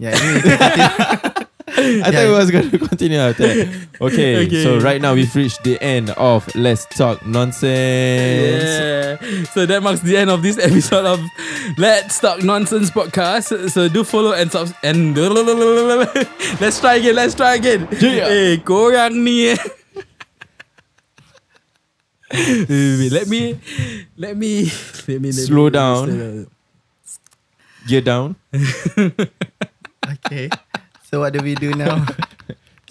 Yeah, 0.02 0.18
anyway, 0.18 1.30
we 1.78 2.02
can. 2.02 2.04
I 2.04 2.12
thought 2.12 2.28
we 2.28 2.34
was 2.34 2.52
going 2.52 2.70
to 2.76 2.80
continue 2.80 3.18
after 3.20 3.48
that. 3.48 3.88
Okay, 4.02 4.46
Okay. 4.46 4.64
so 4.64 4.80
right 4.80 5.02
now 5.02 5.14
we've 5.14 5.34
reached 5.36 5.64
the 5.64 5.82
end 5.82 6.10
of 6.12 6.48
Let's 6.56 6.86
Talk 6.86 7.26
Nonsense. 7.26 8.64
Yeah. 8.64 9.18
So 9.54 9.66
that 9.66 9.82
marks 9.84 10.02
the 10.02 10.18
end 10.18 10.30
of 10.30 10.42
this 10.44 10.58
episode 10.62 11.06
of 11.06 11.20
Let's 11.78 12.20
Talk 12.20 12.44
Nonsense 12.44 12.90
podcast. 12.92 13.70
So 13.70 13.88
do 13.90 14.04
follow 14.04 14.34
and 14.34 14.52
sub 14.52 14.74
and 14.84 15.16
let's 16.60 16.80
try 16.80 16.96
again. 16.96 17.16
Let's 17.16 17.36
try 17.36 17.56
again. 17.56 17.88
Yeah. 18.00 18.28
Eh, 18.28 18.58
korang 18.64 19.24
ni. 19.24 19.56
Wait, 22.32 22.60
wait, 22.60 22.98
wait. 23.00 23.12
let 23.12 23.28
me, 23.28 23.60
let 24.18 24.38
me, 24.38 24.72
let 25.08 25.20
me, 25.20 25.32
let 25.32 25.34
Slow 25.36 25.66
me, 25.66 25.70
down. 25.72 26.08
slow 26.08 26.16
down. 26.18 26.48
Gear 27.88 28.02
down. 28.02 28.36
Okay. 30.08 30.50
So 31.12 31.20
what 31.20 31.34
do 31.34 31.40
we 31.44 31.56
do 31.56 31.72
now? 31.76 32.06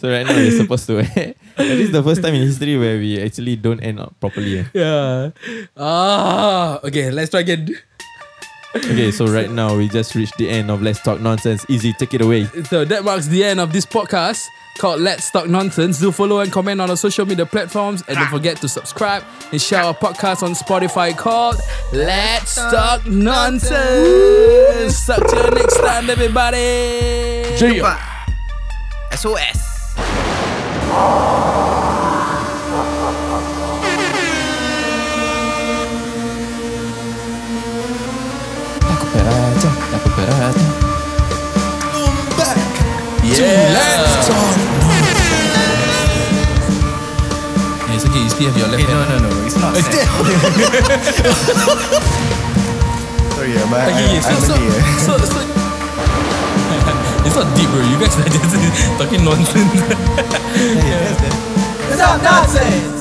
So 0.00 0.08
right 0.08 0.24
now 0.24 0.32
we're 0.32 0.56
supposed 0.56 0.86
to. 0.88 1.04
this 1.60 1.80
is 1.84 1.92
the 1.92 2.00
first 2.02 2.22
time 2.24 2.32
in 2.32 2.40
history 2.40 2.72
where 2.80 2.96
we 2.96 3.20
actually 3.20 3.56
don't 3.60 3.84
end 3.84 4.00
up 4.00 4.16
properly. 4.16 4.60
eh. 4.60 4.64
Yeah. 4.72 5.36
Ah. 5.76 6.80
Okay. 6.80 7.12
Let's 7.12 7.28
try 7.28 7.44
again. 7.44 7.68
Okay, 8.76 9.10
so 9.10 9.26
right 9.26 9.50
now 9.50 9.76
we 9.76 9.88
just 9.88 10.14
reached 10.14 10.36
the 10.38 10.48
end 10.48 10.70
of 10.70 10.80
Let's 10.80 11.02
Talk 11.02 11.20
Nonsense. 11.20 11.64
Izzy, 11.68 11.92
take 11.92 12.14
it 12.14 12.22
away. 12.22 12.44
So 12.64 12.84
that 12.84 13.02
marks 13.04 13.26
the 13.26 13.42
end 13.42 13.58
of 13.58 13.72
this 13.72 13.84
podcast 13.84 14.46
called 14.78 15.00
Let's 15.00 15.28
Talk 15.30 15.48
Nonsense. 15.48 15.98
Do 15.98 16.12
follow 16.12 16.38
and 16.38 16.52
comment 16.52 16.80
on 16.80 16.88
our 16.88 16.96
social 16.96 17.26
media 17.26 17.46
platforms 17.46 18.04
and 18.06 18.16
don't 18.16 18.28
forget 18.28 18.58
to 18.58 18.68
subscribe 18.68 19.24
and 19.50 19.60
share 19.60 19.82
our 19.82 19.94
podcast 19.94 20.44
on 20.44 20.52
Spotify 20.52 21.16
called 21.16 21.56
Let's 21.92 22.54
Talk 22.54 23.06
Nonsense. 23.06 23.70
Talk 25.06 25.26
to 25.28 25.36
you 25.36 25.50
next 25.50 25.76
time, 25.78 26.08
everybody. 26.08 27.44
Jumpa. 27.58 27.98
SOS. 29.16 29.66
Peraja, 40.26 40.64
aku 41.80 42.00
peraja. 42.36 42.64
Yeah. 43.20 43.76
Let's 43.76 44.26
Talk 44.26 44.56
Yeah, 47.86 47.94
it's 47.94 48.04
okay. 48.08 48.20
You 48.24 48.30
still 48.32 48.48
have 48.48 48.58
your 48.58 48.68
left 48.72 48.80
Okay, 48.82 48.90
no, 48.90 49.02
hand. 49.04 49.22
no, 49.22 49.28
no. 49.30 49.46
It's 49.46 49.56
not 49.60 49.76
sad. 49.76 49.92
Sorry, 53.36 53.50
yeah, 53.54 53.64
but 53.70 53.80
Okay, 53.88 54.18
I, 54.18 54.20
so, 54.20 54.30
I'm 54.30 54.40
so, 54.40 54.54
Malay. 54.56 54.72
eh. 54.72 54.82
so, 55.04 55.12
so, 55.20 55.38
it's 57.24 57.36
not 57.36 57.48
deep, 57.56 57.68
bro. 57.70 57.80
You 57.86 57.96
guys 58.00 58.16
are 58.16 58.28
just 58.28 58.50
talking 58.98 59.22
nonsense. 59.24 59.72
Yeah, 60.80 61.00
that's 61.06 61.20
the- 61.22 61.36
It's 61.92 62.00
not 62.00 62.18
nonsense. 62.22 62.99